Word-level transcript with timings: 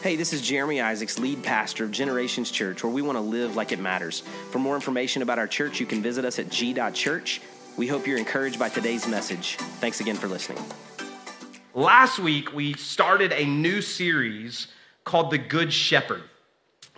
Hey, 0.00 0.14
this 0.14 0.32
is 0.32 0.42
Jeremy 0.42 0.80
Isaacs, 0.80 1.18
lead 1.18 1.42
pastor 1.42 1.82
of 1.82 1.90
Generations 1.90 2.52
Church, 2.52 2.84
where 2.84 2.92
we 2.92 3.02
want 3.02 3.16
to 3.16 3.20
live 3.20 3.56
like 3.56 3.72
it 3.72 3.80
matters. 3.80 4.20
For 4.52 4.60
more 4.60 4.76
information 4.76 5.22
about 5.22 5.40
our 5.40 5.48
church, 5.48 5.80
you 5.80 5.86
can 5.86 6.02
visit 6.02 6.24
us 6.24 6.38
at 6.38 6.50
g.church. 6.50 7.40
We 7.76 7.88
hope 7.88 8.06
you're 8.06 8.16
encouraged 8.16 8.60
by 8.60 8.68
today's 8.68 9.08
message. 9.08 9.56
Thanks 9.56 10.00
again 10.00 10.14
for 10.14 10.28
listening. 10.28 10.62
Last 11.74 12.20
week, 12.20 12.54
we 12.54 12.74
started 12.74 13.32
a 13.32 13.44
new 13.44 13.82
series 13.82 14.68
called 15.02 15.32
The 15.32 15.38
Good 15.38 15.72
Shepherd. 15.72 16.22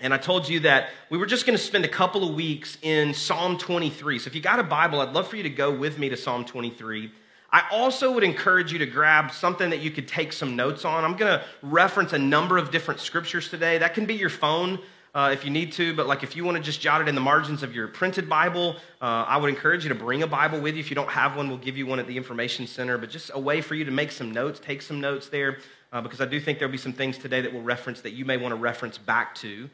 And 0.02 0.12
I 0.12 0.18
told 0.18 0.46
you 0.46 0.60
that 0.60 0.90
we 1.08 1.16
were 1.16 1.26
just 1.26 1.46
going 1.46 1.56
to 1.56 1.64
spend 1.64 1.86
a 1.86 1.88
couple 1.88 2.28
of 2.28 2.34
weeks 2.34 2.76
in 2.82 3.14
Psalm 3.14 3.56
23. 3.56 4.18
So 4.18 4.28
if 4.28 4.34
you 4.34 4.42
got 4.42 4.58
a 4.58 4.62
Bible, 4.62 5.00
I'd 5.00 5.14
love 5.14 5.26
for 5.26 5.36
you 5.36 5.42
to 5.44 5.50
go 5.50 5.74
with 5.74 5.98
me 5.98 6.10
to 6.10 6.18
Psalm 6.18 6.44
23. 6.44 7.10
I 7.52 7.64
also 7.72 8.12
would 8.12 8.22
encourage 8.22 8.72
you 8.72 8.78
to 8.78 8.86
grab 8.86 9.32
something 9.32 9.70
that 9.70 9.80
you 9.80 9.90
could 9.90 10.06
take 10.06 10.32
some 10.32 10.54
notes 10.54 10.84
on. 10.84 11.04
I'm 11.04 11.16
going 11.16 11.38
to 11.38 11.44
reference 11.62 12.12
a 12.12 12.18
number 12.18 12.58
of 12.58 12.70
different 12.70 13.00
scriptures 13.00 13.48
today. 13.48 13.78
That 13.78 13.94
can 13.94 14.06
be 14.06 14.14
your 14.14 14.30
phone 14.30 14.78
uh, 15.14 15.30
if 15.32 15.44
you 15.44 15.50
need 15.50 15.72
to, 15.72 15.94
but 15.94 16.06
like 16.06 16.22
if 16.22 16.36
you 16.36 16.44
want 16.44 16.56
to 16.56 16.62
just 16.62 16.80
jot 16.80 17.00
it 17.00 17.08
in 17.08 17.16
the 17.16 17.20
margins 17.20 17.64
of 17.64 17.74
your 17.74 17.88
printed 17.88 18.28
Bible, 18.28 18.76
uh, 19.00 19.24
I 19.26 19.36
would 19.36 19.50
encourage 19.50 19.82
you 19.84 19.88
to 19.88 19.94
bring 19.96 20.22
a 20.22 20.26
Bible 20.28 20.60
with 20.60 20.74
you. 20.74 20.80
If 20.80 20.90
you 20.90 20.94
don't 20.94 21.10
have 21.10 21.36
one, 21.36 21.48
we'll 21.48 21.58
give 21.58 21.76
you 21.76 21.86
one 21.86 21.98
at 21.98 22.06
the 22.06 22.16
Information 22.16 22.68
Center, 22.68 22.96
but 22.96 23.10
just 23.10 23.32
a 23.34 23.38
way 23.38 23.60
for 23.60 23.74
you 23.74 23.84
to 23.84 23.90
make 23.90 24.12
some 24.12 24.30
notes, 24.30 24.60
take 24.60 24.80
some 24.82 25.00
notes 25.00 25.28
there, 25.28 25.58
uh, 25.92 26.00
because 26.00 26.20
I 26.20 26.26
do 26.26 26.38
think 26.38 26.60
there'll 26.60 26.70
be 26.70 26.78
some 26.78 26.92
things 26.92 27.18
today 27.18 27.40
that 27.40 27.52
we'll 27.52 27.62
reference 27.62 28.02
that 28.02 28.12
you 28.12 28.24
may 28.24 28.36
want 28.36 28.52
to 28.52 28.56
reference 28.56 28.98
back 28.98 29.34
to. 29.36 29.68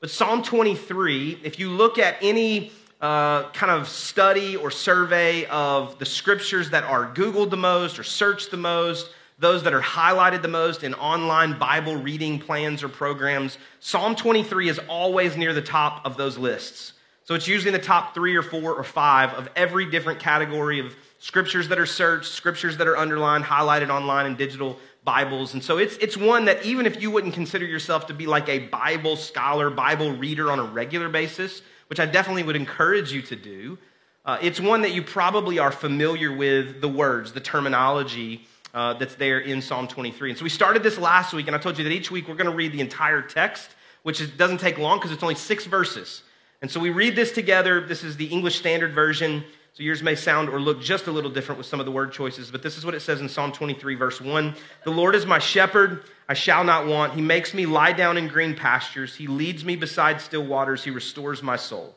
But 0.00 0.10
Psalm 0.10 0.42
23, 0.42 1.40
if 1.42 1.58
you 1.58 1.70
look 1.70 1.98
at 1.98 2.16
any 2.20 2.72
uh, 3.02 3.50
kind 3.50 3.72
of 3.72 3.88
study 3.88 4.54
or 4.54 4.70
survey 4.70 5.44
of 5.46 5.98
the 5.98 6.06
scriptures 6.06 6.70
that 6.70 6.84
are 6.84 7.12
Googled 7.12 7.50
the 7.50 7.56
most 7.56 7.98
or 7.98 8.04
searched 8.04 8.52
the 8.52 8.56
most, 8.56 9.10
those 9.40 9.64
that 9.64 9.74
are 9.74 9.82
highlighted 9.82 10.40
the 10.40 10.48
most 10.48 10.84
in 10.84 10.94
online 10.94 11.58
Bible 11.58 11.96
reading 11.96 12.38
plans 12.38 12.84
or 12.84 12.88
programs, 12.88 13.58
Psalm 13.80 14.14
23 14.14 14.68
is 14.68 14.78
always 14.88 15.36
near 15.36 15.52
the 15.52 15.60
top 15.60 16.06
of 16.06 16.16
those 16.16 16.38
lists. 16.38 16.92
So 17.24 17.34
it's 17.34 17.48
usually 17.48 17.74
in 17.74 17.80
the 17.80 17.84
top 17.84 18.14
three 18.14 18.36
or 18.36 18.42
four 18.42 18.74
or 18.74 18.84
five 18.84 19.30
of 19.30 19.48
every 19.56 19.90
different 19.90 20.20
category 20.20 20.78
of 20.78 20.94
scriptures 21.18 21.68
that 21.68 21.80
are 21.80 21.86
searched, 21.86 22.30
scriptures 22.30 22.76
that 22.76 22.86
are 22.86 22.96
underlined, 22.96 23.42
highlighted 23.42 23.90
online 23.90 24.26
in 24.26 24.36
digital 24.36 24.78
Bibles. 25.02 25.54
And 25.54 25.62
so 25.62 25.78
it's, 25.78 25.96
it's 25.96 26.16
one 26.16 26.44
that 26.44 26.64
even 26.64 26.86
if 26.86 27.02
you 27.02 27.10
wouldn't 27.10 27.34
consider 27.34 27.64
yourself 27.64 28.06
to 28.06 28.14
be 28.14 28.26
like 28.26 28.48
a 28.48 28.60
Bible 28.60 29.16
scholar, 29.16 29.70
Bible 29.70 30.12
reader 30.12 30.52
on 30.52 30.60
a 30.60 30.64
regular 30.64 31.08
basis, 31.08 31.62
which 31.92 32.00
I 32.00 32.06
definitely 32.06 32.42
would 32.44 32.56
encourage 32.56 33.12
you 33.12 33.20
to 33.20 33.36
do. 33.36 33.76
Uh, 34.24 34.38
it's 34.40 34.58
one 34.58 34.80
that 34.80 34.92
you 34.92 35.02
probably 35.02 35.58
are 35.58 35.70
familiar 35.70 36.34
with 36.34 36.80
the 36.80 36.88
words, 36.88 37.32
the 37.32 37.40
terminology 37.40 38.46
uh, 38.72 38.94
that's 38.94 39.14
there 39.16 39.40
in 39.40 39.60
Psalm 39.60 39.86
23. 39.86 40.30
And 40.30 40.38
so 40.38 40.42
we 40.42 40.48
started 40.48 40.82
this 40.82 40.96
last 40.96 41.34
week, 41.34 41.48
and 41.48 41.54
I 41.54 41.58
told 41.58 41.76
you 41.76 41.84
that 41.84 41.92
each 41.92 42.10
week 42.10 42.28
we're 42.28 42.34
going 42.34 42.48
to 42.48 42.56
read 42.56 42.72
the 42.72 42.80
entire 42.80 43.20
text, 43.20 43.68
which 44.04 44.22
is, 44.22 44.30
doesn't 44.30 44.56
take 44.56 44.78
long 44.78 44.96
because 44.96 45.12
it's 45.12 45.22
only 45.22 45.34
six 45.34 45.66
verses. 45.66 46.22
And 46.62 46.70
so 46.70 46.80
we 46.80 46.88
read 46.88 47.14
this 47.14 47.30
together. 47.30 47.82
This 47.82 48.04
is 48.04 48.16
the 48.16 48.24
English 48.24 48.56
Standard 48.56 48.94
Version. 48.94 49.44
So 49.74 49.82
yours 49.82 50.02
may 50.02 50.14
sound 50.14 50.48
or 50.48 50.58
look 50.58 50.80
just 50.80 51.08
a 51.08 51.12
little 51.12 51.30
different 51.30 51.58
with 51.58 51.66
some 51.66 51.78
of 51.78 51.84
the 51.84 51.92
word 51.92 52.10
choices, 52.10 52.50
but 52.50 52.62
this 52.62 52.78
is 52.78 52.86
what 52.86 52.94
it 52.94 53.00
says 53.00 53.20
in 53.20 53.28
Psalm 53.28 53.52
23, 53.52 53.96
verse 53.96 54.18
1. 54.18 54.54
The 54.84 54.90
Lord 54.90 55.14
is 55.14 55.26
my 55.26 55.40
shepherd, 55.40 56.04
I 56.32 56.34
shall 56.34 56.64
not 56.64 56.86
want. 56.86 57.12
He 57.12 57.20
makes 57.20 57.52
me 57.52 57.66
lie 57.66 57.92
down 57.92 58.16
in 58.16 58.26
green 58.26 58.56
pastures. 58.56 59.14
He 59.14 59.26
leads 59.26 59.66
me 59.66 59.76
beside 59.76 60.18
still 60.18 60.42
waters. 60.42 60.82
He 60.82 60.90
restores 60.90 61.42
my 61.42 61.56
soul. 61.56 61.94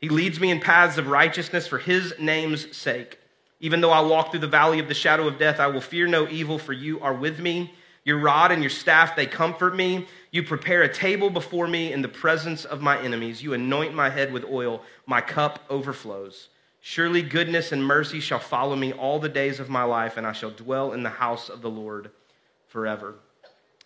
He 0.00 0.08
leads 0.08 0.40
me 0.40 0.50
in 0.50 0.58
paths 0.58 0.98
of 0.98 1.06
righteousness 1.06 1.68
for 1.68 1.78
his 1.78 2.12
name's 2.18 2.76
sake. 2.76 3.20
Even 3.60 3.80
though 3.80 3.92
I 3.92 4.00
walk 4.00 4.32
through 4.32 4.40
the 4.40 4.48
valley 4.48 4.80
of 4.80 4.88
the 4.88 4.94
shadow 4.94 5.28
of 5.28 5.38
death, 5.38 5.60
I 5.60 5.68
will 5.68 5.80
fear 5.80 6.08
no 6.08 6.26
evil, 6.28 6.58
for 6.58 6.72
you 6.72 6.98
are 6.98 7.14
with 7.14 7.38
me. 7.38 7.74
Your 8.04 8.18
rod 8.18 8.50
and 8.50 8.60
your 8.60 8.70
staff, 8.70 9.14
they 9.14 9.24
comfort 9.24 9.76
me. 9.76 10.08
You 10.32 10.42
prepare 10.42 10.82
a 10.82 10.92
table 10.92 11.30
before 11.30 11.68
me 11.68 11.92
in 11.92 12.02
the 12.02 12.08
presence 12.08 12.64
of 12.64 12.82
my 12.82 13.00
enemies. 13.00 13.40
You 13.40 13.54
anoint 13.54 13.94
my 13.94 14.10
head 14.10 14.32
with 14.32 14.44
oil. 14.46 14.82
My 15.06 15.20
cup 15.20 15.60
overflows. 15.70 16.48
Surely 16.80 17.22
goodness 17.22 17.70
and 17.70 17.86
mercy 17.86 18.18
shall 18.18 18.40
follow 18.40 18.74
me 18.74 18.92
all 18.92 19.20
the 19.20 19.28
days 19.28 19.60
of 19.60 19.70
my 19.70 19.84
life, 19.84 20.16
and 20.16 20.26
I 20.26 20.32
shall 20.32 20.50
dwell 20.50 20.92
in 20.92 21.04
the 21.04 21.08
house 21.08 21.48
of 21.48 21.62
the 21.62 21.70
Lord 21.70 22.10
forever. 22.66 23.14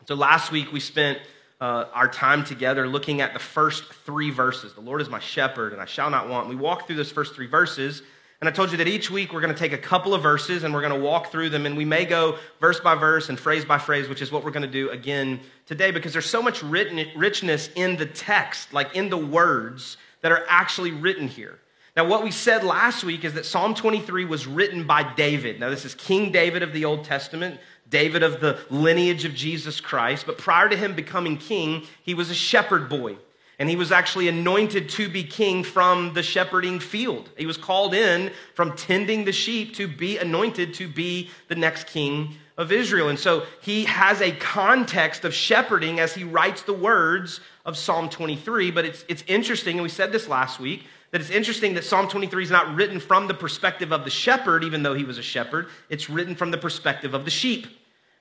So 0.06 0.14
last 0.14 0.50
week 0.50 0.72
we 0.72 0.80
spent 0.80 1.18
uh, 1.60 1.84
our 1.92 2.08
time 2.08 2.44
together 2.44 2.88
looking 2.88 3.20
at 3.20 3.34
the 3.34 3.38
first 3.38 3.84
three 4.06 4.30
verses. 4.30 4.72
The 4.72 4.80
Lord 4.80 5.02
is 5.02 5.10
my 5.10 5.18
shepherd, 5.18 5.72
and 5.72 5.82
I 5.82 5.84
shall 5.84 6.10
not 6.10 6.28
want. 6.28 6.48
We 6.48 6.56
walked 6.56 6.86
through 6.86 6.96
those 6.96 7.12
first 7.12 7.34
three 7.34 7.46
verses, 7.46 8.02
and 8.40 8.48
I 8.48 8.52
told 8.52 8.70
you 8.70 8.78
that 8.78 8.88
each 8.88 9.10
week 9.10 9.34
we're 9.34 9.42
going 9.42 9.52
to 9.52 9.58
take 9.58 9.74
a 9.74 9.78
couple 9.78 10.14
of 10.14 10.22
verses 10.22 10.64
and 10.64 10.72
we're 10.72 10.80
going 10.80 10.98
to 10.98 11.06
walk 11.06 11.30
through 11.30 11.50
them, 11.50 11.66
and 11.66 11.76
we 11.76 11.84
may 11.84 12.06
go 12.06 12.38
verse 12.60 12.80
by 12.80 12.94
verse 12.94 13.28
and 13.28 13.38
phrase 13.38 13.66
by 13.66 13.76
phrase, 13.76 14.08
which 14.08 14.22
is 14.22 14.32
what 14.32 14.42
we're 14.42 14.50
going 14.50 14.62
to 14.62 14.68
do 14.68 14.88
again 14.90 15.40
today 15.66 15.90
because 15.90 16.14
there's 16.14 16.30
so 16.30 16.40
much 16.40 16.62
written, 16.62 17.06
richness 17.14 17.68
in 17.74 17.96
the 17.96 18.06
text, 18.06 18.72
like 18.72 18.96
in 18.96 19.10
the 19.10 19.18
words 19.18 19.98
that 20.22 20.32
are 20.32 20.46
actually 20.48 20.92
written 20.92 21.28
here. 21.28 21.58
Now, 22.00 22.06
what 22.06 22.24
we 22.24 22.30
said 22.30 22.64
last 22.64 23.04
week 23.04 23.26
is 23.26 23.34
that 23.34 23.44
Psalm 23.44 23.74
23 23.74 24.24
was 24.24 24.46
written 24.46 24.84
by 24.84 25.02
David. 25.02 25.60
Now, 25.60 25.68
this 25.68 25.84
is 25.84 25.94
King 25.94 26.32
David 26.32 26.62
of 26.62 26.72
the 26.72 26.86
Old 26.86 27.04
Testament, 27.04 27.60
David 27.90 28.22
of 28.22 28.40
the 28.40 28.58
lineage 28.70 29.26
of 29.26 29.34
Jesus 29.34 29.82
Christ. 29.82 30.24
But 30.24 30.38
prior 30.38 30.70
to 30.70 30.76
him 30.78 30.94
becoming 30.94 31.36
king, 31.36 31.82
he 32.02 32.14
was 32.14 32.30
a 32.30 32.34
shepherd 32.34 32.88
boy. 32.88 33.16
And 33.58 33.68
he 33.68 33.76
was 33.76 33.92
actually 33.92 34.28
anointed 34.28 34.88
to 34.88 35.10
be 35.10 35.22
king 35.24 35.62
from 35.62 36.14
the 36.14 36.22
shepherding 36.22 36.80
field. 36.80 37.28
He 37.36 37.44
was 37.44 37.58
called 37.58 37.92
in 37.92 38.32
from 38.54 38.74
tending 38.78 39.26
the 39.26 39.32
sheep 39.32 39.74
to 39.74 39.86
be 39.86 40.16
anointed 40.16 40.72
to 40.72 40.88
be 40.88 41.28
the 41.48 41.54
next 41.54 41.86
king 41.86 42.36
of 42.56 42.72
Israel. 42.72 43.10
And 43.10 43.18
so 43.18 43.44
he 43.60 43.84
has 43.84 44.22
a 44.22 44.32
context 44.32 45.26
of 45.26 45.34
shepherding 45.34 46.00
as 46.00 46.14
he 46.14 46.24
writes 46.24 46.62
the 46.62 46.72
words 46.72 47.40
of 47.66 47.76
Psalm 47.76 48.08
23. 48.08 48.70
But 48.70 48.86
it's, 48.86 49.04
it's 49.06 49.24
interesting, 49.26 49.76
and 49.76 49.82
we 49.82 49.90
said 49.90 50.12
this 50.12 50.28
last 50.28 50.58
week, 50.58 50.86
that 51.10 51.20
it's 51.20 51.30
interesting 51.30 51.74
that 51.74 51.84
Psalm 51.84 52.08
23 52.08 52.44
is 52.44 52.50
not 52.50 52.74
written 52.74 53.00
from 53.00 53.26
the 53.26 53.34
perspective 53.34 53.92
of 53.92 54.04
the 54.04 54.10
shepherd, 54.10 54.62
even 54.62 54.82
though 54.82 54.94
he 54.94 55.04
was 55.04 55.18
a 55.18 55.22
shepherd. 55.22 55.68
It's 55.88 56.08
written 56.08 56.34
from 56.34 56.50
the 56.50 56.58
perspective 56.58 57.14
of 57.14 57.24
the 57.24 57.30
sheep. 57.30 57.66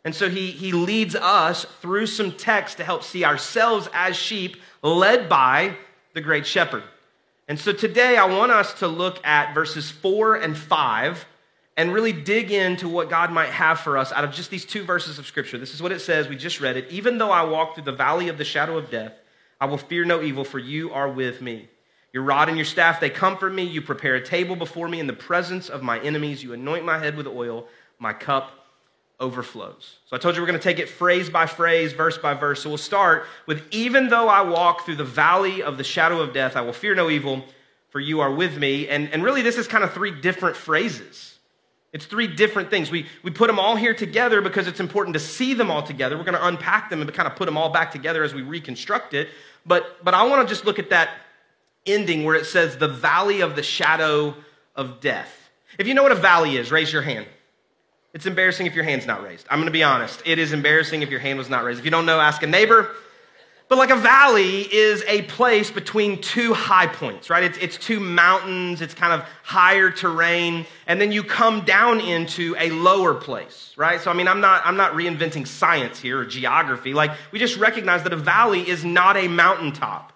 And 0.04 0.16
so 0.16 0.30
he, 0.30 0.52
he 0.52 0.72
leads 0.72 1.16
us 1.16 1.66
through 1.82 2.08
some 2.08 2.32
text 2.32 2.78
to 2.78 2.84
help 2.84 3.04
see 3.04 3.26
ourselves 3.26 3.90
as 3.94 4.16
sheep 4.16 4.58
led 4.82 5.30
by 5.30 5.76
the 6.14 6.22
great 6.22 6.48
shepherd. 6.48 6.84
And 7.48 7.60
so 7.60 7.74
today 7.74 8.16
I 8.18 8.26
want 8.26 8.52
us 8.52 8.74
to 8.76 8.88
look 8.88 9.26
at 9.26 9.54
verses 9.54 9.92
four 9.92 10.36
and 10.36 10.58
five 10.58 11.26
and 11.76 11.94
really 11.94 12.14
dig 12.14 12.52
into 12.52 12.90
what 12.90 13.10
God 13.10 13.32
might 13.32 13.50
have 13.50 13.80
for 13.80 13.98
us 13.98 14.12
out 14.12 14.24
of 14.24 14.32
just 14.32 14.52
these 14.52 14.66
two 14.66 14.84
verses 14.84 15.18
of 15.18 15.26
scripture. 15.26 15.58
This 15.58 15.74
is 15.74 15.82
what 15.82 15.92
it 15.92 16.00
says. 16.00 16.28
We 16.28 16.36
just 16.36 16.60
read 16.60 16.78
it. 16.78 16.90
Even 16.90 17.18
though 17.18 17.32
I 17.32 17.44
walk 17.44 17.76
through 17.76 17.86
the 17.86 17.92
valley 17.92 18.30
of 18.30 18.38
the 18.38 18.46
shadow 18.46 18.78
of 18.78 18.90
death, 18.90 19.14
I 19.62 19.66
will 19.66 19.78
fear 19.78 20.06
no 20.06 20.22
evil, 20.22 20.44
for 20.44 20.60
you 20.60 20.92
are 20.92 21.10
with 21.10 21.42
me. 21.42 21.70
Your 22.12 22.24
rod 22.24 22.48
and 22.48 22.58
your 22.58 22.66
staff, 22.66 23.00
they 23.00 23.10
comfort 23.10 23.54
me. 23.54 23.64
You 23.64 23.82
prepare 23.82 24.16
a 24.16 24.22
table 24.22 24.56
before 24.56 24.88
me 24.88 25.00
in 25.00 25.08
the 25.08 25.14
presence 25.14 25.70
of 25.70 25.84
my 25.84 26.00
enemies. 26.00 26.44
You 26.44 26.54
anoint 26.54 26.86
my 26.86 26.98
head 26.98 27.16
with 27.16 27.28
oil. 27.28 27.68
My 28.00 28.14
cup 28.14 28.52
overflows. 29.20 29.98
So 30.06 30.16
I 30.16 30.20
told 30.20 30.36
you 30.36 30.42
we're 30.42 30.48
going 30.48 30.60
to 30.60 30.64
take 30.64 30.80
it 30.80 30.90
phrase 30.90 31.30
by 31.30 31.46
phrase, 31.46 31.94
verse 31.94 32.18
by 32.18 32.34
verse. 32.34 32.64
So 32.64 32.70
we'll 32.70 32.78
start 32.78 33.26
with 33.46 33.64
Even 33.72 34.08
though 34.08 34.30
I 34.30 34.42
walk 34.42 34.86
through 34.86 34.96
the 34.96 35.04
valley 35.04 35.62
of 35.62 35.78
the 35.78 35.84
shadow 35.84 36.22
of 36.22 36.34
death, 36.34 36.56
I 36.56 36.62
will 36.62 36.74
fear 36.74 36.96
no 36.96 37.10
evil, 37.10 37.44
for 37.90 38.00
you 38.00 38.22
are 38.22 38.32
with 38.32 38.58
me. 38.58 38.88
And, 38.88 39.10
and 39.14 39.24
really, 39.24 39.42
this 39.42 39.58
is 39.58 39.68
kind 39.68 39.84
of 39.84 39.94
three 39.94 40.12
different 40.12 40.56
phrases. 40.56 41.38
It's 41.92 42.06
three 42.06 42.28
different 42.28 42.70
things. 42.70 42.92
We, 42.92 43.08
we 43.24 43.32
put 43.32 43.48
them 43.48 43.60
all 43.60 43.76
here 43.76 43.96
together 43.96 44.42
because 44.42 44.68
it's 44.68 44.80
important 44.80 45.16
to 45.16 45.20
see 45.20 45.54
them 45.54 45.72
all 45.72 45.82
together. 45.82 46.18
We're 46.18 46.24
going 46.24 46.38
to 46.38 46.48
unpack 46.48 46.90
them 46.90 47.02
and 47.02 47.14
kind 47.14 47.28
of 47.28 47.36
put 47.36 47.46
them 47.46 47.58
all 47.58 47.70
back 47.70 47.92
together 47.92 48.24
as 48.24 48.34
we 48.34 48.44
reconstruct 48.44 49.16
it. 49.16 49.30
But, 49.66 50.04
but 50.04 50.14
I 50.14 50.24
want 50.24 50.48
to 50.48 50.54
just 50.54 50.66
look 50.66 50.80
at 50.80 50.92
that 50.92 51.10
ending 51.86 52.24
where 52.24 52.36
it 52.36 52.46
says, 52.46 52.78
the 52.78 52.88
valley 52.88 53.42
of 53.42 53.56
the 53.56 53.64
shadow 53.64 54.36
of 54.76 55.00
death. 55.00 55.50
If 55.78 55.88
you 55.88 55.94
know 55.94 56.04
what 56.04 56.12
a 56.12 56.16
valley 56.16 56.58
is, 56.58 56.72
raise 56.72 56.92
your 56.92 57.02
hand. 57.02 57.26
It's 58.14 58.26
embarrassing 58.26 58.66
if 58.66 58.74
your 58.74 58.84
hand's 58.84 59.06
not 59.06 59.24
raised. 59.24 59.46
I'm 59.50 59.60
going 59.60 59.68
to 59.68 59.72
be 59.72 59.84
honest. 59.84 60.22
It 60.26 60.40
is 60.40 60.52
embarrassing 60.52 61.04
if 61.04 61.10
your 61.10 61.20
hand 61.20 61.38
was 61.38 61.50
not 61.50 61.64
raised. 61.64 61.80
If 61.80 61.86
you 61.86 61.92
don't 61.92 62.06
know, 62.06 62.20
ask 62.20 62.42
a 62.42 62.48
neighbor. 62.48 62.90
But 63.70 63.78
like 63.78 63.92
a 63.92 63.96
valley 63.96 64.62
is 64.62 65.04
a 65.08 65.22
place 65.24 65.70
between 65.70 66.20
two 66.22 66.56
high 66.56 66.88
points, 66.88 67.30
right? 67.30 67.44
It's, 67.44 67.58
it's 67.60 67.78
two 67.78 68.00
mountains, 68.00 68.82
it's 68.82 68.96
kind 68.96 69.14
of 69.14 69.28
higher 69.44 69.92
terrain, 69.92 70.66
and 70.88 71.00
then 71.00 71.12
you 71.12 71.24
come 71.24 71.66
down 71.66 72.02
into 72.02 72.56
a 72.58 72.72
lower 72.72 73.14
place, 73.14 73.76
right? 73.78 74.02
So, 74.02 74.10
I 74.10 74.16
mean, 74.16 74.28
I'm 74.28 74.42
not, 74.42 74.64
I'm 74.66 74.76
not 74.76 74.94
reinventing 74.94 75.46
science 75.46 76.00
here 76.00 76.18
or 76.18 76.26
geography. 76.26 76.96
Like, 76.96 77.12
we 77.32 77.38
just 77.38 77.58
recognize 77.58 78.02
that 78.04 78.12
a 78.12 78.18
valley 78.18 78.68
is 78.68 78.84
not 78.84 79.18
a 79.18 79.28
mountaintop. 79.28 80.14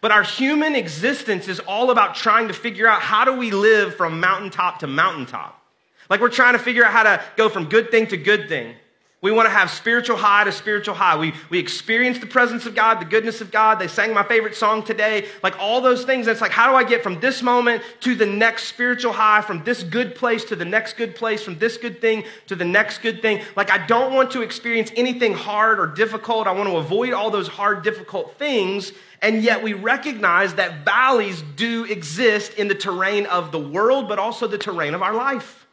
But 0.00 0.12
our 0.12 0.22
human 0.22 0.74
existence 0.74 1.46
is 1.46 1.60
all 1.60 1.90
about 1.90 2.14
trying 2.14 2.48
to 2.48 2.54
figure 2.54 2.86
out 2.86 3.02
how 3.02 3.24
do 3.24 3.34
we 3.34 3.50
live 3.50 3.94
from 3.94 4.18
mountaintop 4.20 4.78
to 4.78 4.86
mountaintop. 4.86 5.60
Like 6.08 6.20
we're 6.20 6.30
trying 6.30 6.54
to 6.54 6.58
figure 6.58 6.84
out 6.84 6.92
how 6.92 7.02
to 7.02 7.22
go 7.36 7.48
from 7.48 7.68
good 7.68 7.90
thing 7.90 8.06
to 8.08 8.16
good 8.16 8.48
thing, 8.48 8.74
We 9.22 9.30
want 9.30 9.46
to 9.46 9.50
have 9.50 9.70
spiritual 9.70 10.16
high 10.16 10.44
to 10.44 10.52
spiritual 10.52 10.94
high. 10.94 11.18
We, 11.18 11.34
we 11.50 11.58
experience 11.58 12.18
the 12.18 12.26
presence 12.26 12.64
of 12.64 12.74
God, 12.74 13.00
the 13.02 13.04
goodness 13.04 13.42
of 13.42 13.52
God. 13.52 13.78
They 13.78 13.86
sang 13.86 14.14
my 14.14 14.22
favorite 14.22 14.54
song 14.54 14.82
today. 14.82 15.26
Like 15.42 15.58
all 15.60 15.82
those 15.82 16.04
things. 16.06 16.26
It's 16.26 16.40
like, 16.40 16.50
how 16.50 16.70
do 16.70 16.74
I 16.74 16.84
get 16.84 17.02
from 17.02 17.20
this 17.20 17.42
moment 17.42 17.82
to 18.00 18.14
the 18.14 18.24
next 18.24 18.64
spiritual 18.64 19.12
high, 19.12 19.42
from 19.42 19.62
this 19.62 19.82
good 19.82 20.14
place 20.14 20.44
to 20.46 20.56
the 20.56 20.64
next 20.64 20.94
good 20.94 21.14
place, 21.14 21.42
from 21.42 21.58
this 21.58 21.76
good 21.76 22.00
thing 22.00 22.24
to 22.46 22.56
the 22.56 22.64
next 22.64 23.02
good 23.02 23.20
thing? 23.20 23.42
Like, 23.56 23.70
I 23.70 23.86
don't 23.86 24.14
want 24.14 24.30
to 24.30 24.40
experience 24.40 24.90
anything 24.96 25.34
hard 25.34 25.78
or 25.78 25.86
difficult. 25.86 26.46
I 26.46 26.52
want 26.52 26.70
to 26.70 26.78
avoid 26.78 27.12
all 27.12 27.30
those 27.30 27.46
hard, 27.46 27.84
difficult 27.84 28.38
things. 28.38 28.92
And 29.22 29.42
yet 29.42 29.62
we 29.62 29.74
recognize 29.74 30.54
that 30.54 30.84
valleys 30.84 31.42
do 31.56 31.84
exist 31.84 32.54
in 32.54 32.68
the 32.68 32.74
terrain 32.74 33.26
of 33.26 33.52
the 33.52 33.58
world, 33.58 34.08
but 34.08 34.18
also 34.18 34.46
the 34.46 34.58
terrain 34.58 34.94
of 34.94 35.02
our 35.02 35.14
life. 35.14 35.66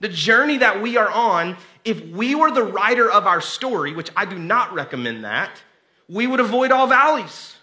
The 0.00 0.08
journey 0.08 0.58
that 0.58 0.80
we 0.80 0.96
are 0.96 1.10
on, 1.10 1.58
if 1.84 2.02
we 2.06 2.34
were 2.34 2.50
the 2.50 2.62
writer 2.62 3.10
of 3.10 3.26
our 3.26 3.42
story, 3.42 3.92
which 3.92 4.10
I 4.16 4.24
do 4.24 4.38
not 4.38 4.72
recommend 4.72 5.24
that, 5.24 5.50
we 6.08 6.26
would 6.26 6.40
avoid 6.40 6.72
all 6.72 6.86
valleys. 6.86 7.56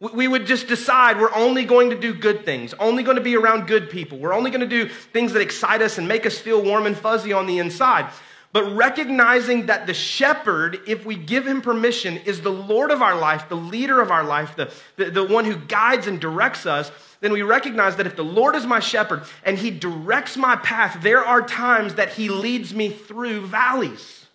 We 0.00 0.26
would 0.26 0.46
just 0.46 0.66
decide 0.66 1.20
we're 1.20 1.32
only 1.32 1.64
going 1.64 1.90
to 1.90 1.98
do 1.98 2.12
good 2.12 2.44
things, 2.44 2.74
only 2.74 3.04
going 3.04 3.16
to 3.16 3.22
be 3.22 3.36
around 3.36 3.68
good 3.68 3.88
people. 3.88 4.18
We're 4.18 4.34
only 4.34 4.50
going 4.50 4.62
to 4.62 4.66
do 4.66 4.88
things 4.88 5.32
that 5.34 5.40
excite 5.40 5.80
us 5.80 5.96
and 5.96 6.08
make 6.08 6.26
us 6.26 6.36
feel 6.36 6.60
warm 6.60 6.86
and 6.86 6.98
fuzzy 6.98 7.32
on 7.32 7.46
the 7.46 7.60
inside. 7.60 8.10
But 8.52 8.76
recognizing 8.76 9.66
that 9.66 9.86
the 9.86 9.94
shepherd, 9.94 10.80
if 10.86 11.06
we 11.06 11.16
give 11.16 11.46
him 11.46 11.62
permission, 11.62 12.18
is 12.18 12.42
the 12.42 12.50
Lord 12.50 12.90
of 12.90 13.00
our 13.00 13.16
life, 13.16 13.48
the 13.48 13.56
leader 13.56 14.00
of 14.00 14.10
our 14.10 14.24
life, 14.24 14.56
the, 14.56 14.70
the, 14.96 15.10
the 15.10 15.24
one 15.24 15.46
who 15.46 15.56
guides 15.56 16.06
and 16.06 16.20
directs 16.20 16.66
us, 16.66 16.92
then 17.22 17.32
we 17.32 17.40
recognize 17.40 17.96
that 17.96 18.06
if 18.06 18.14
the 18.14 18.24
Lord 18.24 18.54
is 18.54 18.66
my 18.66 18.80
shepherd 18.80 19.22
and 19.42 19.56
he 19.56 19.70
directs 19.70 20.36
my 20.36 20.56
path, 20.56 20.98
there 21.00 21.24
are 21.24 21.40
times 21.40 21.94
that 21.94 22.10
he 22.10 22.28
leads 22.28 22.74
me 22.74 22.90
through 22.90 23.46
valleys. 23.46 24.26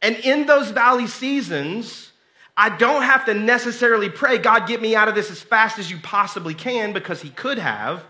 And 0.00 0.16
in 0.16 0.46
those 0.46 0.70
valley 0.70 1.06
seasons, 1.06 2.12
I 2.56 2.70
don't 2.70 3.02
have 3.02 3.26
to 3.26 3.34
necessarily 3.34 4.08
pray, 4.08 4.38
God, 4.38 4.66
get 4.66 4.80
me 4.80 4.94
out 4.94 5.08
of 5.08 5.14
this 5.14 5.30
as 5.30 5.42
fast 5.42 5.78
as 5.78 5.90
you 5.90 5.98
possibly 5.98 6.54
can, 6.54 6.92
because 6.92 7.20
he 7.20 7.30
could 7.30 7.58
have. 7.58 8.04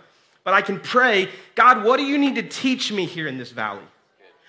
But 0.45 0.55
I 0.55 0.63
can 0.63 0.79
pray, 0.79 1.31
God, 1.55 1.83
what 1.83 1.97
do 1.97 2.05
you 2.05 2.19
need 2.19 2.35
to 2.35 2.43
teach 2.43 2.93
me 2.93 3.07
here 3.07 3.27
in 3.27 3.39
this 3.39 3.51
valley? 3.51 3.83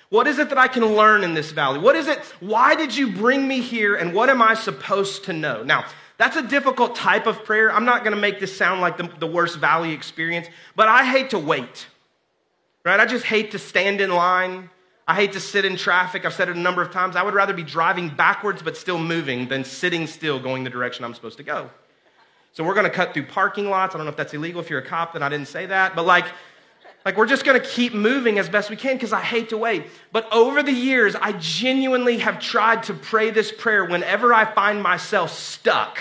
What 0.09 0.27
is 0.27 0.39
it 0.39 0.49
that 0.49 0.57
I 0.57 0.67
can 0.67 0.85
learn 0.85 1.23
in 1.23 1.33
this 1.33 1.51
valley? 1.51 1.79
What 1.79 1.95
is 1.95 2.07
it? 2.07 2.19
Why 2.39 2.75
did 2.75 2.95
you 2.95 3.11
bring 3.11 3.47
me 3.47 3.61
here? 3.61 3.95
And 3.95 4.13
what 4.13 4.29
am 4.29 4.41
I 4.41 4.53
supposed 4.53 5.25
to 5.25 5.33
know? 5.33 5.63
Now, 5.63 5.85
that's 6.17 6.37
a 6.37 6.43
difficult 6.43 6.95
type 6.95 7.27
of 7.27 7.43
prayer. 7.43 7.71
I'm 7.71 7.85
not 7.85 8.03
going 8.03 8.15
to 8.15 8.21
make 8.21 8.39
this 8.39 8.55
sound 8.55 8.81
like 8.81 8.97
the, 8.97 9.09
the 9.19 9.27
worst 9.27 9.57
valley 9.57 9.91
experience, 9.91 10.47
but 10.75 10.87
I 10.87 11.03
hate 11.03 11.31
to 11.31 11.39
wait, 11.39 11.87
right? 12.85 12.99
I 12.99 13.05
just 13.05 13.25
hate 13.25 13.51
to 13.51 13.59
stand 13.59 13.99
in 13.99 14.11
line. 14.11 14.69
I 15.07 15.15
hate 15.15 15.33
to 15.33 15.39
sit 15.39 15.65
in 15.65 15.75
traffic. 15.75 16.25
I've 16.25 16.33
said 16.33 16.49
it 16.49 16.55
a 16.55 16.59
number 16.59 16.81
of 16.81 16.91
times. 16.91 17.15
I 17.15 17.23
would 17.23 17.33
rather 17.33 17.53
be 17.53 17.63
driving 17.63 18.09
backwards 18.09 18.61
but 18.61 18.77
still 18.77 18.97
moving 18.97 19.49
than 19.49 19.63
sitting 19.63 20.07
still 20.07 20.39
going 20.39 20.63
the 20.63 20.69
direction 20.69 21.03
I'm 21.03 21.13
supposed 21.13 21.37
to 21.37 21.43
go. 21.43 21.69
So 22.53 22.63
we're 22.63 22.73
going 22.73 22.85
to 22.85 22.89
cut 22.89 23.13
through 23.13 23.25
parking 23.25 23.69
lots. 23.69 23.93
I 23.93 23.97
don't 23.97 24.05
know 24.05 24.11
if 24.11 24.17
that's 24.17 24.33
illegal 24.33 24.61
if 24.61 24.69
you're 24.69 24.79
a 24.79 24.85
cop, 24.85 25.13
then 25.13 25.21
I 25.21 25.29
didn't 25.29 25.49
say 25.49 25.65
that. 25.65 25.95
But 25.95 26.05
like, 26.05 26.25
like 27.05 27.17
we're 27.17 27.27
just 27.27 27.45
to 27.61 27.65
keep 27.65 27.93
moving 27.93 28.39
as 28.39 28.49
best 28.49 28.71
we 28.71 28.75
can 28.75 28.95
because 28.95 29.13
I 29.13 29.21
hate 29.21 29.49
to 29.49 29.57
wait. 29.57 29.85
But 30.11 30.27
over 30.33 30.63
the 30.63 30.71
years, 30.71 31.15
I 31.15 31.33
genuinely 31.33 32.17
have 32.17 32.39
tried 32.39 32.83
to 32.83 32.95
pray 32.95 33.29
this 33.29 33.51
prayer 33.51 33.85
whenever 33.85 34.33
I 34.33 34.43
find 34.43 34.81
myself 34.81 35.31
stuck. 35.31 35.99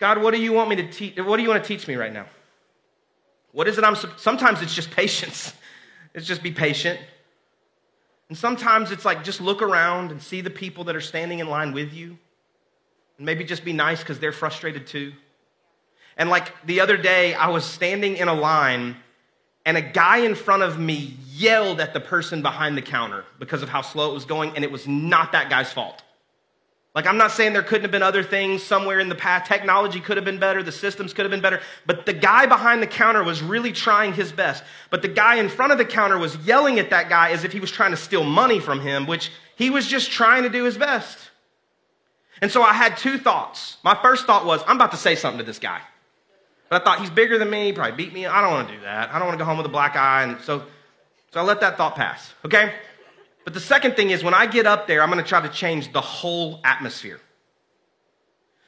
God, 0.00 0.20
what 0.20 0.34
do 0.34 0.42
you 0.42 0.52
want 0.52 0.68
me 0.68 0.76
to 0.76 0.90
teach? 0.90 1.16
What 1.16 1.36
do 1.36 1.44
you 1.44 1.48
want 1.48 1.62
to 1.62 1.68
teach 1.68 1.86
me 1.86 1.94
right 1.94 2.12
now? 2.12 2.26
What 3.52 3.68
is 3.68 3.78
it 3.78 3.84
I'm 3.84 3.96
sometimes 4.16 4.60
it's 4.60 4.74
just 4.74 4.90
patience. 4.90 5.54
It's 6.14 6.26
just 6.26 6.42
be 6.42 6.50
patient. 6.50 6.98
And 8.30 8.38
sometimes 8.38 8.90
it's 8.90 9.04
like 9.04 9.22
just 9.22 9.42
look 9.42 9.60
around 9.60 10.10
and 10.10 10.22
see 10.22 10.40
the 10.40 10.48
people 10.48 10.84
that 10.84 10.96
are 10.96 11.00
standing 11.02 11.40
in 11.40 11.48
line 11.50 11.72
with 11.72 11.92
you. 11.92 12.16
And 13.18 13.26
maybe 13.26 13.44
just 13.44 13.66
be 13.66 13.74
nice 13.74 14.00
because 14.00 14.18
they're 14.18 14.32
frustrated 14.32 14.86
too. 14.86 15.12
And 16.16 16.30
like 16.30 16.54
the 16.64 16.80
other 16.80 16.96
day, 16.96 17.34
I 17.34 17.48
was 17.48 17.66
standing 17.66 18.16
in 18.16 18.28
a 18.28 18.32
line 18.32 18.96
and 19.66 19.76
a 19.76 19.82
guy 19.82 20.18
in 20.18 20.36
front 20.36 20.62
of 20.62 20.78
me 20.78 21.16
yelled 21.32 21.80
at 21.80 21.92
the 21.92 22.00
person 22.00 22.40
behind 22.40 22.78
the 22.78 22.82
counter 22.82 23.24
because 23.38 23.62
of 23.62 23.68
how 23.68 23.82
slow 23.82 24.12
it 24.12 24.14
was 24.14 24.24
going, 24.24 24.54
and 24.54 24.64
it 24.64 24.70
was 24.70 24.86
not 24.86 25.32
that 25.32 25.50
guy's 25.50 25.72
fault. 25.72 26.02
Like, 26.94 27.06
I'm 27.06 27.18
not 27.18 27.32
saying 27.32 27.52
there 27.52 27.62
couldn't 27.62 27.82
have 27.82 27.90
been 27.90 28.02
other 28.02 28.22
things 28.22 28.62
somewhere 28.62 29.00
in 29.00 29.10
the 29.10 29.14
past. 29.14 29.46
Technology 29.50 30.00
could 30.00 30.16
have 30.16 30.24
been 30.24 30.38
better, 30.38 30.62
the 30.62 30.72
systems 30.72 31.12
could 31.12 31.26
have 31.26 31.30
been 31.30 31.42
better, 31.42 31.60
but 31.84 32.06
the 32.06 32.14
guy 32.14 32.46
behind 32.46 32.80
the 32.80 32.86
counter 32.86 33.22
was 33.22 33.42
really 33.42 33.72
trying 33.72 34.14
his 34.14 34.32
best. 34.32 34.64
But 34.88 35.02
the 35.02 35.08
guy 35.08 35.34
in 35.34 35.50
front 35.50 35.72
of 35.72 35.78
the 35.78 35.84
counter 35.84 36.16
was 36.16 36.36
yelling 36.38 36.78
at 36.78 36.90
that 36.90 37.10
guy 37.10 37.32
as 37.32 37.44
if 37.44 37.52
he 37.52 37.60
was 37.60 37.70
trying 37.70 37.90
to 37.90 37.98
steal 37.98 38.24
money 38.24 38.60
from 38.60 38.80
him, 38.80 39.06
which 39.06 39.30
he 39.56 39.68
was 39.68 39.86
just 39.86 40.10
trying 40.10 40.44
to 40.44 40.48
do 40.48 40.64
his 40.64 40.78
best. 40.78 41.18
And 42.40 42.50
so 42.50 42.62
I 42.62 42.72
had 42.72 42.96
two 42.96 43.18
thoughts. 43.18 43.78
My 43.82 43.98
first 44.00 44.26
thought 44.26 44.46
was, 44.46 44.62
I'm 44.66 44.76
about 44.76 44.92
to 44.92 44.96
say 44.96 45.16
something 45.16 45.38
to 45.38 45.44
this 45.44 45.58
guy. 45.58 45.80
But 46.68 46.82
I 46.82 46.84
thought 46.84 47.00
he's 47.00 47.10
bigger 47.10 47.38
than 47.38 47.50
me, 47.50 47.72
probably 47.72 47.96
beat 47.96 48.12
me. 48.12 48.26
I 48.26 48.40
don't 48.40 48.50
want 48.50 48.68
to 48.68 48.74
do 48.74 48.80
that. 48.82 49.10
I 49.10 49.18
don't 49.18 49.28
want 49.28 49.38
to 49.38 49.42
go 49.42 49.46
home 49.46 49.56
with 49.56 49.66
a 49.66 49.70
black 49.70 49.96
eye. 49.96 50.24
And 50.24 50.40
so, 50.40 50.64
so 51.32 51.40
I 51.40 51.42
let 51.42 51.60
that 51.60 51.76
thought 51.76 51.94
pass, 51.94 52.34
okay? 52.44 52.74
But 53.44 53.54
the 53.54 53.60
second 53.60 53.94
thing 53.94 54.10
is 54.10 54.24
when 54.24 54.34
I 54.34 54.46
get 54.46 54.66
up 54.66 54.88
there, 54.88 55.02
I'm 55.02 55.10
going 55.10 55.22
to 55.22 55.28
try 55.28 55.40
to 55.40 55.48
change 55.48 55.92
the 55.92 56.00
whole 56.00 56.60
atmosphere. 56.64 57.20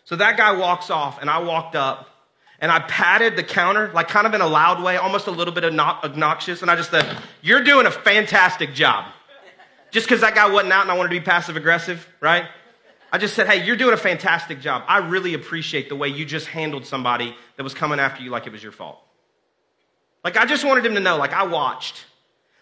So 0.05 0.17
that 0.17 0.37
guy 0.37 0.53
walks 0.53 0.89
off, 0.89 1.21
and 1.21 1.29
I 1.29 1.41
walked 1.41 1.75
up, 1.75 2.09
and 2.61 2.71
I 2.73 2.79
patted 2.81 3.37
the 3.37 3.43
counter, 3.43 3.91
like 3.93 4.09
kind 4.09 4.27
of 4.27 4.35
in 4.35 4.41
a 4.41 4.47
loud 4.47 4.83
way, 4.83 4.97
almost 4.97 5.27
a 5.27 5.31
little 5.31 5.53
bit 5.53 5.65
obnoxious, 5.65 6.63
and 6.63 6.71
I 6.71 6.77
just 6.77 6.91
said, 6.91 7.19
You're 7.43 7.63
doing 7.63 7.87
a 7.87 7.91
fantastic 7.91 8.73
job. 8.73 9.13
Just 9.91 10.07
because 10.07 10.21
that 10.21 10.35
guy 10.35 10.49
wasn't 10.49 10.73
out 10.73 10.83
and 10.83 10.91
I 10.91 10.97
wanted 10.97 11.09
to 11.09 11.21
be 11.21 11.25
passive 11.25 11.57
aggressive, 11.57 12.07
right? 12.21 12.45
I 13.11 13.19
just 13.19 13.35
said, 13.35 13.47
hey, 13.47 13.65
you're 13.65 13.77
doing 13.77 13.95
a 13.95 13.99
fantastic 13.99 14.61
job. 14.61 14.83
I 14.87 14.99
really 14.99 15.35
appreciate 15.35 15.89
the 15.89 15.97
way 15.97 16.09
you 16.09 16.25
just 16.25 16.47
handled 16.47 16.85
somebody 16.85 17.35
that 17.57 17.63
was 17.63 17.75
coming 17.75 17.99
after 17.99 18.23
you 18.23 18.31
like 18.31 18.47
it 18.47 18.53
was 18.53 18.63
your 18.63 18.73
fault. 18.73 18.99
Like, 20.25 20.37
I 20.37 20.45
just 20.45 20.65
wanted 20.65 20.85
him 20.85 20.95
to 20.95 21.01
know, 21.01 21.17
like, 21.17 21.33
I 21.33 21.45
watched. 21.45 22.05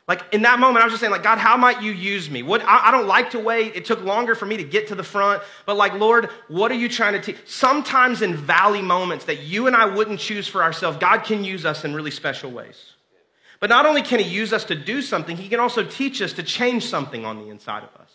Like, 0.07 0.23
in 0.33 0.43
that 0.43 0.61
moment, 0.61 0.83
I 0.83 0.85
was 0.85 0.93
just 0.93 1.01
saying, 1.01 1.11
like, 1.11 1.25
God, 1.25 1.39
how 1.39 1.57
might 1.57 1.83
you 1.83 1.91
use 1.91 2.31
me? 2.31 2.45
What, 2.45 2.63
I, 2.63 2.89
I 2.89 2.91
don't 2.93 3.09
like 3.09 3.31
to 3.31 3.41
wait. 3.41 3.75
It 3.75 3.87
took 3.87 4.05
longer 4.05 4.37
for 4.37 4.47
me 4.47 4.57
to 4.59 4.63
get 4.63 4.89
to 4.89 4.95
the 4.95 5.03
front. 5.03 5.43
But, 5.65 5.77
like, 5.77 5.95
Lord, 5.95 6.29
what 6.47 6.71
are 6.71 6.77
you 6.77 6.89
trying 6.89 7.15
to 7.15 7.21
teach? 7.21 7.39
Sometimes 7.47 8.23
in 8.23 8.37
valley 8.37 8.83
moments 8.83 9.25
that 9.25 9.43
you 9.43 9.67
and 9.67 9.75
I 9.75 9.87
wouldn't 9.87 10.21
choose 10.21 10.47
for 10.47 10.63
ourselves, 10.63 10.99
God 10.99 11.25
can 11.25 11.43
use 11.43 11.67
us 11.67 11.85
in 11.85 11.93
really 11.93 12.13
special 12.13 12.53
ways. 12.53 12.93
But 13.59 13.71
not 13.71 13.85
only 13.85 14.03
can 14.03 14.21
He 14.21 14.29
use 14.29 14.53
us 14.53 14.65
to 14.67 14.77
do 14.77 15.03
something, 15.03 15.37
He 15.37 15.49
can 15.49 15.59
also 15.59 15.83
teach 15.83 16.23
us 16.23 16.35
to 16.35 16.45
change 16.45 16.87
something 16.87 17.25
on 17.25 17.39
the 17.41 17.49
inside 17.49 17.83
of 17.83 18.01
us. 18.01 18.06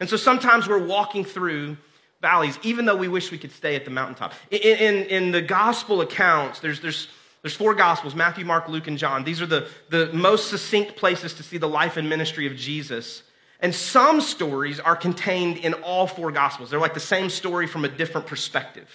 And 0.00 0.08
so 0.08 0.16
sometimes 0.16 0.68
we're 0.68 0.84
walking 0.84 1.24
through 1.24 1.76
valleys, 2.20 2.58
even 2.62 2.86
though 2.86 2.96
we 2.96 3.08
wish 3.08 3.30
we 3.30 3.38
could 3.38 3.52
stay 3.52 3.76
at 3.76 3.84
the 3.84 3.90
mountaintop. 3.90 4.32
In, 4.50 4.58
in, 4.60 4.94
in, 5.06 5.30
the 5.30 5.42
gospel 5.42 6.00
accounts, 6.00 6.60
there's, 6.60 6.80
there's, 6.80 7.08
there's 7.42 7.54
four 7.54 7.74
gospels 7.74 8.14
Matthew, 8.14 8.44
Mark, 8.44 8.68
Luke, 8.68 8.86
and 8.86 8.96
John. 8.96 9.24
These 9.24 9.42
are 9.42 9.46
the, 9.46 9.68
the 9.90 10.10
most 10.12 10.48
succinct 10.48 10.96
places 10.96 11.34
to 11.34 11.42
see 11.42 11.58
the 11.58 11.68
life 11.68 11.96
and 11.96 12.08
ministry 12.08 12.46
of 12.46 12.56
Jesus. 12.56 13.22
And 13.60 13.74
some 13.74 14.20
stories 14.20 14.80
are 14.80 14.96
contained 14.96 15.58
in 15.58 15.74
all 15.74 16.06
four 16.06 16.32
gospels. 16.32 16.70
They're 16.70 16.80
like 16.80 16.94
the 16.94 17.00
same 17.00 17.30
story 17.30 17.66
from 17.66 17.84
a 17.84 17.88
different 17.88 18.26
perspective. 18.26 18.88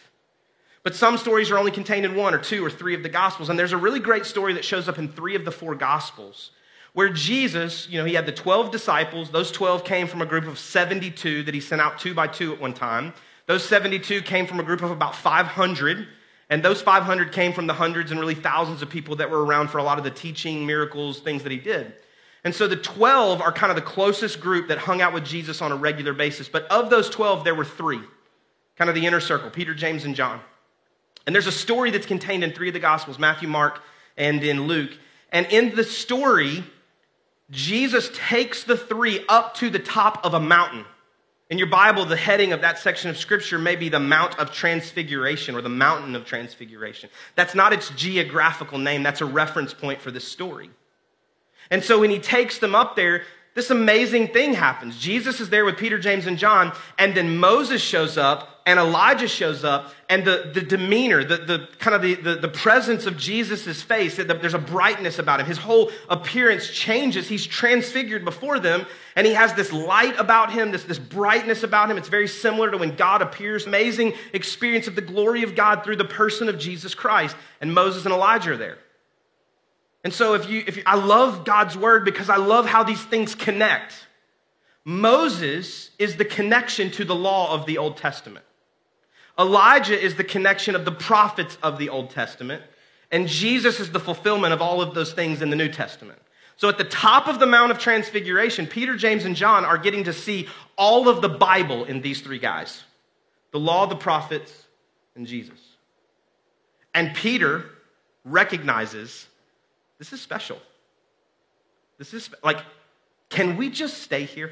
But 0.83 0.95
some 0.95 1.17
stories 1.17 1.51
are 1.51 1.57
only 1.57 1.71
contained 1.71 2.05
in 2.05 2.15
one 2.15 2.33
or 2.33 2.39
two 2.39 2.65
or 2.65 2.69
three 2.69 2.95
of 2.95 3.03
the 3.03 3.09
gospels. 3.09 3.50
And 3.50 3.59
there's 3.59 3.73
a 3.73 3.77
really 3.77 4.00
great 4.00 4.25
story 4.25 4.53
that 4.53 4.65
shows 4.65 4.88
up 4.88 4.97
in 4.97 5.07
three 5.07 5.35
of 5.35 5.45
the 5.45 5.51
four 5.51 5.75
gospels 5.75 6.51
where 6.93 7.10
Jesus, 7.10 7.88
you 7.89 8.00
know, 8.00 8.05
he 8.05 8.15
had 8.15 8.25
the 8.25 8.31
12 8.31 8.72
disciples. 8.72 9.29
Those 9.29 9.51
12 9.51 9.84
came 9.84 10.08
from 10.08 10.22
a 10.22 10.25
group 10.25 10.48
of 10.48 10.58
72 10.58 11.43
that 11.43 11.53
he 11.53 11.60
sent 11.60 11.81
out 11.81 12.00
two 12.00 12.13
by 12.13 12.27
two 12.27 12.53
at 12.53 12.60
one 12.60 12.74
time. 12.74 13.13
Those 13.46 13.63
72 13.63 14.22
came 14.22 14.48
from 14.48 14.60
a 14.60 14.63
group 14.63 14.81
of 14.81 14.91
about 14.91 15.15
500. 15.15 16.08
And 16.50 16.63
those 16.63 16.81
500 16.81 17.31
came 17.31 17.53
from 17.53 17.67
the 17.67 17.74
hundreds 17.74 18.12
and 18.12 18.19
really 18.19 18.36
thousands 18.36 18.81
of 18.81 18.89
people 18.89 19.17
that 19.17 19.29
were 19.29 19.43
around 19.43 19.69
for 19.69 19.77
a 19.77 19.84
lot 19.84 20.00
of 20.00 20.03
the 20.03 20.12
teaching, 20.12 20.65
miracles, 20.65 21.19
things 21.19 21.43
that 21.43 21.51
he 21.51 21.60
did. 21.60 21.93
And 22.43 22.55
so 22.55 22.67
the 22.67 22.75
12 22.75 23.41
are 23.41 23.51
kind 23.51 23.69
of 23.69 23.75
the 23.75 23.81
closest 23.84 24.39
group 24.39 24.69
that 24.69 24.79
hung 24.79 25.01
out 25.01 25.13
with 25.13 25.25
Jesus 25.25 25.62
on 25.62 25.72
a 25.72 25.75
regular 25.75 26.13
basis. 26.13 26.48
But 26.50 26.65
of 26.72 26.89
those 26.89 27.10
12, 27.10 27.43
there 27.43 27.53
were 27.53 27.65
three, 27.65 28.01
kind 28.77 28.89
of 28.89 28.96
the 28.96 29.05
inner 29.05 29.19
circle 29.19 29.50
Peter, 29.50 29.75
James, 29.75 30.05
and 30.05 30.15
John. 30.15 30.39
And 31.27 31.36
there's 31.36 31.48
a 31.48 31.51
story 31.51 31.91
that's 31.91 32.08
contained 32.08 32.43
in 32.43 32.53
three 32.53 32.69
of 32.69 32.74
the 32.74 32.79
Gospels 32.79 33.19
Matthew, 33.19 33.48
Mark, 33.48 33.81
and 34.17 34.43
in 34.43 34.63
Luke. 34.63 34.91
And 35.31 35.46
in 35.48 35.75
the 35.75 35.84
story, 35.84 36.63
Jesus 37.51 38.11
takes 38.13 38.63
the 38.63 38.77
three 38.77 39.25
up 39.27 39.55
to 39.55 39.69
the 39.69 39.79
top 39.79 40.23
of 40.25 40.33
a 40.33 40.39
mountain. 40.39 40.85
In 41.49 41.57
your 41.57 41.67
Bible, 41.67 42.05
the 42.05 42.15
heading 42.15 42.53
of 42.53 42.61
that 42.61 42.77
section 42.77 43.09
of 43.09 43.17
scripture 43.17 43.57
may 43.57 43.75
be 43.75 43.89
the 43.89 43.99
Mount 43.99 44.37
of 44.37 44.51
Transfiguration 44.51 45.55
or 45.55 45.61
the 45.61 45.69
Mountain 45.69 46.15
of 46.15 46.23
Transfiguration. 46.23 47.09
That's 47.35 47.55
not 47.55 47.73
its 47.73 47.89
geographical 47.89 48.77
name, 48.77 49.01
that's 49.01 49.21
a 49.21 49.25
reference 49.25 49.73
point 49.73 49.99
for 49.99 50.11
this 50.11 50.27
story. 50.27 50.69
And 51.71 51.83
so 51.83 51.99
when 51.99 52.11
he 52.11 52.19
takes 52.19 52.59
them 52.59 52.75
up 52.75 52.95
there, 52.95 53.23
this 53.59 53.71
amazing 53.71 54.29
thing 54.29 54.53
happens. 54.53 54.97
Jesus 54.97 55.41
is 55.41 55.49
there 55.49 55.65
with 55.65 55.75
Peter, 55.75 55.99
James, 55.99 56.27
and 56.27 56.37
John, 56.37 56.71
and 56.97 57.13
then 57.13 57.37
Moses 57.37 57.81
shows 57.81 58.17
up, 58.17 58.61
and 58.65 58.79
Elijah 58.79 59.27
shows 59.27 59.65
up, 59.65 59.93
and 60.07 60.23
the, 60.23 60.51
the 60.53 60.61
demeanor, 60.61 61.25
the, 61.25 61.35
the 61.35 61.67
kind 61.77 61.93
of 61.93 62.01
the, 62.01 62.15
the, 62.15 62.35
the 62.35 62.47
presence 62.47 63.05
of 63.05 63.17
Jesus' 63.17 63.81
face, 63.81 64.15
there's 64.15 64.53
a 64.53 64.59
brightness 64.59 65.19
about 65.19 65.41
him. 65.41 65.45
His 65.45 65.57
whole 65.57 65.91
appearance 66.07 66.69
changes. 66.69 67.27
He's 67.27 67.45
transfigured 67.45 68.23
before 68.23 68.59
them, 68.59 68.85
and 69.17 69.27
he 69.27 69.33
has 69.33 69.53
this 69.55 69.73
light 69.73 70.17
about 70.17 70.53
him, 70.53 70.71
this, 70.71 70.85
this 70.85 70.99
brightness 70.99 71.63
about 71.63 71.91
him. 71.91 71.97
It's 71.97 72.07
very 72.07 72.29
similar 72.29 72.71
to 72.71 72.77
when 72.77 72.95
God 72.95 73.21
appears. 73.21 73.67
Amazing 73.67 74.13
experience 74.31 74.87
of 74.87 74.95
the 74.95 75.01
glory 75.01 75.43
of 75.43 75.53
God 75.53 75.83
through 75.83 75.97
the 75.97 76.05
person 76.05 76.47
of 76.47 76.57
Jesus 76.57 76.95
Christ. 76.95 77.35
And 77.59 77.73
Moses 77.73 78.05
and 78.05 78.13
Elijah 78.13 78.53
are 78.53 78.57
there. 78.57 78.77
And 80.03 80.13
so 80.13 80.33
if 80.33 80.49
you, 80.49 80.63
if 80.65 80.77
you, 80.77 80.83
I 80.85 80.95
love 80.95 81.43
God's 81.43 81.77
word 81.77 82.05
because 82.05 82.29
I 82.29 82.37
love 82.37 82.65
how 82.65 82.83
these 82.83 83.03
things 83.03 83.35
connect. 83.35 83.93
Moses 84.85 85.91
is 85.99 86.15
the 86.15 86.25
connection 86.25 86.89
to 86.91 87.05
the 87.05 87.15
law 87.15 87.53
of 87.53 87.65
the 87.65 87.77
Old 87.77 87.97
Testament. 87.97 88.45
Elijah 89.37 89.99
is 89.99 90.15
the 90.15 90.23
connection 90.23 90.75
of 90.75 90.85
the 90.85 90.91
prophets 90.91 91.57
of 91.61 91.77
the 91.77 91.89
Old 91.89 92.09
Testament. 92.09 92.63
And 93.11 93.27
Jesus 93.27 93.79
is 93.79 93.91
the 93.91 93.99
fulfillment 93.99 94.53
of 94.53 94.61
all 94.61 94.81
of 94.81 94.93
those 94.93 95.13
things 95.13 95.41
in 95.41 95.49
the 95.49 95.55
New 95.55 95.69
Testament. 95.69 96.19
So 96.57 96.67
at 96.67 96.77
the 96.77 96.83
top 96.83 97.27
of 97.27 97.39
the 97.39 97.45
Mount 97.45 97.71
of 97.71 97.79
Transfiguration, 97.79 98.67
Peter, 98.67 98.97
James, 98.97 99.23
and 99.23 99.35
John 99.35 99.63
are 99.63 99.77
getting 99.77 100.03
to 100.03 100.13
see 100.13 100.47
all 100.77 101.07
of 101.07 101.21
the 101.21 101.29
Bible 101.29 101.85
in 101.85 102.01
these 102.01 102.21
three 102.21 102.39
guys 102.39 102.83
the 103.51 103.59
law, 103.59 103.87
the 103.87 103.95
prophets, 103.95 104.51
and 105.15 105.25
Jesus. 105.25 105.59
And 106.93 107.15
Peter 107.15 107.65
recognizes 108.25 109.28
this 109.99 110.11
is 110.13 110.21
special. 110.21 110.57
This 111.97 112.13
is 112.13 112.29
like, 112.43 112.59
can 113.29 113.57
we 113.57 113.69
just 113.69 113.99
stay 113.99 114.23
here? 114.23 114.51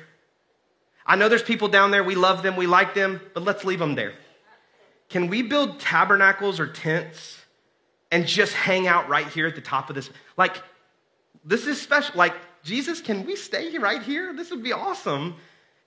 I 1.05 1.15
know 1.15 1.29
there's 1.29 1.41
people 1.41 1.69
down 1.69 1.91
there, 1.91 2.03
we 2.03 2.15
love 2.15 2.43
them, 2.43 2.57
we 2.57 2.67
like 2.67 2.93
them, 2.93 3.21
but 3.33 3.43
let's 3.43 3.63
leave 3.63 3.79
them 3.79 3.95
there. 3.95 4.13
Can 5.09 5.27
we 5.27 5.41
build 5.41 5.79
tabernacles 5.79 6.59
or 6.59 6.67
tents 6.67 7.37
and 8.11 8.27
just 8.27 8.53
hang 8.53 8.87
out 8.87 9.07
right 9.07 9.27
here 9.27 9.47
at 9.47 9.55
the 9.55 9.61
top 9.61 9.89
of 9.89 9.95
this? 9.95 10.09
Like, 10.35 10.61
this 11.45 11.65
is 11.65 11.81
special. 11.81 12.17
Like, 12.17 12.33
Jesus, 12.63 12.99
can 12.99 13.25
we 13.25 13.37
stay 13.37 13.77
right 13.77 14.03
here? 14.03 14.33
This 14.33 14.51
would 14.51 14.63
be 14.63 14.73
awesome. 14.73 15.35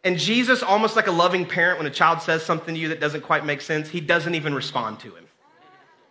And 0.02 0.16
Jesus, 0.18 0.62
almost 0.62 0.96
like 0.96 1.06
a 1.06 1.12
loving 1.12 1.44
parent, 1.44 1.78
when 1.78 1.86
a 1.86 1.90
child 1.90 2.22
says 2.22 2.42
something 2.42 2.74
to 2.74 2.80
you 2.80 2.88
that 2.88 3.00
doesn't 3.00 3.20
quite 3.20 3.44
make 3.44 3.60
sense, 3.60 3.90
he 3.90 4.00
doesn't 4.00 4.34
even 4.34 4.54
respond 4.54 5.00
to 5.00 5.14
him. 5.14 5.26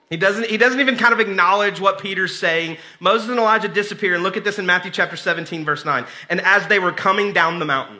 He 0.09 0.17
doesn't, 0.17 0.47
he 0.47 0.57
doesn't 0.57 0.79
even 0.79 0.97
kind 0.97 1.13
of 1.13 1.19
acknowledge 1.19 1.79
what 1.79 2.01
Peter's 2.01 2.37
saying. 2.37 2.77
Moses 2.99 3.29
and 3.29 3.37
Elijah 3.37 3.67
disappear, 3.67 4.15
and 4.15 4.23
look 4.23 4.37
at 4.37 4.43
this 4.43 4.57
in 4.57 4.65
Matthew 4.65 4.89
chapter 4.89 5.15
17, 5.15 5.63
verse 5.63 5.85
9. 5.85 6.05
And 6.29 6.41
as 6.41 6.67
they 6.67 6.79
were 6.79 6.91
coming 6.91 7.31
down 7.31 7.59
the 7.59 7.65
mountain, 7.65 7.99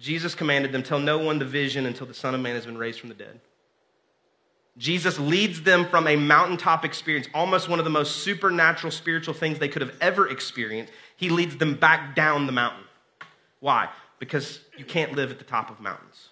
Jesus 0.00 0.34
commanded 0.34 0.72
them, 0.72 0.82
Tell 0.82 0.98
no 0.98 1.18
one 1.18 1.38
the 1.38 1.44
vision 1.44 1.86
until 1.86 2.06
the 2.06 2.14
Son 2.14 2.34
of 2.34 2.40
Man 2.40 2.56
has 2.56 2.66
been 2.66 2.76
raised 2.76 2.98
from 2.98 3.08
the 3.08 3.14
dead. 3.14 3.40
Jesus 4.78 5.18
leads 5.18 5.62
them 5.62 5.86
from 5.86 6.06
a 6.06 6.16
mountaintop 6.16 6.84
experience, 6.84 7.28
almost 7.32 7.68
one 7.68 7.78
of 7.78 7.84
the 7.84 7.90
most 7.90 8.16
supernatural 8.16 8.90
spiritual 8.90 9.32
things 9.32 9.58
they 9.58 9.68
could 9.68 9.82
have 9.82 9.96
ever 10.00 10.28
experienced. 10.28 10.92
He 11.16 11.30
leads 11.30 11.56
them 11.56 11.76
back 11.76 12.14
down 12.14 12.46
the 12.46 12.52
mountain. 12.52 12.84
Why? 13.60 13.88
Because 14.18 14.60
you 14.76 14.84
can't 14.84 15.12
live 15.12 15.30
at 15.30 15.38
the 15.38 15.44
top 15.44 15.70
of 15.70 15.80
mountains. 15.80 16.25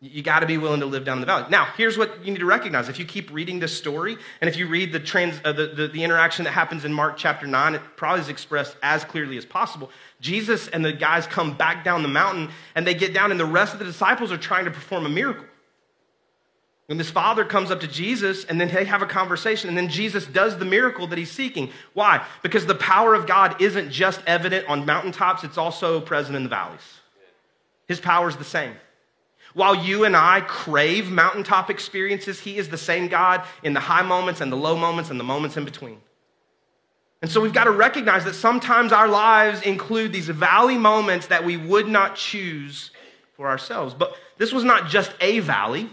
You 0.00 0.22
got 0.22 0.40
to 0.40 0.46
be 0.46 0.58
willing 0.58 0.78
to 0.80 0.86
live 0.86 1.04
down 1.04 1.16
in 1.16 1.20
the 1.22 1.26
valley. 1.26 1.46
Now, 1.50 1.66
here's 1.76 1.98
what 1.98 2.24
you 2.24 2.30
need 2.30 2.38
to 2.38 2.46
recognize. 2.46 2.88
If 2.88 3.00
you 3.00 3.04
keep 3.04 3.32
reading 3.32 3.58
this 3.58 3.76
story, 3.76 4.16
and 4.40 4.48
if 4.48 4.56
you 4.56 4.68
read 4.68 4.92
the, 4.92 5.00
trans, 5.00 5.40
uh, 5.44 5.52
the, 5.52 5.66
the, 5.66 5.88
the, 5.88 6.04
interaction 6.04 6.44
that 6.44 6.52
happens 6.52 6.84
in 6.84 6.92
Mark 6.92 7.16
chapter 7.16 7.48
9, 7.48 7.74
it 7.74 7.82
probably 7.96 8.20
is 8.20 8.28
expressed 8.28 8.76
as 8.80 9.02
clearly 9.02 9.36
as 9.38 9.44
possible. 9.44 9.90
Jesus 10.20 10.68
and 10.68 10.84
the 10.84 10.92
guys 10.92 11.26
come 11.26 11.56
back 11.56 11.82
down 11.82 12.02
the 12.02 12.08
mountain, 12.08 12.50
and 12.76 12.86
they 12.86 12.94
get 12.94 13.12
down, 13.12 13.32
and 13.32 13.40
the 13.40 13.44
rest 13.44 13.72
of 13.72 13.80
the 13.80 13.84
disciples 13.84 14.30
are 14.30 14.38
trying 14.38 14.66
to 14.66 14.70
perform 14.70 15.04
a 15.04 15.08
miracle. 15.08 15.46
When 16.86 16.96
this 16.96 17.10
father 17.10 17.44
comes 17.44 17.72
up 17.72 17.80
to 17.80 17.88
Jesus, 17.88 18.44
and 18.44 18.60
then 18.60 18.68
they 18.68 18.84
have 18.84 19.02
a 19.02 19.06
conversation, 19.06 19.68
and 19.68 19.76
then 19.76 19.88
Jesus 19.88 20.26
does 20.26 20.58
the 20.58 20.64
miracle 20.64 21.08
that 21.08 21.18
he's 21.18 21.32
seeking. 21.32 21.70
Why? 21.92 22.24
Because 22.44 22.66
the 22.66 22.76
power 22.76 23.14
of 23.14 23.26
God 23.26 23.60
isn't 23.60 23.90
just 23.90 24.22
evident 24.28 24.68
on 24.68 24.86
mountaintops, 24.86 25.42
it's 25.42 25.58
also 25.58 26.00
present 26.00 26.36
in 26.36 26.44
the 26.44 26.48
valleys. 26.48 27.00
His 27.88 27.98
power 27.98 28.28
is 28.28 28.36
the 28.36 28.44
same. 28.44 28.74
While 29.54 29.74
you 29.74 30.04
and 30.04 30.16
I 30.16 30.40
crave 30.42 31.10
mountaintop 31.10 31.70
experiences, 31.70 32.40
He 32.40 32.58
is 32.58 32.68
the 32.68 32.78
same 32.78 33.08
God 33.08 33.42
in 33.62 33.74
the 33.74 33.80
high 33.80 34.02
moments 34.02 34.40
and 34.40 34.52
the 34.52 34.56
low 34.56 34.76
moments 34.76 35.10
and 35.10 35.18
the 35.18 35.24
moments 35.24 35.56
in 35.56 35.64
between. 35.64 36.00
And 37.20 37.30
so 37.30 37.40
we've 37.40 37.52
got 37.52 37.64
to 37.64 37.72
recognize 37.72 38.24
that 38.24 38.34
sometimes 38.34 38.92
our 38.92 39.08
lives 39.08 39.62
include 39.62 40.12
these 40.12 40.28
valley 40.28 40.78
moments 40.78 41.26
that 41.26 41.44
we 41.44 41.56
would 41.56 41.88
not 41.88 42.14
choose 42.14 42.90
for 43.34 43.48
ourselves. 43.48 43.94
But 43.94 44.14
this 44.36 44.52
was 44.52 44.64
not 44.64 44.88
just 44.88 45.12
a 45.20 45.40
valley. 45.40 45.88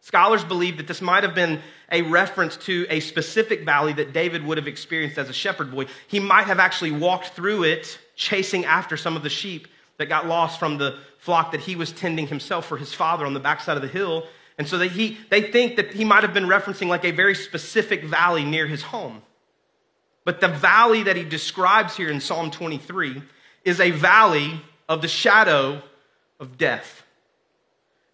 Scholars 0.00 0.42
believe 0.42 0.78
that 0.78 0.86
this 0.86 1.02
might 1.02 1.22
have 1.22 1.34
been 1.34 1.60
a 1.92 2.00
reference 2.02 2.56
to 2.56 2.86
a 2.88 3.00
specific 3.00 3.64
valley 3.64 3.92
that 3.92 4.14
David 4.14 4.44
would 4.46 4.56
have 4.56 4.66
experienced 4.66 5.18
as 5.18 5.28
a 5.28 5.34
shepherd 5.34 5.70
boy. 5.70 5.86
He 6.08 6.18
might 6.18 6.46
have 6.46 6.58
actually 6.58 6.92
walked 6.92 7.30
through 7.30 7.64
it 7.64 7.98
chasing 8.16 8.64
after 8.64 8.96
some 8.96 9.16
of 9.16 9.22
the 9.22 9.28
sheep 9.28 9.68
that 10.00 10.08
got 10.08 10.26
lost 10.26 10.58
from 10.58 10.78
the 10.78 10.98
flock 11.18 11.52
that 11.52 11.60
he 11.60 11.76
was 11.76 11.92
tending 11.92 12.26
himself 12.26 12.64
for 12.64 12.78
his 12.78 12.94
father 12.94 13.26
on 13.26 13.34
the 13.34 13.40
backside 13.40 13.76
of 13.76 13.82
the 13.82 13.88
hill. 13.88 14.26
And 14.56 14.66
so 14.66 14.78
they, 14.78 14.88
he, 14.88 15.18
they 15.28 15.42
think 15.42 15.76
that 15.76 15.92
he 15.92 16.06
might 16.06 16.22
have 16.22 16.32
been 16.32 16.46
referencing 16.46 16.88
like 16.88 17.04
a 17.04 17.10
very 17.10 17.34
specific 17.34 18.04
valley 18.04 18.42
near 18.42 18.66
his 18.66 18.80
home. 18.80 19.20
But 20.24 20.40
the 20.40 20.48
valley 20.48 21.02
that 21.02 21.16
he 21.16 21.24
describes 21.24 21.98
here 21.98 22.10
in 22.10 22.18
Psalm 22.22 22.50
23 22.50 23.22
is 23.66 23.78
a 23.78 23.90
valley 23.90 24.62
of 24.88 25.02
the 25.02 25.08
shadow 25.08 25.82
of 26.38 26.56
death. 26.56 27.02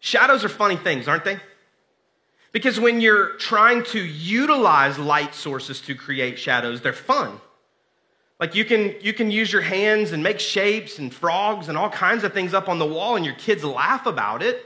Shadows 0.00 0.45
are 0.45 0.49
funny 0.49 0.76
things, 0.76 1.07
aren't 1.07 1.25
they? 1.25 1.38
Because 2.50 2.81
when 2.81 3.00
you're 3.00 3.35
trying 3.35 3.85
to 3.85 4.00
utilize 4.00 4.99
light 4.99 5.37
sources 5.37 5.81
to 5.83 5.95
create 5.95 6.37
shadows, 6.37 6.81
they're 6.81 6.93
fun. 6.93 7.40
Like 8.38 8.55
you 8.55 8.64
can, 8.64 8.95
you 9.00 9.14
can 9.14 9.31
use 9.31 9.50
your 9.50 9.62
hands 9.62 10.12
and 10.12 10.23
make 10.23 10.40
shapes 10.40 10.99
and 10.99 11.12
frogs 11.12 11.69
and 11.69 11.78
all 11.78 11.88
kinds 11.88 12.23
of 12.23 12.35
things 12.35 12.52
up 12.52 12.69
on 12.69 12.78
the 12.78 12.87
wall, 12.87 13.16
and 13.16 13.25
your 13.25 13.35
kids 13.35 13.64
laugh 13.64 14.07
about 14.07 14.43
it. 14.43 14.62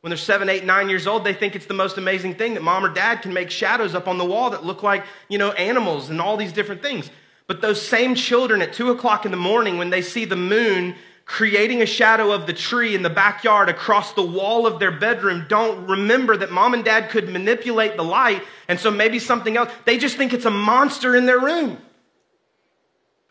When 0.00 0.10
they're 0.10 0.18
seven, 0.18 0.48
eight, 0.48 0.64
nine 0.64 0.88
years 0.88 1.06
old, 1.06 1.24
they 1.24 1.32
think 1.32 1.56
it's 1.56 1.66
the 1.66 1.74
most 1.74 1.96
amazing 1.98 2.34
thing 2.34 2.54
that 2.54 2.62
mom 2.62 2.84
or 2.84 2.90
dad 2.90 3.22
can 3.22 3.32
make 3.32 3.50
shadows 3.50 3.94
up 3.94 4.06
on 4.06 4.18
the 4.18 4.24
wall 4.24 4.50
that 4.50 4.64
look 4.64 4.82
like, 4.82 5.04
you 5.28 5.38
know, 5.38 5.52
animals 5.52 6.10
and 6.10 6.20
all 6.20 6.36
these 6.36 6.52
different 6.52 6.82
things. 6.82 7.10
But 7.46 7.62
those 7.62 7.80
same 7.80 8.14
children 8.14 8.62
at 8.62 8.74
two 8.74 8.90
o'clock 8.90 9.24
in 9.24 9.30
the 9.30 9.38
morning, 9.38 9.78
when 9.78 9.90
they 9.90 10.02
see 10.02 10.24
the 10.24 10.36
moon 10.36 10.94
creating 11.24 11.80
a 11.80 11.86
shadow 11.86 12.32
of 12.32 12.46
the 12.46 12.52
tree 12.52 12.94
in 12.94 13.02
the 13.02 13.10
backyard 13.10 13.70
across 13.70 14.12
the 14.12 14.22
wall 14.22 14.66
of 14.66 14.78
their 14.78 14.92
bedroom, 14.92 15.46
don't 15.48 15.86
remember 15.88 16.36
that 16.36 16.52
mom 16.52 16.74
and 16.74 16.84
dad 16.84 17.08
could 17.08 17.30
manipulate 17.30 17.96
the 17.96 18.04
light, 18.04 18.42
and 18.68 18.78
so 18.78 18.90
maybe 18.90 19.18
something 19.18 19.56
else. 19.56 19.72
They 19.86 19.96
just 19.96 20.18
think 20.18 20.34
it's 20.34 20.44
a 20.44 20.50
monster 20.50 21.16
in 21.16 21.24
their 21.26 21.40
room 21.40 21.78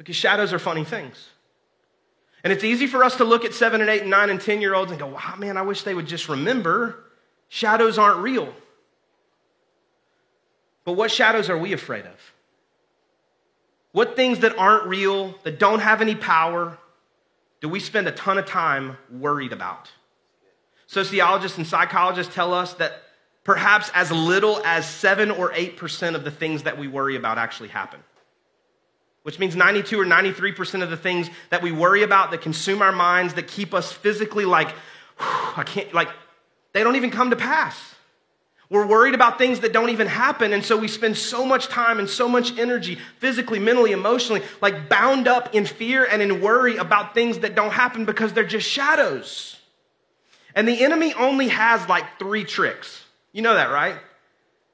because 0.03 0.17
shadows 0.17 0.51
are 0.51 0.59
funny 0.59 0.83
things. 0.83 1.29
And 2.43 2.51
it's 2.51 2.65
easy 2.65 2.87
for 2.87 3.05
us 3.05 3.15
to 3.17 3.23
look 3.23 3.45
at 3.45 3.53
seven 3.53 3.79
and 3.79 3.89
eight 3.89 4.01
and 4.01 4.09
nine 4.09 4.29
and 4.29 4.39
10 4.39 4.59
year 4.59 4.75
olds 4.75 4.91
and 4.91 4.99
go, 4.99 5.07
wow, 5.07 5.35
man, 5.37 5.55
I 5.55 5.61
wish 5.61 5.83
they 5.83 5.93
would 5.93 6.07
just 6.07 6.27
remember 6.27 7.05
shadows 7.47 7.97
aren't 7.97 8.19
real. 8.19 8.53
But 10.83 10.93
what 10.93 11.09
shadows 11.09 11.49
are 11.49 11.57
we 11.57 11.71
afraid 11.71 12.05
of? 12.05 12.33
What 13.93 14.17
things 14.17 14.39
that 14.39 14.57
aren't 14.57 14.87
real, 14.87 15.35
that 15.43 15.57
don't 15.57 15.79
have 15.79 16.01
any 16.01 16.15
power, 16.15 16.77
do 17.61 17.69
we 17.69 17.79
spend 17.79 18.09
a 18.09 18.11
ton 18.11 18.37
of 18.37 18.45
time 18.45 18.97
worried 19.09 19.53
about? 19.53 19.89
Sociologists 20.87 21.57
and 21.57 21.65
psychologists 21.65 22.35
tell 22.35 22.53
us 22.53 22.73
that 22.73 23.03
perhaps 23.45 23.89
as 23.93 24.11
little 24.11 24.61
as 24.65 24.85
7 24.89 25.31
or 25.31 25.51
8% 25.51 26.15
of 26.15 26.25
the 26.25 26.31
things 26.31 26.63
that 26.63 26.77
we 26.77 26.89
worry 26.89 27.15
about 27.15 27.37
actually 27.37 27.69
happen 27.69 28.01
which 29.23 29.39
means 29.39 29.55
92 29.55 29.99
or 29.99 30.05
93% 30.05 30.83
of 30.83 30.89
the 30.89 30.97
things 30.97 31.29
that 31.49 31.61
we 31.61 31.71
worry 31.71 32.03
about 32.03 32.31
that 32.31 32.41
consume 32.41 32.81
our 32.81 32.91
minds, 32.91 33.33
that 33.33 33.47
keep 33.47 33.73
us 33.73 33.91
physically 33.91 34.45
like, 34.45 34.73
I 35.19 35.63
can't, 35.65 35.93
like, 35.93 36.09
they 36.73 36.83
don't 36.83 36.95
even 36.95 37.11
come 37.11 37.29
to 37.31 37.35
pass. 37.35 37.93
We're 38.69 38.87
worried 38.87 39.13
about 39.13 39.37
things 39.37 39.59
that 39.59 39.71
don't 39.71 39.89
even 39.89 40.07
happen, 40.07 40.51
and 40.51 40.65
so 40.65 40.77
we 40.77 40.87
spend 40.87 41.15
so 41.15 41.45
much 41.45 41.67
time 41.67 41.99
and 41.99 42.09
so 42.09 42.27
much 42.27 42.57
energy, 42.57 42.97
physically, 43.19 43.59
mentally, 43.59 43.91
emotionally, 43.91 44.41
like 44.61 44.89
bound 44.89 45.27
up 45.27 45.53
in 45.53 45.65
fear 45.65 46.05
and 46.05 46.21
in 46.21 46.41
worry 46.41 46.77
about 46.77 47.13
things 47.13 47.39
that 47.39 47.55
don't 47.55 47.71
happen 47.71 48.05
because 48.05 48.33
they're 48.33 48.43
just 48.43 48.67
shadows. 48.67 49.57
And 50.55 50.67
the 50.67 50.83
enemy 50.83 51.13
only 51.13 51.49
has 51.49 51.87
like 51.87 52.17
three 52.17 52.43
tricks. 52.45 53.03
You 53.31 53.41
know 53.43 53.53
that, 53.53 53.69
right? 53.69 53.97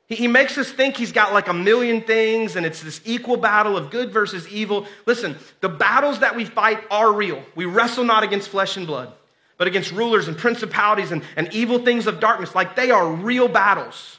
He 0.09 0.27
makes 0.27 0.57
us 0.57 0.71
think 0.71 0.97
he's 0.97 1.11
got 1.11 1.33
like 1.33 1.47
a 1.47 1.53
million 1.53 2.01
things 2.01 2.55
and 2.55 2.65
it's 2.65 2.81
this 2.81 2.99
equal 3.05 3.37
battle 3.37 3.77
of 3.77 3.91
good 3.91 4.11
versus 4.11 4.47
evil. 4.47 4.87
Listen, 5.05 5.37
the 5.61 5.69
battles 5.69 6.19
that 6.19 6.35
we 6.35 6.45
fight 6.45 6.83
are 6.89 7.13
real. 7.13 7.43
We 7.55 7.65
wrestle 7.65 8.03
not 8.03 8.23
against 8.23 8.49
flesh 8.49 8.75
and 8.75 8.87
blood, 8.87 9.13
but 9.59 9.67
against 9.67 9.91
rulers 9.91 10.27
and 10.27 10.35
principalities 10.35 11.11
and, 11.11 11.21
and 11.35 11.53
evil 11.53 11.85
things 11.85 12.07
of 12.07 12.19
darkness. 12.19 12.55
Like 12.55 12.75
they 12.75 12.89
are 12.89 13.07
real 13.07 13.47
battles. 13.47 14.17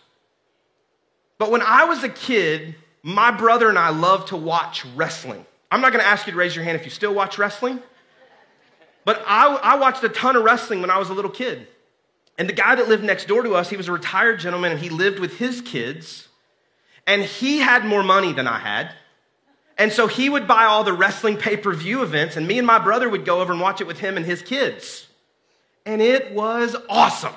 But 1.39 1.51
when 1.51 1.63
I 1.63 1.85
was 1.85 2.05
a 2.05 2.09
kid, 2.09 2.77
my 3.03 3.33
brother 3.33 3.69
and 3.69 3.79
I 3.79 3.89
loved 3.89 4.29
to 4.29 4.37
watch 4.37 4.85
wrestling. 4.95 5.45
I'm 5.73 5.81
not 5.81 5.93
going 5.93 6.05
to 6.05 6.09
ask 6.09 6.25
you 6.27 6.33
to 6.33 6.39
raise 6.39 6.55
your 6.55 6.65
hand 6.65 6.77
if 6.77 6.85
you 6.85 6.91
still 6.91 7.15
watch 7.15 7.37
wrestling, 7.37 7.81
but 9.05 9.25
I, 9.27 9.55
I 9.57 9.77
watched 9.77 10.05
a 10.05 10.09
ton 10.09 10.37
of 10.37 10.45
wrestling 10.45 10.83
when 10.83 10.91
I 10.91 10.99
was 10.99 11.09
a 11.09 11.15
little 11.15 11.31
kid. 11.31 11.67
And 12.41 12.49
the 12.49 12.55
guy 12.55 12.75
that 12.75 12.89
lived 12.89 13.05
next 13.05 13.29
door 13.29 13.43
to 13.43 13.53
us, 13.53 13.69
he 13.69 13.77
was 13.77 13.89
a 13.89 13.93
retired 13.93 14.41
gentleman 14.41 14.73
and 14.73 14.81
he 14.81 14.89
lived 14.89 15.19
with 15.19 15.37
his 15.37 15.61
kids. 15.61 16.27
And 17.07 17.23
he 17.23 17.59
had 17.59 17.85
more 17.85 18.03
money 18.03 18.33
than 18.33 18.47
I 18.47 18.59
had. 18.59 18.95
And 19.77 19.93
so 19.93 20.07
he 20.07 20.31
would 20.31 20.49
buy 20.49 20.65
all 20.65 20.83
the 20.83 20.95
wrestling 20.95 21.37
pay 21.37 21.59
per 21.59 21.75
view 21.75 22.03
events, 22.03 22.37
and 22.37 22.49
me 22.49 22.57
and 22.57 22.67
my 22.67 22.79
brother 22.79 23.11
would 23.11 23.27
go 23.27 23.43
over 23.43 23.53
and 23.53 23.61
watch 23.61 23.83
it 23.83 23.87
with 23.87 23.99
him 23.99 24.17
and 24.17 24.25
his 24.25 24.41
kids. 24.41 25.07
And 25.85 26.01
it 26.01 26.33
was 26.33 26.77
awesome. 26.89 27.35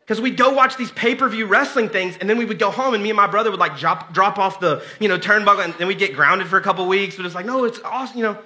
Because 0.00 0.20
we'd 0.20 0.36
go 0.36 0.52
watch 0.52 0.76
these 0.76 0.90
pay 0.90 1.14
per 1.14 1.28
view 1.30 1.46
wrestling 1.46 1.88
things, 1.88 2.18
and 2.18 2.28
then 2.28 2.36
we 2.36 2.44
would 2.44 2.58
go 2.58 2.70
home, 2.70 2.92
and 2.92 3.02
me 3.02 3.08
and 3.08 3.16
my 3.16 3.26
brother 3.26 3.50
would 3.50 3.60
like 3.60 3.78
drop, 3.78 4.12
drop 4.12 4.38
off 4.38 4.60
the 4.60 4.84
you 5.00 5.08
know 5.08 5.18
turnbuckle, 5.18 5.64
and 5.64 5.74
then 5.74 5.86
we'd 5.86 5.98
get 5.98 6.14
grounded 6.14 6.46
for 6.46 6.58
a 6.58 6.62
couple 6.62 6.86
weeks. 6.86 7.16
But 7.16 7.24
it's 7.24 7.34
like, 7.34 7.46
no, 7.46 7.64
it's 7.64 7.80
awesome, 7.80 8.18
you 8.18 8.24
know. 8.24 8.38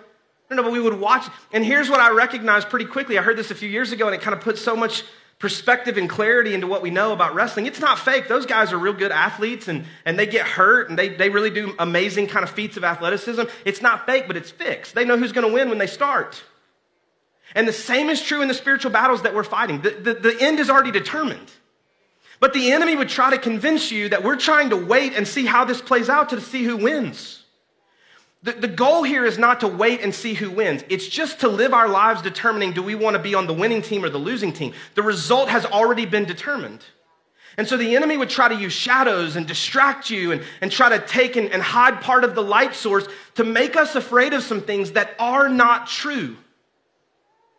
No, 0.50 0.56
no, 0.56 0.62
but 0.62 0.72
we 0.72 0.80
would 0.80 0.98
watch. 1.00 1.26
And 1.52 1.64
here's 1.64 1.90
what 1.90 2.00
I 2.00 2.10
recognized 2.10 2.68
pretty 2.68 2.84
quickly. 2.84 3.18
I 3.18 3.22
heard 3.22 3.36
this 3.36 3.50
a 3.50 3.54
few 3.54 3.68
years 3.68 3.92
ago, 3.92 4.06
and 4.06 4.14
it 4.14 4.20
kind 4.20 4.34
of 4.34 4.40
put 4.40 4.58
so 4.58 4.76
much 4.76 5.02
perspective 5.38 5.98
and 5.98 6.08
clarity 6.08 6.54
into 6.54 6.66
what 6.66 6.82
we 6.82 6.90
know 6.90 7.12
about 7.12 7.34
wrestling. 7.34 7.66
It's 7.66 7.80
not 7.80 7.98
fake. 7.98 8.26
Those 8.26 8.46
guys 8.46 8.72
are 8.72 8.78
real 8.78 8.94
good 8.94 9.12
athletes 9.12 9.68
and, 9.68 9.84
and 10.06 10.18
they 10.18 10.26
get 10.26 10.46
hurt 10.46 10.88
and 10.88 10.98
they, 10.98 11.10
they 11.10 11.28
really 11.28 11.50
do 11.50 11.74
amazing 11.78 12.28
kind 12.28 12.42
of 12.42 12.50
feats 12.50 12.78
of 12.78 12.84
athleticism. 12.84 13.42
It's 13.66 13.82
not 13.82 14.06
fake, 14.06 14.24
but 14.26 14.36
it's 14.36 14.50
fixed. 14.50 14.94
They 14.94 15.04
know 15.04 15.18
who's 15.18 15.32
going 15.32 15.46
to 15.46 15.52
win 15.52 15.68
when 15.68 15.76
they 15.76 15.86
start. 15.86 16.42
And 17.54 17.68
the 17.68 17.72
same 17.72 18.08
is 18.08 18.22
true 18.22 18.40
in 18.40 18.48
the 18.48 18.54
spiritual 18.54 18.90
battles 18.90 19.22
that 19.22 19.34
we're 19.34 19.44
fighting. 19.44 19.82
The, 19.82 19.90
the, 19.90 20.14
the 20.14 20.36
end 20.40 20.58
is 20.58 20.70
already 20.70 20.90
determined. 20.90 21.50
But 22.40 22.52
the 22.52 22.72
enemy 22.72 22.96
would 22.96 23.08
try 23.08 23.30
to 23.30 23.38
convince 23.38 23.90
you 23.90 24.08
that 24.10 24.22
we're 24.24 24.36
trying 24.36 24.70
to 24.70 24.76
wait 24.76 25.14
and 25.14 25.28
see 25.28 25.46
how 25.46 25.64
this 25.64 25.80
plays 25.80 26.08
out 26.08 26.30
to 26.30 26.40
see 26.40 26.64
who 26.64 26.76
wins. 26.76 27.44
The, 28.46 28.52
the 28.52 28.68
goal 28.68 29.02
here 29.02 29.24
is 29.24 29.38
not 29.38 29.58
to 29.60 29.68
wait 29.68 30.02
and 30.02 30.14
see 30.14 30.32
who 30.32 30.52
wins. 30.52 30.84
It's 30.88 31.08
just 31.08 31.40
to 31.40 31.48
live 31.48 31.74
our 31.74 31.88
lives 31.88 32.22
determining 32.22 32.74
do 32.74 32.82
we 32.82 32.94
want 32.94 33.16
to 33.16 33.22
be 33.22 33.34
on 33.34 33.48
the 33.48 33.52
winning 33.52 33.82
team 33.82 34.04
or 34.04 34.08
the 34.08 34.18
losing 34.18 34.52
team. 34.52 34.72
The 34.94 35.02
result 35.02 35.48
has 35.48 35.66
already 35.66 36.06
been 36.06 36.26
determined. 36.26 36.84
And 37.56 37.66
so 37.66 37.76
the 37.76 37.96
enemy 37.96 38.16
would 38.16 38.30
try 38.30 38.46
to 38.46 38.54
use 38.54 38.72
shadows 38.72 39.34
and 39.34 39.48
distract 39.48 40.10
you 40.10 40.30
and, 40.30 40.44
and 40.60 40.70
try 40.70 40.90
to 40.90 41.04
take 41.04 41.34
and, 41.34 41.50
and 41.50 41.60
hide 41.60 42.00
part 42.02 42.22
of 42.22 42.36
the 42.36 42.42
light 42.42 42.76
source 42.76 43.08
to 43.34 43.42
make 43.42 43.74
us 43.74 43.96
afraid 43.96 44.32
of 44.32 44.44
some 44.44 44.60
things 44.60 44.92
that 44.92 45.16
are 45.18 45.48
not 45.48 45.88
true 45.88 46.36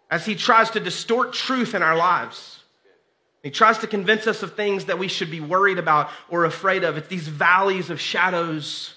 as 0.09 0.25
he 0.25 0.35
tries 0.35 0.69
to 0.69 0.79
distort 0.79 1.33
truth 1.33 1.75
in 1.75 1.83
our 1.83 1.97
lives. 1.97 2.63
He 3.43 3.51
tries 3.51 3.79
to 3.79 3.87
convince 3.87 4.25
us 4.25 4.41
of 4.41 4.55
things 4.55 4.85
that 4.85 4.99
we 4.99 5.09
should 5.09 5.31
be 5.31 5.41
worried 5.41 5.79
about 5.79 6.11
or 6.29 6.45
afraid 6.45 6.85
of. 6.85 6.95
It's 6.95 7.09
these 7.09 7.27
valleys 7.27 7.89
of 7.89 7.99
shadows 7.99 8.93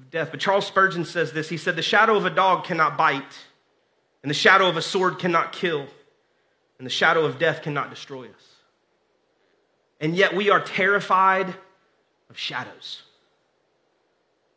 of 0.00 0.10
death. 0.10 0.28
But 0.30 0.40
Charles 0.40 0.66
Spurgeon 0.66 1.04
says 1.04 1.32
this 1.32 1.48
He 1.48 1.56
said, 1.56 1.76
The 1.76 1.82
shadow 1.82 2.16
of 2.16 2.24
a 2.24 2.30
dog 2.30 2.64
cannot 2.64 2.96
bite, 2.96 3.38
and 4.22 4.30
the 4.30 4.34
shadow 4.34 4.68
of 4.68 4.76
a 4.76 4.82
sword 4.82 5.18
cannot 5.18 5.52
kill, 5.52 5.86
and 6.78 6.86
the 6.86 6.90
shadow 6.90 7.24
of 7.24 7.38
death 7.38 7.62
cannot 7.62 7.90
destroy 7.90 8.24
us. 8.24 8.54
And 10.00 10.16
yet 10.16 10.34
we 10.34 10.50
are 10.50 10.60
terrified 10.60 11.54
of 12.30 12.38
shadows. 12.38 13.02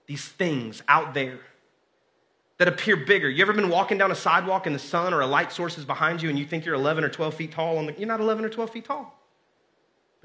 These 0.05 0.25
things 0.25 0.81
out 0.87 1.13
there 1.13 1.39
that 2.57 2.67
appear 2.67 2.95
bigger. 2.95 3.29
You 3.29 3.41
ever 3.41 3.51
been 3.51 3.69
walking 3.69 3.97
down 3.97 4.11
a 4.11 4.15
sidewalk 4.15 4.67
and 4.67 4.75
the 4.75 4.79
sun 4.79 5.13
or 5.13 5.21
a 5.21 5.27
light 5.27 5.51
source 5.51 5.77
is 5.77 5.85
behind 5.85 6.21
you 6.21 6.29
and 6.29 6.39
you 6.39 6.45
think 6.45 6.65
you're 6.65 6.75
11 6.75 7.03
or 7.03 7.09
12 7.09 7.33
feet 7.33 7.51
tall? 7.51 7.85
The, 7.85 7.93
you're 7.97 8.07
not 8.07 8.19
11 8.19 8.45
or 8.45 8.49
12 8.49 8.69
feet 8.69 8.85
tall. 8.85 9.19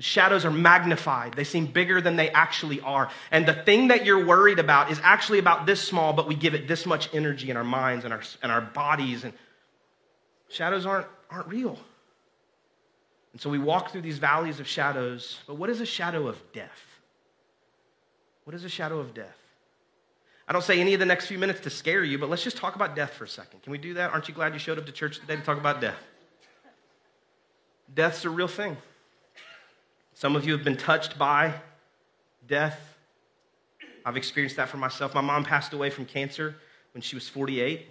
Shadows 0.00 0.44
are 0.44 0.50
magnified. 0.50 1.34
They 1.34 1.44
seem 1.44 1.66
bigger 1.66 2.00
than 2.00 2.14
they 2.14 2.30
actually 2.30 2.80
are. 2.80 3.10
And 3.32 3.46
the 3.46 3.54
thing 3.54 3.88
that 3.88 4.04
you're 4.04 4.24
worried 4.24 4.60
about 4.60 4.92
is 4.92 5.00
actually 5.02 5.40
about 5.40 5.66
this 5.66 5.80
small, 5.80 6.12
but 6.12 6.28
we 6.28 6.36
give 6.36 6.54
it 6.54 6.68
this 6.68 6.86
much 6.86 7.12
energy 7.12 7.50
in 7.50 7.56
our 7.56 7.64
minds 7.64 8.04
and 8.04 8.14
our, 8.14 8.22
and 8.42 8.52
our 8.52 8.60
bodies. 8.60 9.24
And 9.24 9.32
shadows 10.48 10.86
aren't, 10.86 11.08
aren't 11.30 11.48
real. 11.48 11.76
And 13.32 13.40
so 13.40 13.50
we 13.50 13.58
walk 13.58 13.90
through 13.90 14.02
these 14.02 14.18
valleys 14.18 14.60
of 14.60 14.68
shadows. 14.68 15.38
But 15.48 15.56
what 15.56 15.68
is 15.68 15.80
a 15.80 15.86
shadow 15.86 16.28
of 16.28 16.40
death? 16.52 16.80
What 18.44 18.54
is 18.54 18.64
a 18.64 18.68
shadow 18.68 19.00
of 19.00 19.14
death? 19.14 19.36
I 20.46 20.52
don't 20.52 20.64
say 20.64 20.80
any 20.80 20.94
of 20.94 21.00
the 21.00 21.06
next 21.06 21.26
few 21.26 21.38
minutes 21.38 21.60
to 21.60 21.70
scare 21.70 22.02
you, 22.02 22.18
but 22.18 22.30
let's 22.30 22.42
just 22.42 22.56
talk 22.56 22.74
about 22.74 22.96
death 22.96 23.14
for 23.14 23.24
a 23.24 23.28
second. 23.28 23.62
Can 23.62 23.72
we 23.72 23.78
do 23.78 23.94
that? 23.94 24.12
Aren't 24.12 24.28
you 24.28 24.34
glad 24.34 24.54
you 24.54 24.58
showed 24.58 24.78
up 24.78 24.86
to 24.86 24.92
church 24.92 25.18
today 25.18 25.36
to 25.36 25.42
talk 25.42 25.58
about 25.58 25.80
death? 25.80 25.98
Death's 27.92 28.24
a 28.24 28.30
real 28.30 28.48
thing. 28.48 28.76
Some 30.18 30.34
of 30.34 30.44
you 30.44 30.50
have 30.50 30.64
been 30.64 30.76
touched 30.76 31.16
by 31.16 31.54
death. 32.48 32.96
I've 34.04 34.16
experienced 34.16 34.56
that 34.56 34.68
for 34.68 34.76
myself. 34.76 35.14
My 35.14 35.20
mom 35.20 35.44
passed 35.44 35.72
away 35.72 35.90
from 35.90 36.06
cancer 36.06 36.56
when 36.92 37.02
she 37.02 37.14
was 37.14 37.28
48. 37.28 37.86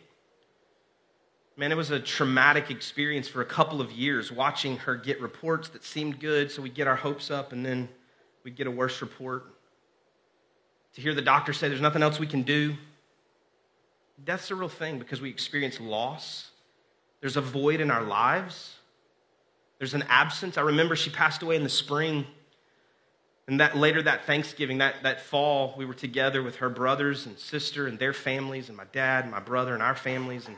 Man, 1.56 1.72
it 1.72 1.76
was 1.76 1.92
a 1.92 2.02
traumatic 2.02 2.70
experience 2.70 3.30
for 3.30 3.40
a 3.40 3.46
couple 3.46 3.80
of 3.80 3.94
years 3.94 4.30
watching 4.30 4.76
her 4.80 4.98
get 4.98 5.22
reports 5.22 5.70
that 5.70 5.86
seemed 5.86 6.20
good, 6.20 6.52
so 6.52 6.62
we'd 6.62 6.74
get 6.74 6.86
our 6.86 6.98
hopes 6.98 7.32
up, 7.32 7.54
and 7.54 7.66
then 7.66 7.88
we'd 8.44 8.58
get 8.58 8.68
a 8.68 8.72
worse 8.72 9.02
report. 9.02 9.46
To 10.96 11.02
hear 11.02 11.14
the 11.14 11.22
doctor 11.22 11.54
say 11.54 11.70
there's 11.70 11.80
nothing 11.80 12.04
else 12.04 12.20
we 12.20 12.28
can 12.28 12.42
do. 12.42 12.76
Death's 14.26 14.52
a 14.52 14.56
real 14.56 14.68
thing 14.68 15.00
because 15.00 15.22
we 15.22 15.30
experience 15.30 15.80
loss. 15.80 16.52
There's 17.22 17.38
a 17.38 17.42
void 17.42 17.80
in 17.80 17.90
our 17.90 18.04
lives. 18.04 18.74
There's 19.80 19.94
an 19.94 20.04
absence. 20.10 20.58
I 20.58 20.62
remember 20.62 20.96
she 20.96 21.10
passed 21.10 21.42
away 21.42 21.56
in 21.56 21.64
the 21.64 21.70
spring. 21.70 22.26
And 23.48 23.60
that 23.62 23.78
later 23.78 24.02
that 24.02 24.26
Thanksgiving, 24.26 24.80
that, 24.80 25.04
that 25.04 25.22
fall, 25.22 25.74
we 25.78 25.86
were 25.86 25.94
together 25.94 26.44
with 26.44 26.58
her 26.58 26.70
brothers 26.70 27.26
and 27.26 27.38
sister 27.40 27.88
and 27.88 27.98
their 27.98 28.12
families, 28.12 28.68
and 28.68 28.76
my 28.78 28.84
dad 28.92 29.24
and 29.24 29.32
my 29.32 29.40
brother 29.40 29.74
and 29.74 29.82
our 29.82 29.96
families. 29.96 30.48
And 30.48 30.58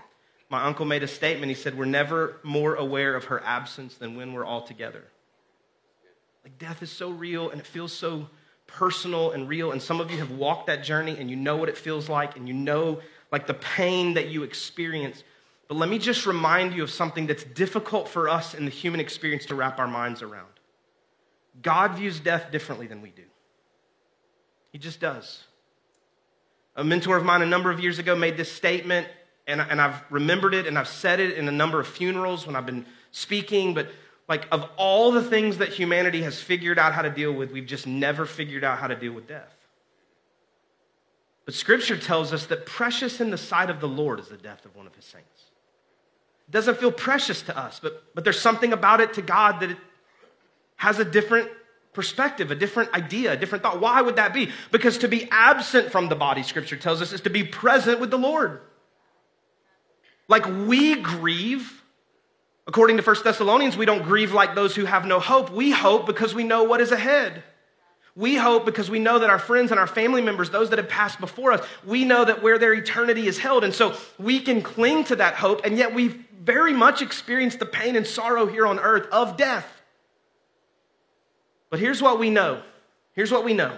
my 0.49 0.63
uncle 0.63 0.86
made 0.86 1.03
a 1.03 1.08
statement. 1.08 1.49
He 1.49 1.55
said, 1.55 1.77
We're 1.77 1.86
never 1.86 2.38
more 2.41 2.75
aware 2.75 3.15
of 3.15 3.25
her 3.25 3.43
absence 3.43 3.95
than 3.95 4.15
when 4.15 4.34
we're 4.34 4.45
all 4.45 4.63
together. 4.63 5.03
Like 6.43 6.58
death 6.58 6.82
is 6.82 6.91
so 6.91 7.12
real 7.12 7.51
and 7.51 7.60
it 7.60 7.67
feels 7.67 7.93
so 7.93 8.27
personal 8.65 9.32
and 9.32 9.47
real. 9.47 9.71
And 9.71 9.82
some 9.82 9.99
of 10.01 10.10
you 10.10 10.17
have 10.17 10.32
walked 10.32 10.67
that 10.67 10.84
journey 10.84 11.15
and 11.19 11.29
you 11.29 11.36
know 11.36 11.58
what 11.58 11.69
it 11.69 11.77
feels 11.77 12.10
like 12.10 12.38
and 12.38 12.47
you 12.47 12.53
know 12.53 13.01
like 13.32 13.45
the 13.45 13.53
pain 13.53 14.15
that 14.15 14.29
you 14.29 14.43
experience. 14.43 15.23
But 15.69 15.77
let 15.77 15.88
me 15.88 15.99
just 15.99 16.25
remind 16.25 16.73
you 16.73 16.82
of 16.82 16.89
something 16.89 17.27
that's 17.27 17.43
difficult 17.43 18.10
for 18.10 18.27
us 18.27 18.55
in 18.55 18.65
the 18.65 18.71
human 18.71 18.99
experience 18.99 19.45
to 19.45 19.55
wrap 19.55 19.79
our 19.79 19.88
minds 19.88 20.23
around. 20.23 20.47
God 21.62 21.93
views 21.93 22.19
death 22.19 22.51
differently 22.51 22.88
than 22.88 23.03
we 23.03 23.12
do. 23.12 23.23
He 24.71 24.79
just 24.79 24.99
does. 24.99 25.43
A 26.75 26.84
mentor 26.84 27.17
of 27.17 27.23
mine 27.23 27.43
a 27.43 27.45
number 27.45 27.69
of 27.69 27.79
years 27.79 27.99
ago 27.99 28.15
made 28.15 28.36
this 28.36 28.51
statement, 28.51 29.08
and, 29.45 29.62
and 29.62 29.79
I've 29.79 30.01
remembered 30.10 30.55
it 30.55 30.65
and 30.65 30.77
I've 30.77 30.88
said 30.88 31.19
it 31.19 31.38
in 31.38 31.47
a 31.47 31.51
number 31.51 31.79
of 31.79 31.88
funerals 31.88 32.47
when 32.47 32.55
I've 32.55 32.65
been 32.65 32.88
speaking. 33.12 33.75
But, 33.75 33.89
like, 34.27 34.47
of 34.51 34.67
all 34.75 35.12
the 35.12 35.23
things 35.23 35.60
that 35.60 35.69
humanity 35.69 36.23
has 36.23 36.41
figured 36.41 36.79
out 36.79 36.93
how 36.93 37.03
to 37.03 37.12
deal 37.12 37.32
with, 37.32 37.51
we've 37.51 37.67
just 37.67 37.86
never 37.86 38.25
figured 38.25 38.63
out 38.63 38.79
how 38.79 38.88
to 38.88 38.95
deal 38.95 39.13
with 39.13 39.27
death. 39.27 39.55
But 41.45 41.53
Scripture 41.53 41.97
tells 41.97 42.34
us 42.34 42.47
that 42.47 42.65
precious 42.65 43.21
in 43.21 43.29
the 43.29 43.38
sight 43.38 43.69
of 43.69 43.79
the 43.79 43.88
Lord 43.88 44.19
is 44.19 44.29
the 44.29 44.38
death 44.38 44.65
of 44.65 44.75
one 44.75 44.88
of 44.88 44.95
his 44.95 45.05
saints 45.05 45.49
doesn't 46.52 46.78
feel 46.80 46.92
precious 46.92 47.42
to 47.44 47.58
us, 47.58 47.80
but, 47.80 48.04
but 48.16 48.24
there's 48.24 48.40
something 48.40 48.74
about 48.74 49.02
it 49.02 49.14
to 49.14 49.22
God 49.22 49.60
that 49.60 49.72
it 49.72 49.78
has 50.76 51.00
a 51.00 51.06
different 51.06 51.50
perspective, 51.94 52.52
a 52.52 52.56
different 52.56 52.94
idea, 52.94 53.34
a 53.34 53.38
different 53.38 53.64
thought. 53.64 53.80
Why 53.80 54.02
would 54.02 54.16
that 54.16 54.34
be? 54.34 54.52
Because 54.72 55.00
to 55.00 55.08
be 55.08 55.28
absent 55.32 55.92
from 55.92 56.10
the 56.10 56.16
body, 56.16 56.44
scripture 56.44 56.78
tells 56.78 57.02
us, 57.02 57.14
is 57.14 57.22
to 57.22 57.30
be 57.30 57.44
present 57.44 58.00
with 58.00 58.12
the 58.12 58.18
Lord. 58.18 58.62
Like 60.28 60.46
we 60.46 61.02
grieve, 61.02 61.84
according 62.68 62.98
to 62.98 63.04
1 63.04 63.16
Thessalonians, 63.24 63.76
we 63.76 63.86
don't 63.86 64.04
grieve 64.04 64.32
like 64.32 64.56
those 64.56 64.76
who 64.76 64.86
have 64.86 65.06
no 65.06 65.20
hope. 65.20 65.52
We 65.52 65.72
hope 65.72 66.06
because 66.06 66.34
we 66.34 66.44
know 66.44 66.64
what 66.64 66.82
is 66.82 66.92
ahead. 66.92 67.44
We 68.19 68.36
hope 68.36 68.65
because 68.65 68.89
we 68.89 68.99
know 68.99 69.19
that 69.19 69.29
our 69.29 69.39
friends 69.39 69.71
and 69.71 69.79
our 69.79 69.88
family 69.88 70.21
members, 70.21 70.49
those 70.49 70.71
that 70.71 70.77
have 70.77 70.89
passed 70.89 71.21
before 71.21 71.53
us, 71.53 71.65
we 71.86 72.03
know 72.03 72.25
that 72.25 72.43
where 72.43 72.58
their 72.60 72.73
eternity 72.73 73.27
is 73.27 73.38
held. 73.38 73.63
And 73.63 73.73
so 73.73 73.95
we 74.17 74.41
can 74.41 74.62
cling 74.62 75.05
to 75.05 75.15
that 75.15 75.36
hope, 75.36 75.62
and 75.63 75.77
yet 75.77 75.93
we 75.95 76.10
very 76.43 76.73
much 76.73 77.01
experienced 77.01 77.60
the 77.60 77.65
pain 77.65 77.95
and 77.95 78.05
sorrow 78.05 78.45
here 78.45 78.67
on 78.67 78.77
earth 78.77 79.08
of 79.13 79.38
death. 79.38 79.65
But 81.69 81.79
here's 81.79 82.01
what 82.01 82.19
we 82.19 82.29
know. 82.29 82.62
Here's 83.13 83.32
what 83.32 83.45
we 83.45 83.53
know. 83.53 83.77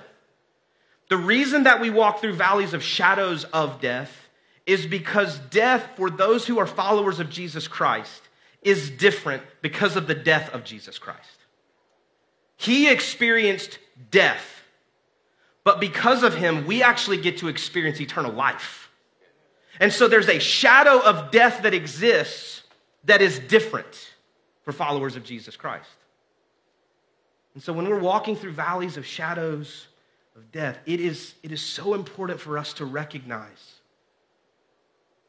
The 1.10 1.18
reason 1.18 1.64
that 1.64 1.80
we 1.80 1.92
walk 1.92 2.20
through 2.20 2.34
valleys 2.34 2.74
of 2.74 2.82
shadows 2.82 3.44
of 3.44 3.80
death 3.80 4.28
is 4.66 4.88
because 4.88 5.38
death, 5.52 5.88
for 5.96 6.10
those 6.10 6.48
who 6.48 6.58
are 6.58 6.66
followers 6.66 7.20
of 7.20 7.30
Jesus 7.30 7.68
Christ, 7.68 8.24
is 8.64 8.90
different 8.90 9.44
because 9.62 9.96
of 9.96 10.08
the 10.08 10.16
death 10.16 10.50
of 10.52 10.64
Jesus 10.64 10.98
Christ. 10.98 11.38
He 12.58 12.90
experienced 12.90 13.78
death, 14.12 14.64
but 15.64 15.80
because 15.80 16.24
of 16.24 16.36
him, 16.36 16.66
we 16.66 16.84
actually 16.84 17.18
get 17.18 17.38
to 17.38 17.48
experience 17.48 18.00
eternal 18.00 18.32
life. 18.32 18.90
And 19.80 19.92
so 19.92 20.08
there's 20.08 20.30
a 20.30 20.40
shadow 20.40 21.00
of 21.02 21.32
death 21.32 21.64
that 21.64 21.74
exists 21.74 22.64
that 23.06 23.22
is 23.22 23.40
different 23.40 24.14
for 24.64 24.72
followers 24.72 25.16
of 25.16 25.24
Jesus 25.24 25.56
Christ. 25.56 25.90
And 27.54 27.64
so 27.64 27.74
when 27.74 27.88
we're 27.88 28.00
walking 28.00 28.36
through 28.36 28.52
valleys 28.52 28.98
of 28.98 29.06
shadows 29.06 29.88
of 30.36 30.52
death, 30.52 30.80
it 30.86 31.00
is, 31.00 31.34
it 31.44 31.52
is 31.52 31.62
so 31.62 31.94
important 31.94 32.40
for 32.40 32.58
us 32.58 32.74
to 32.74 32.86
recognize 32.86 33.80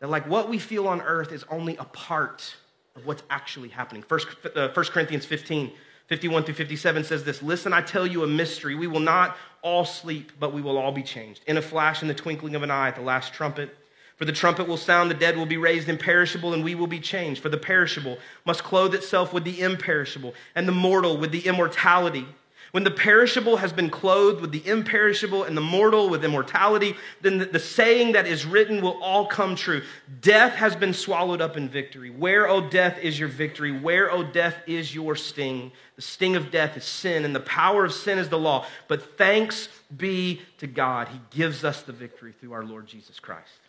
That 0.01 0.11
like 0.11 0.29
what 0.29 0.49
we 0.49 0.59
feel 0.59 0.87
on 0.87 1.01
earth 1.01 1.33
is 1.33 1.45
only 1.49 1.77
a 1.77 1.85
part 1.85 2.55
of 2.95 3.07
what's 3.07 3.23
actually 3.31 3.71
happening. 3.71 4.03
First, 4.03 4.29
uh, 4.55 4.69
1 4.69 4.85
Corinthians 4.87 5.25
15, 5.25 5.73
51 6.13 6.45
through 6.45 6.53
57 6.57 7.05
says 7.05 7.25
this 7.25 7.43
Listen, 7.43 7.73
I 7.73 7.81
tell 7.81 8.07
you 8.07 8.23
a 8.23 8.27
mystery. 8.27 8.75
We 8.75 8.87
will 8.87 9.01
not 9.01 9.35
all 9.63 9.87
sleep, 9.87 10.31
but 10.39 10.53
we 10.53 10.61
will 10.61 10.77
all 10.77 10.93
be 10.93 11.03
changed. 11.03 11.41
In 11.47 11.57
a 11.57 11.63
flash, 11.63 12.03
in 12.03 12.09
the 12.09 12.13
twinkling 12.13 12.55
of 12.55 12.63
an 12.63 12.71
eye, 12.71 12.89
at 12.89 12.97
the 12.97 13.01
last 13.01 13.33
trumpet. 13.33 13.75
For 14.17 14.27
the 14.27 14.33
trumpet 14.33 14.69
will 14.69 14.77
sound, 14.77 15.11
the 15.11 15.15
dead 15.15 15.39
will 15.39 15.47
be 15.47 15.57
raised 15.57 15.89
imperishable, 15.89 16.53
and 16.53 16.63
we 16.63 16.75
will 16.75 16.87
be 16.87 17.01
changed. 17.01 17.41
For 17.41 17.49
the 17.49 17.57
perishable 17.57 18.19
must 18.45 18.63
clothe 18.63 18.95
itself 18.95 19.33
with 19.33 19.45
the 19.45 19.63
imperishable, 19.63 20.35
and 20.55 20.69
the 20.69 20.73
mortal 20.73 21.17
with 21.17 21.33
the 21.33 21.47
immortality. 21.47 22.27
When 22.73 22.85
the 22.85 22.91
perishable 22.91 23.59
has 23.59 23.71
been 23.71 23.91
clothed 23.91 24.41
with 24.41 24.51
the 24.51 24.67
imperishable 24.67 25.45
and 25.45 25.55
the 25.55 25.61
mortal 25.61 26.09
with 26.09 26.25
immortality, 26.25 26.97
then 27.21 27.37
the, 27.37 27.45
the, 27.45 27.59
saying 27.59 28.13
that 28.13 28.27
is 28.27 28.47
written 28.47 28.81
will 28.81 28.99
all 29.03 29.27
come 29.27 29.55
true. 29.55 29.83
Death 30.23 30.55
has 30.55 30.75
been 30.75 30.95
swallowed 30.95 31.43
up 31.43 31.59
in 31.59 31.69
victory. 31.69 32.09
Where, 32.09 32.49
O 32.49 32.67
death, 32.67 32.99
is 33.03 33.19
your 33.19 33.29
victory? 33.29 33.79
Where, 33.79 34.11
O 34.11 34.23
death, 34.23 34.57
is 34.67 34.95
your 34.95 35.17
sting? 35.17 35.71
The 35.97 36.03
sting 36.03 36.35
of 36.35 36.51
death 36.51 36.79
is 36.79 36.85
sin, 36.85 37.27
and 37.27 37.37
the 37.37 37.41
power 37.41 37.85
of 37.85 37.93
sin 37.93 38.17
is 38.17 38.31
the 38.31 38.39
law. 38.39 38.65
But 38.89 39.19
thanks 39.19 39.69
be 39.95 40.41
to 40.57 40.67
God, 40.67 41.09
He 41.09 41.21
gives 41.29 41.65
us 41.65 41.83
the 41.83 41.93
victory 41.93 42.33
through 42.33 42.55
our 42.55 42.65
Lord 42.65 42.87
Jesus 42.87 43.21
Christ. 43.21 43.61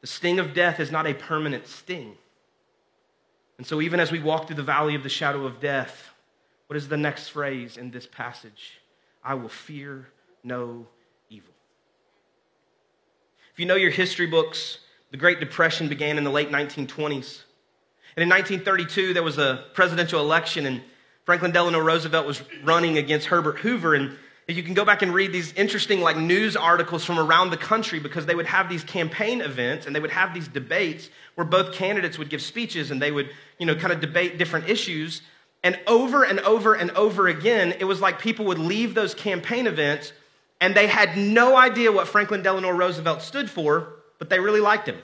The 0.00 0.08
sting 0.08 0.40
of 0.40 0.52
death 0.52 0.80
is 0.80 0.90
not 0.90 1.06
a 1.06 1.14
permanent 1.14 1.68
sting. 1.68 2.16
And 3.56 3.64
so, 3.64 3.80
even 3.80 4.00
as 4.00 4.10
we 4.10 4.18
walk 4.18 4.48
through 4.48 4.56
the 4.56 4.64
valley 4.64 4.96
of 4.96 5.04
the 5.04 5.08
shadow 5.08 5.46
of 5.46 5.60
death, 5.60 6.10
what 6.66 6.76
is 6.76 6.88
the 6.88 6.96
next 6.96 7.28
phrase 7.28 7.76
in 7.76 7.90
this 7.90 8.06
passage? 8.06 8.80
I 9.22 9.34
will 9.34 9.48
fear 9.48 10.08
no 10.42 10.86
evil. 11.30 11.52
If 13.52 13.60
you 13.60 13.66
know 13.66 13.76
your 13.76 13.90
history 13.90 14.26
books, 14.26 14.78
the 15.10 15.16
Great 15.16 15.40
Depression 15.40 15.88
began 15.88 16.18
in 16.18 16.24
the 16.24 16.30
late 16.30 16.50
1920s. 16.50 17.42
And 18.16 18.22
in 18.22 18.28
1932, 18.28 19.14
there 19.14 19.22
was 19.22 19.38
a 19.38 19.64
presidential 19.74 20.20
election, 20.20 20.66
and 20.66 20.82
Franklin 21.24 21.52
Delano 21.52 21.80
Roosevelt 21.80 22.26
was 22.26 22.42
running 22.62 22.98
against 22.98 23.26
Herbert 23.26 23.58
Hoover. 23.58 23.94
And 23.94 24.16
you 24.46 24.62
can 24.62 24.74
go 24.74 24.84
back 24.84 25.02
and 25.02 25.12
read 25.12 25.32
these 25.32 25.52
interesting 25.54 26.00
like 26.00 26.16
news 26.16 26.56
articles 26.56 27.04
from 27.04 27.18
around 27.18 27.50
the 27.50 27.56
country 27.56 27.98
because 27.98 28.26
they 28.26 28.34
would 28.34 28.46
have 28.46 28.68
these 28.68 28.84
campaign 28.84 29.40
events 29.40 29.86
and 29.86 29.96
they 29.96 30.00
would 30.00 30.10
have 30.10 30.34
these 30.34 30.48
debates 30.48 31.08
where 31.34 31.46
both 31.46 31.72
candidates 31.72 32.18
would 32.18 32.28
give 32.28 32.42
speeches 32.42 32.90
and 32.90 33.00
they 33.00 33.10
would, 33.10 33.30
you 33.58 33.66
know, 33.66 33.74
kind 33.74 33.92
of 33.92 34.00
debate 34.00 34.38
different 34.38 34.68
issues. 34.68 35.22
And 35.64 35.80
over 35.86 36.22
and 36.22 36.38
over 36.40 36.74
and 36.74 36.90
over 36.90 37.26
again, 37.26 37.74
it 37.80 37.84
was 37.84 38.00
like 38.00 38.20
people 38.20 38.44
would 38.44 38.58
leave 38.58 38.94
those 38.94 39.14
campaign 39.14 39.66
events 39.66 40.12
and 40.60 40.74
they 40.74 40.86
had 40.86 41.16
no 41.16 41.56
idea 41.56 41.90
what 41.90 42.06
Franklin 42.06 42.42
Delano 42.42 42.70
Roosevelt 42.70 43.22
stood 43.22 43.50
for, 43.50 43.94
but 44.18 44.30
they 44.30 44.38
really 44.38 44.60
liked 44.60 44.86
him. 44.86 44.98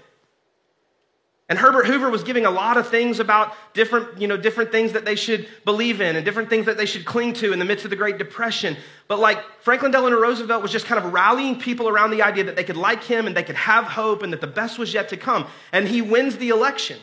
And 1.48 1.58
Herbert 1.58 1.86
Hoover 1.86 2.08
was 2.08 2.22
giving 2.22 2.46
a 2.46 2.50
lot 2.50 2.76
of 2.76 2.88
things 2.88 3.18
about 3.18 3.54
different, 3.74 4.20
you 4.20 4.28
know, 4.28 4.36
different 4.36 4.70
things 4.70 4.92
that 4.92 5.04
they 5.04 5.16
should 5.16 5.48
believe 5.64 6.00
in 6.00 6.14
and 6.14 6.24
different 6.24 6.48
things 6.48 6.66
that 6.66 6.76
they 6.76 6.86
should 6.86 7.04
cling 7.04 7.32
to 7.34 7.52
in 7.52 7.58
the 7.58 7.64
midst 7.64 7.84
of 7.84 7.90
the 7.90 7.96
Great 7.96 8.18
Depression. 8.18 8.76
But 9.08 9.18
like 9.18 9.42
Franklin 9.60 9.90
Delano 9.90 10.20
Roosevelt 10.20 10.62
was 10.62 10.70
just 10.70 10.86
kind 10.86 11.04
of 11.04 11.12
rallying 11.12 11.58
people 11.58 11.88
around 11.88 12.12
the 12.12 12.22
idea 12.22 12.44
that 12.44 12.54
they 12.54 12.62
could 12.62 12.76
like 12.76 13.02
him 13.02 13.26
and 13.26 13.36
they 13.36 13.42
could 13.42 13.56
have 13.56 13.84
hope 13.84 14.22
and 14.22 14.32
that 14.32 14.40
the 14.40 14.46
best 14.46 14.78
was 14.78 14.94
yet 14.94 15.08
to 15.08 15.16
come. 15.16 15.46
And 15.72 15.88
he 15.88 16.02
wins 16.02 16.36
the 16.36 16.50
election. 16.50 17.00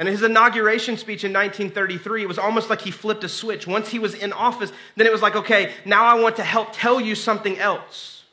And 0.00 0.08
in 0.08 0.14
his 0.14 0.22
inauguration 0.22 0.96
speech 0.96 1.24
in 1.24 1.32
1933, 1.34 2.22
it 2.22 2.26
was 2.26 2.38
almost 2.38 2.70
like 2.70 2.80
he 2.80 2.90
flipped 2.90 3.22
a 3.22 3.28
switch. 3.28 3.66
Once 3.66 3.90
he 3.90 3.98
was 3.98 4.14
in 4.14 4.32
office, 4.32 4.72
then 4.96 5.06
it 5.06 5.12
was 5.12 5.20
like, 5.20 5.36
okay, 5.36 5.74
now 5.84 6.06
I 6.06 6.14
want 6.18 6.36
to 6.36 6.42
help 6.42 6.68
tell 6.72 6.98
you 6.98 7.14
something 7.14 7.58
else. 7.58 8.24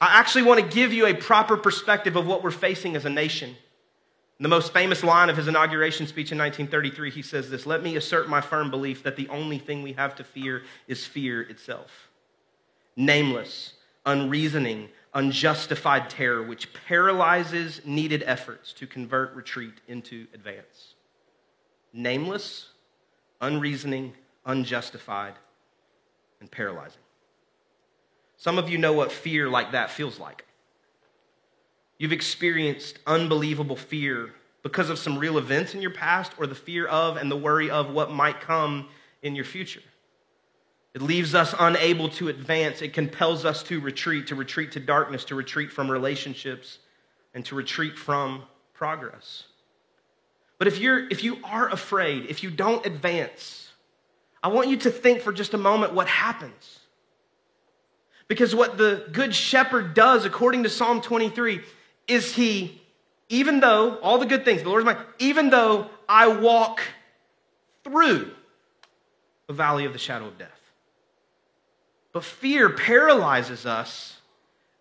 I 0.00 0.20
actually 0.20 0.42
want 0.42 0.60
to 0.60 0.74
give 0.74 0.92
you 0.92 1.06
a 1.06 1.14
proper 1.14 1.56
perspective 1.56 2.14
of 2.14 2.28
what 2.28 2.44
we're 2.44 2.52
facing 2.52 2.94
as 2.94 3.04
a 3.04 3.10
nation. 3.10 3.56
The 4.38 4.48
most 4.48 4.72
famous 4.72 5.02
line 5.02 5.30
of 5.30 5.36
his 5.36 5.48
inauguration 5.48 6.06
speech 6.06 6.30
in 6.30 6.38
1933, 6.38 7.10
he 7.10 7.22
says 7.22 7.50
this 7.50 7.66
Let 7.66 7.82
me 7.82 7.96
assert 7.96 8.28
my 8.28 8.40
firm 8.40 8.70
belief 8.70 9.02
that 9.02 9.16
the 9.16 9.28
only 9.30 9.58
thing 9.58 9.82
we 9.82 9.94
have 9.94 10.14
to 10.16 10.24
fear 10.24 10.62
is 10.86 11.04
fear 11.04 11.42
itself. 11.42 12.08
Nameless, 12.94 13.72
unreasoning, 14.06 14.90
unjustified 15.14 16.08
terror 16.08 16.42
which 16.42 16.72
paralyzes 16.86 17.82
needed 17.84 18.22
efforts 18.24 18.72
to 18.72 18.86
convert 18.86 19.34
retreat 19.34 19.74
into 19.86 20.26
advance. 20.32 20.94
Nameless, 21.92 22.68
unreasoning, 23.40 24.14
unjustified, 24.46 25.34
and 26.40 26.50
paralyzing. 26.50 27.02
Some 28.36 28.58
of 28.58 28.68
you 28.68 28.78
know 28.78 28.92
what 28.92 29.12
fear 29.12 29.48
like 29.48 29.72
that 29.72 29.90
feels 29.90 30.18
like. 30.18 30.44
You've 31.98 32.12
experienced 32.12 32.98
unbelievable 33.06 33.76
fear 33.76 34.30
because 34.62 34.90
of 34.90 34.98
some 34.98 35.18
real 35.18 35.38
events 35.38 35.74
in 35.74 35.82
your 35.82 35.92
past 35.92 36.32
or 36.38 36.46
the 36.46 36.54
fear 36.54 36.86
of 36.86 37.16
and 37.16 37.30
the 37.30 37.36
worry 37.36 37.70
of 37.70 37.90
what 37.90 38.10
might 38.10 38.40
come 38.40 38.88
in 39.22 39.36
your 39.36 39.44
future. 39.44 39.82
It 40.94 41.00
leaves 41.00 41.34
us 41.34 41.54
unable 41.58 42.10
to 42.10 42.28
advance. 42.28 42.82
It 42.82 42.92
compels 42.92 43.44
us 43.44 43.62
to 43.64 43.80
retreat, 43.80 44.26
to 44.26 44.34
retreat 44.34 44.72
to 44.72 44.80
darkness, 44.80 45.24
to 45.26 45.34
retreat 45.34 45.72
from 45.72 45.90
relationships, 45.90 46.78
and 47.34 47.44
to 47.46 47.54
retreat 47.54 47.98
from 47.98 48.42
progress. 48.74 49.44
But 50.58 50.68
if, 50.68 50.78
you're, 50.78 51.08
if 51.08 51.24
you 51.24 51.38
are 51.44 51.68
afraid, 51.70 52.26
if 52.26 52.42
you 52.42 52.50
don't 52.50 52.84
advance, 52.84 53.70
I 54.42 54.48
want 54.48 54.68
you 54.68 54.76
to 54.78 54.90
think 54.90 55.22
for 55.22 55.32
just 55.32 55.54
a 55.54 55.58
moment 55.58 55.94
what 55.94 56.08
happens. 56.08 56.80
Because 58.28 58.54
what 58.54 58.78
the 58.78 59.08
Good 59.12 59.34
Shepherd 59.34 59.94
does, 59.94 60.24
according 60.24 60.62
to 60.62 60.68
Psalm 60.70 61.00
23, 61.00 61.62
is 62.06 62.34
he, 62.34 62.80
even 63.28 63.60
though, 63.60 63.96
all 63.96 64.18
the 64.18 64.26
good 64.26 64.44
things, 64.44 64.62
the 64.62 64.68
Lord's 64.68 64.84
mine, 64.84 64.98
even 65.18 65.50
though 65.50 65.88
I 66.08 66.28
walk 66.28 66.80
through 67.84 68.30
the 69.46 69.52
valley 69.52 69.84
of 69.84 69.92
the 69.92 69.98
shadow 69.98 70.26
of 70.26 70.38
death. 70.38 70.61
But 72.12 72.24
fear 72.24 72.68
paralyzes 72.68 73.64
us 73.66 74.20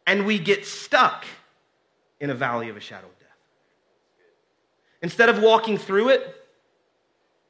and 0.05 0.25
we 0.25 0.37
get 0.37 0.65
stuck 0.65 1.25
in 2.19 2.29
a 2.29 2.35
valley 2.35 2.69
of 2.69 2.77
a 2.77 2.81
shadow 2.81 3.07
of 3.07 3.19
death. 3.19 3.27
Instead 5.01 5.29
of 5.29 5.41
walking 5.41 5.77
through 5.77 6.09
it, 6.09 6.35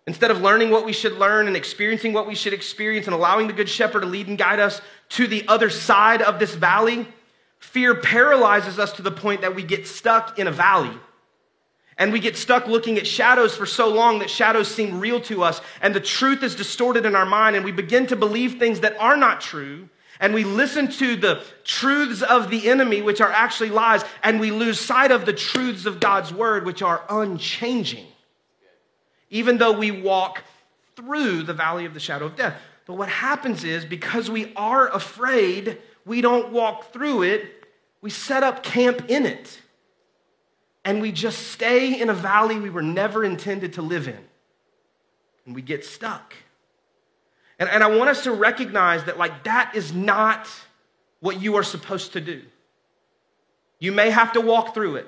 instead 0.06 0.32
of 0.32 0.42
learning 0.42 0.70
what 0.70 0.86
we 0.86 0.94
should 0.94 1.14
learn 1.14 1.48
and 1.48 1.56
experiencing 1.56 2.14
what 2.14 2.28
we 2.28 2.36
should 2.36 2.54
experience 2.54 3.08
and 3.08 3.14
allowing 3.14 3.48
the 3.48 3.54
Good 3.54 3.70
Shepherd 3.70 4.02
to 4.02 4.06
lead 4.06 4.28
and 4.28 4.38
guide 4.38 4.60
us 4.60 4.82
to 5.10 5.28
the 5.28 5.48
other 5.48 5.70
side 5.70 6.22
of 6.22 6.40
this 6.40 6.54
valley, 6.54 7.08
fear 7.60 7.96
paralyzes 7.96 8.80
us 8.80 8.94
to 8.94 9.02
the 9.02 9.12
point 9.12 9.42
that 9.42 9.56
we 9.56 9.64
get 9.64 9.88
stuck 9.88 10.38
in 10.38 10.48
a 10.48 10.52
valley 10.52 10.98
and 12.02 12.12
we 12.12 12.20
get 12.20 12.36
stuck 12.36 12.66
looking 12.66 12.98
at 12.98 13.06
shadows 13.06 13.56
for 13.56 13.68
so 13.68 13.88
long 13.88 14.18
that 14.20 14.30
shadows 14.32 14.68
seem 14.68 15.00
real 15.00 15.22
to 15.22 15.44
us, 15.44 15.62
and 15.84 15.94
the 15.94 16.00
truth 16.00 16.42
is 16.42 16.56
distorted 16.56 17.06
in 17.06 17.16
our 17.16 17.28
mind, 17.28 17.56
and 17.56 17.64
we 17.64 17.72
begin 17.72 18.08
to 18.08 18.16
believe 18.16 18.58
things 18.58 18.80
that 18.80 19.00
are 19.00 19.16
not 19.16 19.40
true. 19.40 19.88
And 20.20 20.34
we 20.34 20.44
listen 20.44 20.90
to 20.94 21.16
the 21.16 21.44
truths 21.64 22.24
of 22.24 22.50
the 22.50 22.70
enemy, 22.70 23.04
which 23.04 23.22
are 23.22 23.32
actually 23.32 23.70
lies, 23.70 24.02
and 24.24 24.40
we 24.40 24.50
lose 24.50 24.80
sight 24.80 25.12
of 25.12 25.28
the 25.28 25.34
truths 25.34 25.86
of 25.86 26.00
God's 26.00 26.34
word, 26.34 26.66
which 26.66 26.82
are 26.82 27.04
unchanging. 27.08 28.08
Even 29.30 29.60
though 29.60 29.78
we 29.78 29.92
walk 29.92 30.44
through 30.96 31.44
the 31.44 31.54
valley 31.54 31.86
of 31.86 31.94
the 31.94 32.00
shadow 32.00 32.26
of 32.26 32.36
death. 32.36 32.60
But 32.88 32.96
what 32.96 33.10
happens 33.10 33.64
is 33.64 33.86
because 33.86 34.28
we 34.28 34.52
are 34.56 34.88
afraid, 34.88 35.78
we 36.04 36.22
don't 36.22 36.52
walk 36.52 36.94
through 36.94 37.22
it, 37.22 37.68
we 38.02 38.10
set 38.10 38.42
up 38.42 38.64
camp 38.64 39.08
in 39.08 39.28
it 39.28 39.62
and 40.84 41.02
we 41.02 41.12
just 41.12 41.50
stay 41.50 42.00
in 42.00 42.10
a 42.10 42.14
valley 42.14 42.60
we 42.60 42.70
were 42.70 42.82
never 42.82 43.24
intended 43.24 43.74
to 43.74 43.82
live 43.82 44.08
in. 44.08 44.20
And 45.46 45.56
we 45.56 45.62
get 45.62 45.86
stuck. 45.86 46.34
And, 47.60 47.70
and 47.70 47.84
I 47.84 47.96
want 47.96 48.10
us 48.10 48.24
to 48.24 48.32
recognize 48.32 49.04
that, 49.04 49.18
like, 49.18 49.44
that 49.44 49.74
is 49.76 49.94
not 49.94 50.48
what 51.20 51.42
you 51.42 51.56
are 51.58 51.64
supposed 51.64 52.14
to 52.14 52.22
do. 52.22 52.42
You 53.80 53.92
may 53.92 54.10
have 54.10 54.34
to 54.34 54.42
walk 54.42 54.74
through 54.74 54.98
it, 54.98 55.08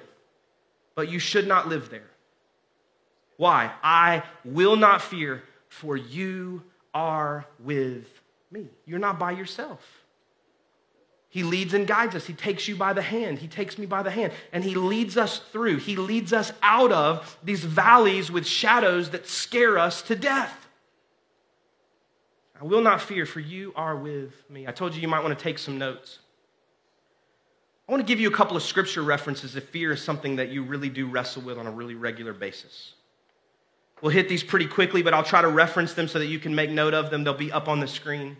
but 0.95 1.09
you 1.09 1.19
should 1.19 1.47
not 1.47 1.67
live 1.67 1.89
there. 1.89 2.09
Why? 3.37 3.71
I 3.81 4.23
will 4.45 4.75
not 4.75 5.01
fear, 5.01 5.43
for 5.69 5.97
you 5.97 6.63
are 6.93 7.45
with 7.59 8.07
me. 8.51 8.67
You're 8.85 8.99
not 8.99 9.17
by 9.17 9.31
yourself. 9.31 10.02
He 11.33 11.41
leads 11.41 11.73
and 11.73 11.87
guides 11.87 12.13
us. 12.13 12.27
He 12.27 12.33
takes 12.33 12.67
you 12.67 12.75
by 12.75 12.93
the 12.93 13.01
hand. 13.01 13.39
He 13.39 13.47
takes 13.47 13.79
me 13.79 13.87
by 13.87 14.03
the 14.03 14.11
hand. 14.11 14.33
And 14.51 14.63
He 14.63 14.75
leads 14.75 15.17
us 15.17 15.39
through. 15.39 15.77
He 15.77 15.95
leads 15.95 16.31
us 16.31 16.53
out 16.61 16.91
of 16.91 17.39
these 17.43 17.63
valleys 17.63 18.29
with 18.29 18.45
shadows 18.45 19.09
that 19.09 19.27
scare 19.27 19.79
us 19.79 20.03
to 20.03 20.15
death. 20.15 20.67
I 22.61 22.65
will 22.65 22.81
not 22.81 23.01
fear, 23.01 23.25
for 23.25 23.39
you 23.39 23.73
are 23.75 23.95
with 23.95 24.47
me. 24.47 24.67
I 24.67 24.71
told 24.71 24.93
you 24.93 25.01
you 25.01 25.07
might 25.07 25.23
want 25.23 25.35
to 25.35 25.43
take 25.43 25.57
some 25.57 25.79
notes. 25.79 26.19
I 27.89 27.91
want 27.91 28.05
to 28.05 28.07
give 28.07 28.19
you 28.19 28.27
a 28.27 28.31
couple 28.31 28.55
of 28.55 28.61
scripture 28.61 29.01
references 29.01 29.55
if 29.55 29.69
fear 29.69 29.91
is 29.91 30.03
something 30.03 30.35
that 30.35 30.49
you 30.49 30.61
really 30.61 30.89
do 30.89 31.07
wrestle 31.07 31.41
with 31.41 31.57
on 31.57 31.65
a 31.65 31.71
really 31.71 31.95
regular 31.95 32.33
basis. 32.33 32.93
We'll 34.03 34.11
hit 34.11 34.29
these 34.29 34.43
pretty 34.43 34.67
quickly, 34.67 35.01
but 35.01 35.15
I'll 35.15 35.23
try 35.23 35.41
to 35.41 35.47
reference 35.47 35.95
them 35.95 36.07
so 36.07 36.19
that 36.19 36.27
you 36.27 36.37
can 36.37 36.53
make 36.53 36.69
note 36.69 36.93
of 36.93 37.09
them. 37.09 37.23
They'll 37.23 37.33
be 37.33 37.51
up 37.51 37.67
on 37.67 37.79
the 37.79 37.87
screen. 37.87 38.37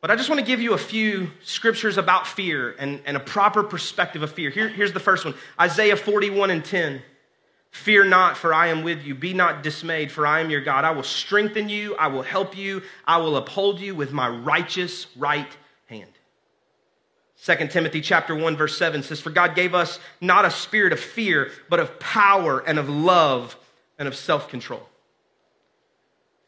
But 0.00 0.10
I 0.10 0.16
just 0.16 0.30
want 0.30 0.38
to 0.38 0.46
give 0.46 0.60
you 0.60 0.72
a 0.72 0.78
few 0.78 1.30
scriptures 1.42 1.98
about 1.98 2.26
fear 2.26 2.74
and, 2.78 3.02
and 3.04 3.16
a 3.16 3.20
proper 3.20 3.62
perspective 3.62 4.22
of 4.22 4.32
fear. 4.32 4.50
Here, 4.50 4.68
here's 4.68 4.92
the 4.92 5.00
first 5.00 5.24
one 5.24 5.34
Isaiah 5.60 5.96
41 5.96 6.50
and 6.50 6.64
10. 6.64 7.02
Fear 7.70 8.06
not, 8.06 8.36
for 8.36 8.52
I 8.52 8.68
am 8.68 8.82
with 8.82 9.04
you. 9.04 9.14
Be 9.14 9.32
not 9.32 9.62
dismayed, 9.62 10.10
for 10.10 10.26
I 10.26 10.40
am 10.40 10.50
your 10.50 10.60
God. 10.60 10.84
I 10.84 10.90
will 10.90 11.04
strengthen 11.04 11.68
you. 11.68 11.94
I 11.96 12.08
will 12.08 12.22
help 12.22 12.56
you. 12.56 12.82
I 13.06 13.18
will 13.18 13.36
uphold 13.36 13.78
you 13.78 13.94
with 13.94 14.10
my 14.10 14.28
righteous 14.28 15.06
right 15.16 15.46
hand. 15.86 16.10
2 17.44 17.68
Timothy 17.68 18.00
chapter 18.00 18.34
1 18.34 18.56
verse 18.56 18.76
7 18.76 19.02
says 19.02 19.18
for 19.18 19.30
God 19.30 19.54
gave 19.54 19.74
us 19.74 19.98
not 20.20 20.44
a 20.44 20.50
spirit 20.50 20.92
of 20.92 21.00
fear 21.00 21.50
but 21.70 21.80
of 21.80 21.98
power 21.98 22.60
and 22.60 22.78
of 22.78 22.90
love 22.90 23.56
and 23.98 24.06
of 24.06 24.14
self-control. 24.14 24.86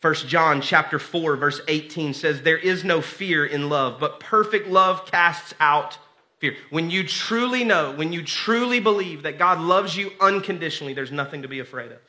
1 0.02 0.14
John 0.26 0.60
chapter 0.60 0.98
4 0.98 1.36
verse 1.36 1.60
18 1.68 2.12
says 2.12 2.42
there 2.42 2.58
is 2.58 2.84
no 2.84 3.00
fear 3.00 3.46
in 3.46 3.68
love 3.68 3.98
but 3.98 4.20
perfect 4.20 4.68
love 4.68 5.06
casts 5.06 5.54
out 5.60 5.96
fear. 6.42 6.56
When 6.70 6.90
you 6.90 7.06
truly 7.06 7.62
know, 7.62 7.92
when 7.92 8.12
you 8.12 8.22
truly 8.24 8.80
believe 8.80 9.22
that 9.22 9.38
God 9.38 9.60
loves 9.60 9.96
you 9.96 10.10
unconditionally, 10.20 10.92
there's 10.92 11.12
nothing 11.12 11.42
to 11.42 11.48
be 11.48 11.60
afraid 11.60 11.92
of. 11.92 12.00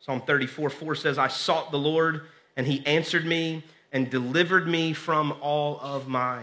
Psalm 0.00 0.20
34 0.20 0.68
4 0.68 0.94
says, 0.94 1.18
I 1.18 1.28
sought 1.28 1.70
the 1.70 1.78
Lord, 1.78 2.26
and 2.56 2.66
he 2.66 2.84
answered 2.86 3.24
me 3.24 3.64
and 3.92 4.10
delivered 4.10 4.68
me 4.68 4.92
from 4.92 5.34
all 5.40 5.80
of 5.80 6.06
my 6.06 6.42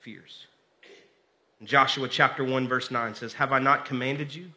fears. 0.00 0.46
Joshua 1.62 2.08
chapter 2.08 2.42
1, 2.42 2.68
verse 2.68 2.90
9 2.90 3.14
says, 3.14 3.34
Have 3.34 3.52
I 3.52 3.58
not 3.58 3.84
commanded 3.84 4.34
you? 4.34 4.50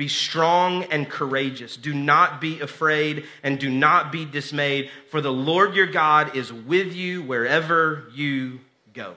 Be 0.00 0.08
strong 0.08 0.84
and 0.84 1.06
courageous. 1.06 1.76
Do 1.76 1.92
not 1.92 2.40
be 2.40 2.60
afraid 2.60 3.26
and 3.42 3.58
do 3.58 3.68
not 3.68 4.10
be 4.10 4.24
dismayed, 4.24 4.88
for 5.10 5.20
the 5.20 5.30
Lord 5.30 5.76
your 5.76 5.88
God 5.88 6.34
is 6.34 6.50
with 6.50 6.94
you 6.94 7.20
wherever 7.20 8.08
you 8.14 8.60
go. 8.94 9.14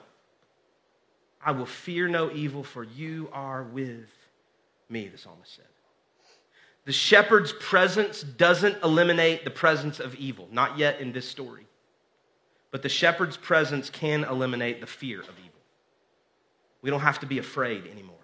I 1.42 1.52
will 1.52 1.66
fear 1.66 2.10
no 2.10 2.30
evil, 2.34 2.66
for 2.66 2.84
you 2.84 3.30
are 3.32 3.64
with 3.64 4.10
me, 4.90 5.08
the 5.08 5.18
psalmist 5.18 5.56
said. 5.56 5.64
The 6.84 6.92
shepherd's 6.92 7.54
presence 7.54 8.22
doesn't 8.22 8.84
eliminate 8.84 9.46
the 9.46 9.52
presence 9.52 10.02
of 10.02 10.16
evil, 10.16 10.50
not 10.52 10.78
yet 10.78 11.00
in 11.00 11.14
this 11.14 11.30
story. 11.30 11.66
But 12.72 12.82
the 12.82 12.90
shepherd's 12.90 13.38
presence 13.38 13.90
can 13.90 14.26
eliminate 14.26 14.82
the 14.82 14.88
fear 14.88 15.22
of 15.22 15.30
evil. 15.30 15.62
We 16.82 16.90
don't 16.90 17.00
have 17.00 17.22
to 17.22 17.26
be 17.26 17.38
afraid 17.38 17.88
anymore. 17.88 18.23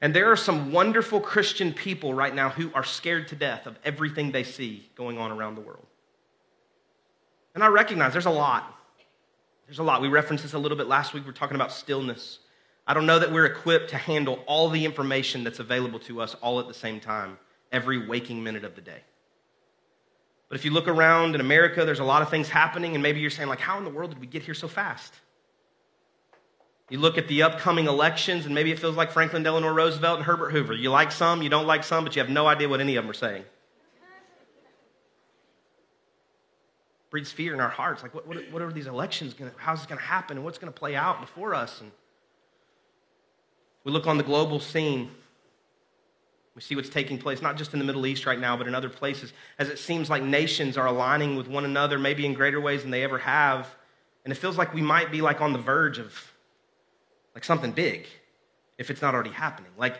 And 0.00 0.14
there 0.14 0.30
are 0.30 0.36
some 0.36 0.72
wonderful 0.72 1.20
Christian 1.20 1.72
people 1.72 2.14
right 2.14 2.34
now 2.34 2.50
who 2.50 2.70
are 2.72 2.84
scared 2.84 3.28
to 3.28 3.36
death 3.36 3.66
of 3.66 3.76
everything 3.84 4.30
they 4.30 4.44
see 4.44 4.88
going 4.94 5.18
on 5.18 5.32
around 5.32 5.56
the 5.56 5.60
world. 5.60 5.86
And 7.54 7.64
I 7.64 7.66
recognize 7.66 8.12
there's 8.12 8.26
a 8.26 8.30
lot. 8.30 8.76
There's 9.66 9.80
a 9.80 9.82
lot. 9.82 10.00
We 10.00 10.08
referenced 10.08 10.44
this 10.44 10.54
a 10.54 10.58
little 10.58 10.78
bit 10.78 10.86
last 10.86 11.12
week. 11.12 11.24
We 11.24 11.30
are 11.30 11.34
talking 11.34 11.56
about 11.56 11.72
stillness. 11.72 12.38
I 12.86 12.94
don't 12.94 13.06
know 13.06 13.18
that 13.18 13.32
we're 13.32 13.46
equipped 13.46 13.90
to 13.90 13.96
handle 13.96 14.38
all 14.46 14.70
the 14.70 14.84
information 14.84 15.44
that's 15.44 15.58
available 15.58 15.98
to 16.00 16.20
us 16.20 16.34
all 16.36 16.60
at 16.60 16.68
the 16.68 16.74
same 16.74 17.00
time, 17.00 17.36
every 17.72 18.06
waking 18.06 18.42
minute 18.42 18.64
of 18.64 18.76
the 18.76 18.80
day. 18.80 19.02
But 20.48 20.56
if 20.56 20.64
you 20.64 20.70
look 20.70 20.88
around 20.88 21.34
in 21.34 21.40
America, 21.40 21.84
there's 21.84 21.98
a 21.98 22.04
lot 22.04 22.22
of 22.22 22.30
things 22.30 22.48
happening, 22.48 22.94
and 22.94 23.02
maybe 23.02 23.20
you're 23.20 23.28
saying, 23.28 23.48
like, 23.48 23.60
how 23.60 23.76
in 23.76 23.84
the 23.84 23.90
world 23.90 24.10
did 24.10 24.20
we 24.20 24.26
get 24.26 24.42
here 24.42 24.54
so 24.54 24.68
fast? 24.68 25.12
You 26.88 26.98
look 26.98 27.18
at 27.18 27.28
the 27.28 27.42
upcoming 27.42 27.86
elections, 27.86 28.46
and 28.46 28.54
maybe 28.54 28.72
it 28.72 28.78
feels 28.78 28.96
like 28.96 29.10
Franklin 29.10 29.42
Delano 29.42 29.72
Roosevelt 29.72 30.16
and 30.16 30.24
Herbert 30.24 30.52
Hoover. 30.52 30.74
You 30.74 30.90
like 30.90 31.12
some, 31.12 31.42
you 31.42 31.50
don't 31.50 31.66
like 31.66 31.84
some, 31.84 32.04
but 32.04 32.16
you 32.16 32.22
have 32.22 32.30
no 32.30 32.46
idea 32.46 32.68
what 32.68 32.80
any 32.80 32.96
of 32.96 33.04
them 33.04 33.10
are 33.10 33.14
saying. 33.14 33.44
breeds 37.10 37.32
fear 37.32 37.54
in 37.54 37.60
our 37.60 37.68
hearts. 37.68 38.02
Like, 38.02 38.14
what, 38.14 38.26
what, 38.26 38.36
what 38.52 38.62
are 38.62 38.72
these 38.72 38.86
elections 38.86 39.34
going 39.34 39.50
to, 39.50 39.56
how's 39.58 39.82
it 39.82 39.88
going 39.88 39.98
to 39.98 40.04
happen 40.04 40.36
and 40.36 40.44
what's 40.44 40.58
going 40.58 40.72
to 40.72 40.78
play 40.78 40.94
out 40.94 41.20
before 41.20 41.54
us? 41.54 41.80
And 41.80 41.90
we 43.84 43.92
look 43.92 44.06
on 44.06 44.18
the 44.18 44.24
global 44.24 44.60
scene. 44.60 45.10
We 46.54 46.62
see 46.62 46.74
what's 46.74 46.88
taking 46.88 47.18
place, 47.18 47.40
not 47.40 47.56
just 47.56 47.72
in 47.72 47.78
the 47.78 47.84
Middle 47.84 48.04
East 48.06 48.26
right 48.26 48.38
now, 48.38 48.56
but 48.56 48.66
in 48.66 48.74
other 48.74 48.88
places, 48.88 49.32
as 49.58 49.68
it 49.68 49.78
seems 49.78 50.10
like 50.10 50.22
nations 50.22 50.76
are 50.76 50.86
aligning 50.86 51.36
with 51.36 51.48
one 51.48 51.64
another, 51.64 51.98
maybe 51.98 52.26
in 52.26 52.34
greater 52.34 52.60
ways 52.60 52.82
than 52.82 52.90
they 52.90 53.04
ever 53.04 53.18
have. 53.18 53.74
And 54.24 54.32
it 54.32 54.36
feels 54.36 54.58
like 54.58 54.74
we 54.74 54.82
might 54.82 55.10
be 55.10 55.22
like 55.22 55.40
on 55.40 55.52
the 55.52 55.58
verge 55.58 55.98
of 55.98 56.12
like 57.38 57.44
something 57.44 57.70
big 57.70 58.04
if 58.78 58.90
it's 58.90 59.00
not 59.00 59.14
already 59.14 59.30
happening. 59.30 59.70
Like 59.78 59.94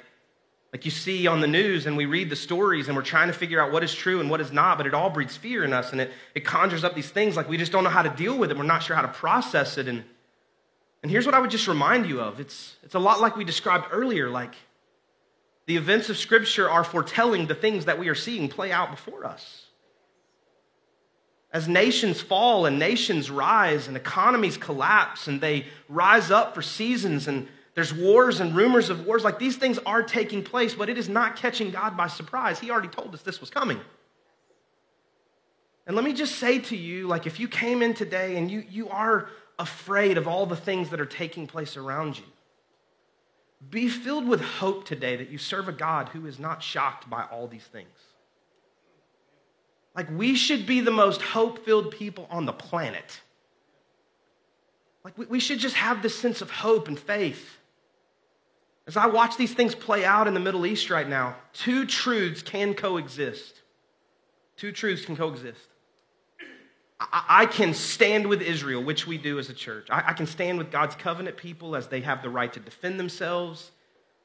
like 0.73 0.85
you 0.85 0.91
see 0.91 1.29
on 1.29 1.41
the 1.41 1.47
news, 1.47 1.87
and 1.87 1.97
we 1.97 2.05
read 2.05 2.31
the 2.31 2.37
stories, 2.37 2.89
and 2.89 2.97
we're 2.97 3.05
trying 3.05 3.29
to 3.29 3.33
figure 3.33 3.63
out 3.63 3.71
what 3.71 3.85
is 3.85 3.95
true 3.95 4.21
and 4.21 4.29
what 4.29 4.41
is 4.41 4.51
not, 4.51 4.77
but 4.77 4.89
it 4.89 4.93
all 4.93 5.09
breeds 5.09 5.37
fear 5.37 5.65
in 5.65 5.73
us, 5.73 5.93
and 5.93 6.01
it, 6.01 6.11
it 6.35 6.45
conjures 6.45 6.83
up 6.83 6.97
these 6.97 7.09
things 7.09 7.37
like 7.37 7.49
we 7.49 7.57
just 7.57 7.71
don't 7.71 7.85
know 7.85 7.91
how 7.91 8.03
to 8.03 8.11
deal 8.11 8.37
with 8.37 8.51
it. 8.51 8.57
We're 8.57 8.65
not 8.65 8.83
sure 8.83 8.97
how 8.97 9.03
to 9.03 9.09
process 9.09 9.79
it. 9.79 9.87
And, 9.87 10.03
and 11.05 11.13
here's 11.13 11.27
what 11.27 11.35
I 11.37 11.39
would 11.39 11.53
just 11.53 11.69
remind 11.69 12.07
you 12.07 12.21
of 12.21 12.41
it's, 12.41 12.75
it's 12.83 12.97
a 12.97 12.99
lot 12.99 13.21
like 13.21 13.37
we 13.37 13.45
described 13.45 13.87
earlier. 13.93 14.29
Like 14.29 14.55
the 15.67 15.77
events 15.77 16.11
of 16.11 16.19
Scripture 16.19 16.69
are 16.69 16.83
foretelling 16.83 17.47
the 17.47 17.55
things 17.55 17.85
that 17.85 18.01
we 18.01 18.09
are 18.09 18.17
seeing 18.17 18.49
play 18.49 18.73
out 18.73 18.91
before 18.91 19.25
us. 19.25 19.68
As 21.51 21.67
nations 21.67 22.21
fall 22.21 22.67
and 22.67 22.79
nations 22.79 23.31
rise 23.31 23.89
and 23.89 23.97
economies 23.97 24.57
collapse 24.57 25.29
and 25.29 25.41
they 25.41 25.67
rise 25.89 26.31
up 26.31 26.55
for 26.55 26.61
seasons 26.61 27.27
and 27.27 27.49
there's 27.75 27.95
wars 27.95 28.41
and 28.41 28.57
rumors 28.57 28.91
of 28.91 29.07
wars. 29.07 29.25
Like 29.25 29.39
these 29.39 29.57
things 29.57 29.79
are 29.87 30.03
taking 30.03 30.43
place, 30.43 30.75
but 30.75 30.89
it 30.89 30.99
is 30.99 31.09
not 31.09 31.37
catching 31.37 31.71
God 31.71 31.97
by 31.97 32.09
surprise. 32.09 32.59
He 32.59 32.71
already 32.71 32.89
told 32.89 33.15
us 33.15 33.23
this 33.23 33.41
was 33.41 33.51
coming. 33.51 33.81
And 35.87 35.97
let 35.97 36.05
me 36.05 36.13
just 36.13 36.37
say 36.37 36.59
to 36.59 36.77
you 36.77 37.07
like, 37.07 37.27
if 37.27 37.41
you 37.41 37.49
came 37.49 37.83
in 37.83 37.95
today 37.95 38.37
and 38.37 38.51
you, 38.51 38.63
you 38.69 38.89
are 38.91 39.31
afraid 39.59 40.19
of 40.19 40.29
all 40.29 40.45
the 40.45 40.57
things 40.57 40.91
that 40.91 41.01
are 41.01 41.07
taking 41.07 41.47
place 41.47 41.77
around 41.77 42.19
you, 42.19 42.25
be 43.71 43.89
filled 43.89 44.29
with 44.29 44.41
hope 44.41 44.85
today 44.85 45.17
that 45.17 45.31
you 45.31 45.39
serve 45.39 45.69
a 45.69 45.73
God 45.73 46.11
who 46.11 46.27
is 46.27 46.39
not 46.39 46.63
shocked 46.63 47.09
by 47.09 47.25
all 47.31 47.49
these 47.49 47.65
things. 47.65 47.89
Like, 49.95 50.09
we 50.11 50.35
should 50.35 50.67
be 50.67 50.81
the 50.81 50.91
most 50.91 51.23
hope 51.23 51.65
filled 51.65 51.91
people 51.91 52.29
on 52.31 52.47
the 52.47 52.53
planet. 52.53 53.21
Like, 55.05 55.17
we, 55.19 55.27
we 55.27 55.41
should 55.41 55.59
just 55.59 55.77
have 55.77 56.03
this 56.03 56.19
sense 56.19 56.41
of 56.43 56.51
hope 56.51 56.89
and 56.89 56.99
faith. 56.99 57.57
As 58.87 58.97
I 58.97 59.07
watch 59.07 59.37
these 59.37 59.53
things 59.53 59.75
play 59.75 60.05
out 60.05 60.27
in 60.27 60.35
the 60.35 60.41
Middle 60.41 60.65
East 60.65 60.89
right 60.89 61.09
now, 61.09 61.37
two 61.53 61.85
truths 61.85 62.43
can 62.43 62.75
coexist. 62.75 63.61
Two 64.57 64.73
truths 64.73 65.05
can 65.05 65.17
coexist. 65.17 65.61
I, 67.01 67.47
can 67.47 67.75
stand 67.75 68.27
with 68.27 68.43
Israel, 68.43 68.83
which 68.83 69.07
we 69.07 69.19
do 69.19 69.39
as 69.39 69.49
a 69.49 69.55
church. 69.55 69.87
I, 69.89 70.13
can 70.15 70.27
stand 70.27 70.59
with 70.59 70.73
God's 70.73 70.97
covenant 70.97 71.37
people 71.37 71.77
as 71.77 71.87
they 71.87 72.01
have 72.01 72.23
the 72.23 72.29
right 72.29 72.53
to 72.53 72.59
defend 72.59 72.99
themselves. 72.99 73.71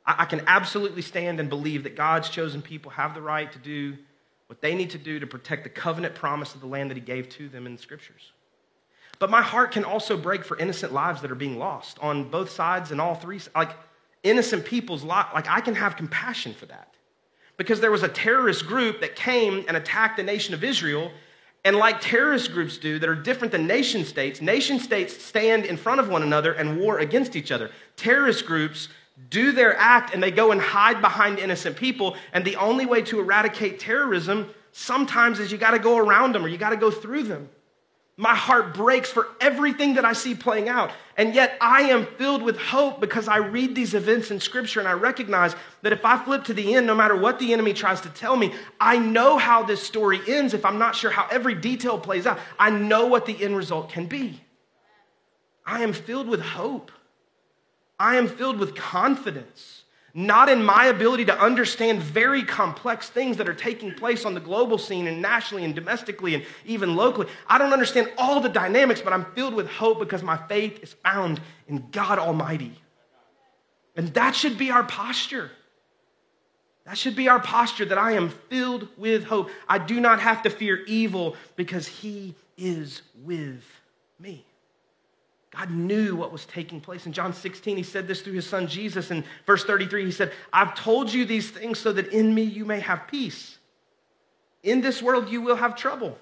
I 0.05 0.25
can 0.25 0.41
absolutely 0.47 1.03
stand 1.03 1.39
and 1.39 1.49
believe 1.49 1.83
that 1.83 1.95
God's 1.95 2.29
chosen 2.29 2.63
people 2.63 2.89
have 2.91 3.13
the 3.13 3.21
right 3.21 3.51
to 3.51 3.59
do 3.59 3.97
what 4.47 4.61
they 4.61 4.75
need 4.75 4.91
to 4.91 4.97
do 4.97 5.19
to 5.19 5.27
protect 5.27 5.63
the 5.63 5.69
covenant 5.69 6.15
promise 6.15 6.53
of 6.55 6.61
the 6.61 6.67
land 6.67 6.89
that 6.89 6.97
He 6.97 7.01
gave 7.01 7.29
to 7.29 7.49
them 7.49 7.65
in 7.65 7.75
the 7.75 7.81
scriptures. 7.81 8.31
But 9.19 9.29
my 9.29 9.41
heart 9.41 9.71
can 9.71 9.85
also 9.85 10.17
break 10.17 10.43
for 10.43 10.57
innocent 10.57 10.91
lives 10.91 11.21
that 11.21 11.31
are 11.31 11.35
being 11.35 11.57
lost 11.57 11.97
on 11.99 12.29
both 12.29 12.49
sides 12.49 12.91
and 12.91 12.99
all 12.99 13.15
three. 13.15 13.39
Like, 13.55 13.71
innocent 14.23 14.65
people's 14.65 15.03
life, 15.03 15.27
like 15.33 15.47
I 15.47 15.61
can 15.61 15.75
have 15.75 15.95
compassion 15.95 16.53
for 16.53 16.65
that. 16.67 16.93
Because 17.57 17.81
there 17.81 17.91
was 17.91 18.03
a 18.03 18.07
terrorist 18.07 18.65
group 18.65 19.01
that 19.01 19.15
came 19.15 19.63
and 19.67 19.77
attacked 19.77 20.17
the 20.17 20.23
nation 20.23 20.53
of 20.53 20.63
Israel. 20.63 21.11
And 21.65 21.75
like 21.77 22.01
terrorist 22.01 22.51
groups 22.51 22.77
do 22.77 22.99
that 22.99 23.07
are 23.07 23.15
different 23.15 23.51
than 23.51 23.67
nation 23.67 24.03
states, 24.03 24.41
nation 24.41 24.79
states 24.79 25.23
stand 25.23 25.65
in 25.65 25.77
front 25.77 25.99
of 25.99 26.09
one 26.09 26.23
another 26.23 26.53
and 26.53 26.79
war 26.79 26.99
against 26.99 27.35
each 27.35 27.51
other. 27.51 27.69
Terrorist 27.95 28.45
groups 28.45 28.89
do 29.29 29.51
their 29.51 29.75
act 29.77 30.13
and 30.13 30.21
they 30.21 30.31
go 30.31 30.51
and 30.51 30.61
hide 30.61 31.01
behind 31.01 31.39
innocent 31.39 31.75
people. 31.75 32.15
And 32.31 32.43
the 32.43 32.55
only 32.55 32.85
way 32.85 33.01
to 33.03 33.19
eradicate 33.19 33.79
terrorism 33.79 34.49
sometimes 34.71 35.39
is 35.39 35.51
you 35.51 35.57
got 35.57 35.71
to 35.71 35.79
go 35.79 35.97
around 35.97 36.33
them 36.33 36.43
or 36.43 36.47
you 36.47 36.57
got 36.57 36.71
to 36.71 36.77
go 36.77 36.91
through 36.91 37.23
them. 37.23 37.49
My 38.15 38.35
heart 38.35 38.75
breaks 38.75 39.09
for 39.09 39.27
everything 39.41 39.95
that 39.95 40.05
I 40.05 40.13
see 40.13 40.35
playing 40.35 40.69
out. 40.69 40.91
And 41.17 41.33
yet 41.33 41.57
I 41.59 41.83
am 41.83 42.05
filled 42.05 42.43
with 42.43 42.59
hope 42.59 43.01
because 43.01 43.27
I 43.27 43.37
read 43.37 43.73
these 43.73 43.95
events 43.95 44.29
in 44.29 44.39
Scripture 44.39 44.79
and 44.79 44.87
I 44.87 44.93
recognize 44.93 45.55
that 45.81 45.93
if 45.93 46.05
I 46.05 46.23
flip 46.23 46.43
to 46.45 46.53
the 46.53 46.75
end, 46.75 46.85
no 46.85 46.93
matter 46.93 47.15
what 47.15 47.39
the 47.39 47.53
enemy 47.53 47.73
tries 47.73 48.01
to 48.01 48.09
tell 48.09 48.35
me, 48.35 48.53
I 48.79 48.99
know 48.99 49.39
how 49.39 49.63
this 49.63 49.81
story 49.81 50.21
ends. 50.27 50.53
If 50.53 50.63
I'm 50.63 50.77
not 50.77 50.95
sure 50.95 51.09
how 51.09 51.27
every 51.31 51.55
detail 51.55 51.97
plays 51.97 52.27
out, 52.27 52.39
I 52.59 52.69
know 52.69 53.07
what 53.07 53.25
the 53.25 53.43
end 53.43 53.57
result 53.57 53.89
can 53.89 54.05
be. 54.05 54.39
I 55.65 55.81
am 55.81 55.93
filled 55.93 56.27
with 56.27 56.41
hope. 56.41 56.91
I 58.03 58.17
am 58.17 58.27
filled 58.27 58.59
with 58.59 58.75
confidence 58.75 59.83
not 60.13 60.49
in 60.49 60.63
my 60.63 60.87
ability 60.87 61.25
to 61.25 61.39
understand 61.39 61.99
very 62.01 62.43
complex 62.43 63.09
things 63.09 63.37
that 63.37 63.49
are 63.49 63.53
taking 63.53 63.93
place 63.93 64.25
on 64.25 64.33
the 64.33 64.39
global 64.39 64.77
scene 64.77 65.07
and 65.07 65.21
nationally 65.21 65.63
and 65.63 65.73
domestically 65.73 66.35
and 66.35 66.45
even 66.65 66.95
locally. 66.95 67.27
I 67.47 67.57
don't 67.57 67.73
understand 67.73 68.11
all 68.17 68.39
the 68.41 68.49
dynamics, 68.49 69.01
but 69.01 69.13
I'm 69.13 69.25
filled 69.33 69.55
with 69.55 69.67
hope 69.67 69.99
because 69.99 70.21
my 70.21 70.37
faith 70.37 70.83
is 70.83 70.93
found 70.93 71.39
in 71.67 71.87
God 71.91 72.19
Almighty. 72.19 72.73
And 73.95 74.13
that 74.13 74.35
should 74.35 74.57
be 74.57 74.69
our 74.69 74.83
posture. 74.83 75.49
That 76.85 76.97
should 76.97 77.15
be 77.15 77.29
our 77.29 77.39
posture 77.39 77.85
that 77.85 77.97
I 77.97 78.11
am 78.11 78.29
filled 78.29 78.89
with 78.97 79.23
hope. 79.23 79.49
I 79.67 79.79
do 79.79 80.01
not 80.01 80.19
have 80.19 80.43
to 80.43 80.49
fear 80.49 80.83
evil 80.85 81.37
because 81.55 81.87
He 81.87 82.35
is 82.57 83.01
with 83.23 83.63
me. 84.19 84.45
God 85.55 85.69
knew 85.69 86.15
what 86.15 86.31
was 86.31 86.45
taking 86.45 86.81
place. 86.81 87.05
In 87.05 87.13
John 87.13 87.31
16, 87.31 87.77
he 87.77 87.83
said 87.83 88.07
this 88.07 88.21
through 88.21 88.33
his 88.33 88.47
son 88.47 88.67
Jesus. 88.67 89.11
In 89.11 89.23
verse 89.45 89.63
33, 89.63 90.05
he 90.05 90.11
said, 90.11 90.31
I've 90.51 90.73
told 90.73 91.13
you 91.13 91.25
these 91.25 91.51
things 91.51 91.77
so 91.77 91.93
that 91.93 92.07
in 92.07 92.33
me 92.33 92.41
you 92.41 92.65
may 92.65 92.79
have 92.79 93.07
peace. 93.07 93.59
In 94.63 94.81
this 94.81 95.01
world 95.01 95.29
you 95.29 95.41
will 95.41 95.55
have 95.55 95.75
trouble. 95.75 96.17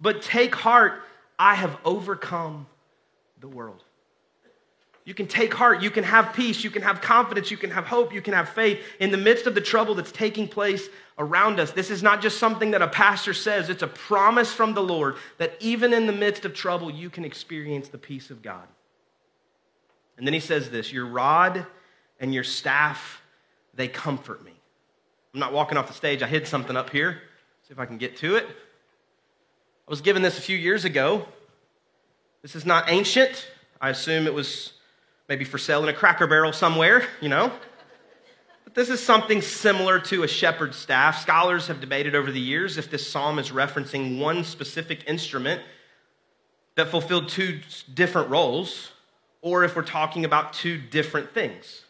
But 0.00 0.22
take 0.22 0.54
heart, 0.54 1.02
I 1.38 1.54
have 1.54 1.76
overcome 1.84 2.66
the 3.40 3.48
world. 3.48 3.84
You 5.04 5.14
can 5.14 5.26
take 5.26 5.52
heart, 5.52 5.82
you 5.82 5.90
can 5.90 6.04
have 6.04 6.32
peace, 6.32 6.62
you 6.62 6.70
can 6.70 6.82
have 6.82 7.00
confidence, 7.00 7.50
you 7.50 7.56
can 7.56 7.70
have 7.70 7.86
hope, 7.86 8.14
you 8.14 8.22
can 8.22 8.34
have 8.34 8.50
faith 8.50 8.80
in 9.00 9.10
the 9.10 9.16
midst 9.16 9.46
of 9.48 9.54
the 9.54 9.60
trouble 9.60 9.96
that's 9.96 10.12
taking 10.12 10.46
place 10.46 10.88
around 11.18 11.58
us. 11.58 11.72
This 11.72 11.90
is 11.90 12.04
not 12.04 12.22
just 12.22 12.38
something 12.38 12.70
that 12.70 12.82
a 12.82 12.88
pastor 12.88 13.34
says, 13.34 13.68
it's 13.68 13.82
a 13.82 13.88
promise 13.88 14.52
from 14.52 14.74
the 14.74 14.82
Lord 14.82 15.16
that 15.38 15.54
even 15.58 15.92
in 15.92 16.06
the 16.06 16.12
midst 16.12 16.44
of 16.44 16.54
trouble, 16.54 16.88
you 16.88 17.10
can 17.10 17.24
experience 17.24 17.88
the 17.88 17.98
peace 17.98 18.30
of 18.30 18.42
God. 18.42 18.66
And 20.16 20.26
then 20.26 20.34
he 20.34 20.40
says 20.40 20.70
this 20.70 20.92
Your 20.92 21.06
rod 21.06 21.66
and 22.20 22.32
your 22.32 22.44
staff, 22.44 23.22
they 23.74 23.88
comfort 23.88 24.44
me. 24.44 24.52
I'm 25.34 25.40
not 25.40 25.52
walking 25.52 25.78
off 25.78 25.88
the 25.88 25.94
stage, 25.94 26.22
I 26.22 26.28
hid 26.28 26.46
something 26.46 26.76
up 26.76 26.90
here. 26.90 27.22
See 27.66 27.72
if 27.72 27.80
I 27.80 27.86
can 27.86 27.98
get 27.98 28.16
to 28.18 28.36
it. 28.36 28.46
I 28.46 29.90
was 29.90 30.00
given 30.00 30.22
this 30.22 30.38
a 30.38 30.42
few 30.42 30.56
years 30.56 30.84
ago. 30.84 31.26
This 32.42 32.54
is 32.54 32.64
not 32.64 32.88
ancient. 32.88 33.48
I 33.80 33.90
assume 33.90 34.28
it 34.28 34.34
was 34.34 34.74
maybe 35.28 35.44
for 35.44 35.58
sale 35.58 35.82
in 35.82 35.88
a 35.88 35.92
cracker 35.92 36.26
barrel 36.26 36.52
somewhere, 36.52 37.06
you 37.20 37.28
know. 37.28 37.52
But 38.64 38.74
this 38.74 38.88
is 38.88 39.00
something 39.00 39.42
similar 39.42 40.00
to 40.00 40.22
a 40.22 40.28
shepherd's 40.28 40.76
staff. 40.76 41.20
Scholars 41.20 41.66
have 41.66 41.80
debated 41.80 42.14
over 42.14 42.30
the 42.30 42.40
years 42.40 42.78
if 42.78 42.90
this 42.90 43.08
psalm 43.08 43.38
is 43.38 43.50
referencing 43.50 44.18
one 44.18 44.44
specific 44.44 45.04
instrument 45.06 45.62
that 46.74 46.88
fulfilled 46.88 47.28
two 47.28 47.60
different 47.92 48.30
roles, 48.30 48.92
or 49.42 49.64
if 49.64 49.76
we're 49.76 49.82
talking 49.82 50.24
about 50.24 50.52
two 50.52 50.78
different 50.78 51.34
things. 51.34 51.84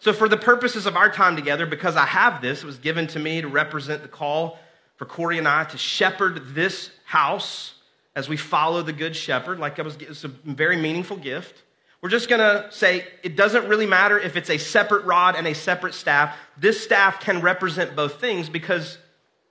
So, 0.00 0.12
for 0.12 0.28
the 0.28 0.36
purposes 0.36 0.86
of 0.86 0.96
our 0.96 1.10
time 1.10 1.34
together, 1.34 1.66
because 1.66 1.96
I 1.96 2.06
have 2.06 2.40
this, 2.40 2.62
it 2.62 2.66
was 2.66 2.78
given 2.78 3.08
to 3.08 3.18
me 3.18 3.40
to 3.40 3.48
represent 3.48 4.02
the 4.02 4.08
call 4.08 4.58
for 4.96 5.06
Corey 5.06 5.38
and 5.38 5.48
I 5.48 5.64
to 5.64 5.78
shepherd 5.78 6.54
this 6.54 6.90
house 7.04 7.74
as 8.14 8.28
we 8.28 8.36
follow 8.36 8.82
the 8.82 8.92
Good 8.92 9.16
Shepherd. 9.16 9.58
Like 9.58 9.78
I 9.78 9.82
was, 9.82 9.96
it's 9.96 10.24
a 10.24 10.28
very 10.28 10.76
meaningful 10.76 11.16
gift. 11.16 11.62
We're 12.00 12.10
just 12.10 12.28
going 12.28 12.40
to 12.40 12.70
say 12.70 13.06
it 13.22 13.34
doesn't 13.36 13.66
really 13.68 13.86
matter 13.86 14.18
if 14.18 14.36
it's 14.36 14.50
a 14.50 14.58
separate 14.58 15.04
rod 15.04 15.34
and 15.34 15.46
a 15.46 15.54
separate 15.54 15.94
staff. 15.94 16.36
This 16.56 16.82
staff 16.82 17.20
can 17.20 17.40
represent 17.40 17.96
both 17.96 18.20
things 18.20 18.48
because 18.48 18.98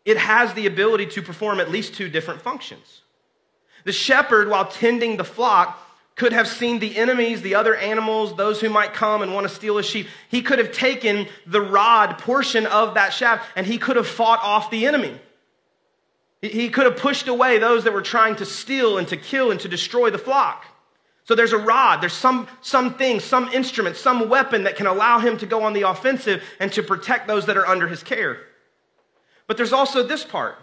it 0.05 0.17
has 0.17 0.53
the 0.53 0.65
ability 0.65 1.07
to 1.07 1.21
perform 1.21 1.59
at 1.59 1.69
least 1.69 1.93
two 1.93 2.07
different 2.07 2.41
functions. 2.41 3.01
The 3.83 3.91
shepherd, 3.91 4.49
while 4.49 4.65
tending 4.65 5.17
the 5.17 5.25
flock, 5.25 5.83
could 6.15 6.33
have 6.33 6.47
seen 6.47 6.79
the 6.79 6.97
enemies, 6.97 7.41
the 7.41 7.55
other 7.55 7.75
animals, 7.75 8.35
those 8.35 8.59
who 8.59 8.69
might 8.69 8.93
come 8.93 9.21
and 9.21 9.33
want 9.33 9.47
to 9.47 9.53
steal 9.53 9.77
a 9.77 9.83
sheep. 9.83 10.07
He 10.29 10.41
could 10.41 10.57
have 10.59 10.71
taken 10.71 11.27
the 11.45 11.61
rod 11.61 12.17
portion 12.17 12.65
of 12.65 12.95
that 12.95 13.13
shaft 13.13 13.45
and 13.55 13.67
he 13.67 13.77
could 13.77 13.97
have 13.97 14.07
fought 14.07 14.39
off 14.41 14.71
the 14.71 14.87
enemy. 14.87 15.19
He 16.41 16.69
could 16.69 16.85
have 16.85 16.97
pushed 16.97 17.27
away 17.27 17.59
those 17.59 17.83
that 17.83 17.93
were 17.93 18.01
trying 18.01 18.37
to 18.37 18.45
steal 18.45 18.97
and 18.97 19.07
to 19.09 19.17
kill 19.17 19.51
and 19.51 19.59
to 19.59 19.67
destroy 19.67 20.09
the 20.09 20.17
flock. 20.17 20.65
So 21.27 21.35
there's 21.35 21.51
a 21.51 21.57
rod, 21.57 22.01
there's 22.01 22.13
some, 22.13 22.47
something, 22.61 23.19
some 23.19 23.49
instrument, 23.49 23.97
some 23.97 24.29
weapon 24.29 24.63
that 24.63 24.77
can 24.77 24.87
allow 24.87 25.19
him 25.19 25.37
to 25.39 25.45
go 25.45 25.63
on 25.63 25.73
the 25.73 25.81
offensive 25.81 26.41
and 26.57 26.71
to 26.71 26.81
protect 26.81 27.27
those 27.27 27.47
that 27.47 27.57
are 27.57 27.67
under 27.67 27.85
his 27.85 28.01
care. 28.01 28.39
But 29.45 29.57
there's 29.57 29.73
also 29.73 30.03
this 30.03 30.23
part. 30.23 30.57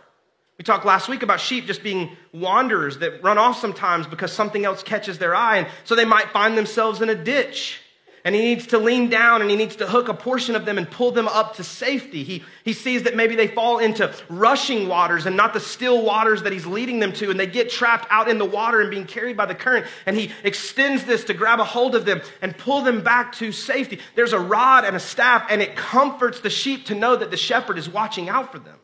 We 0.56 0.64
talked 0.64 0.86
last 0.86 1.06
week 1.06 1.22
about 1.22 1.40
sheep 1.40 1.66
just 1.66 1.82
being 1.82 2.16
wanderers 2.32 2.98
that 2.98 3.22
run 3.22 3.36
off 3.36 3.60
sometimes 3.60 4.06
because 4.06 4.32
something 4.32 4.64
else 4.64 4.82
catches 4.82 5.18
their 5.18 5.34
eye, 5.34 5.58
and 5.58 5.68
so 5.84 5.94
they 5.94 6.06
might 6.06 6.30
find 6.30 6.56
themselves 6.56 7.02
in 7.02 7.10
a 7.10 7.14
ditch 7.14 7.82
and 8.24 8.34
he 8.34 8.40
needs 8.40 8.68
to 8.68 8.78
lean 8.78 9.10
down 9.10 9.42
and 9.42 9.50
he 9.50 9.56
needs 9.56 9.76
to 9.76 9.86
hook 9.86 10.08
a 10.08 10.14
portion 10.14 10.56
of 10.56 10.64
them 10.64 10.78
and 10.78 10.90
pull 10.90 11.10
them 11.10 11.28
up 11.28 11.56
to 11.56 11.64
safety. 11.64 12.24
He, 12.24 12.42
he 12.64 12.72
sees 12.72 13.02
that 13.02 13.14
maybe 13.14 13.36
they 13.36 13.48
fall 13.48 13.78
into 13.78 14.10
rushing 14.30 14.88
waters 14.88 15.26
and 15.26 15.36
not 15.36 15.52
the 15.52 15.60
still 15.60 16.02
waters 16.02 16.42
that 16.44 16.52
he's 16.52 16.64
leading 16.64 17.00
them 17.00 17.12
to, 17.14 17.30
and 17.30 17.38
they 17.38 17.46
get 17.46 17.68
trapped 17.68 18.06
out 18.08 18.28
in 18.28 18.38
the 18.38 18.46
water 18.46 18.80
and 18.80 18.90
being 18.90 19.04
carried 19.04 19.36
by 19.36 19.44
the 19.44 19.54
current. 19.54 19.86
And 20.06 20.16
he 20.16 20.30
extends 20.42 21.04
this 21.04 21.24
to 21.24 21.34
grab 21.34 21.60
a 21.60 21.64
hold 21.64 21.94
of 21.94 22.06
them 22.06 22.22
and 22.40 22.56
pull 22.56 22.80
them 22.80 23.02
back 23.04 23.34
to 23.34 23.52
safety. 23.52 24.00
There's 24.14 24.32
a 24.32 24.40
rod 24.40 24.84
and 24.84 24.96
a 24.96 25.00
staff, 25.00 25.46
and 25.50 25.60
it 25.60 25.76
comforts 25.76 26.40
the 26.40 26.50
sheep 26.50 26.86
to 26.86 26.94
know 26.94 27.16
that 27.16 27.30
the 27.30 27.36
shepherd 27.36 27.76
is 27.76 27.90
watching 27.90 28.30
out 28.30 28.50
for 28.50 28.58
them. 28.58 28.78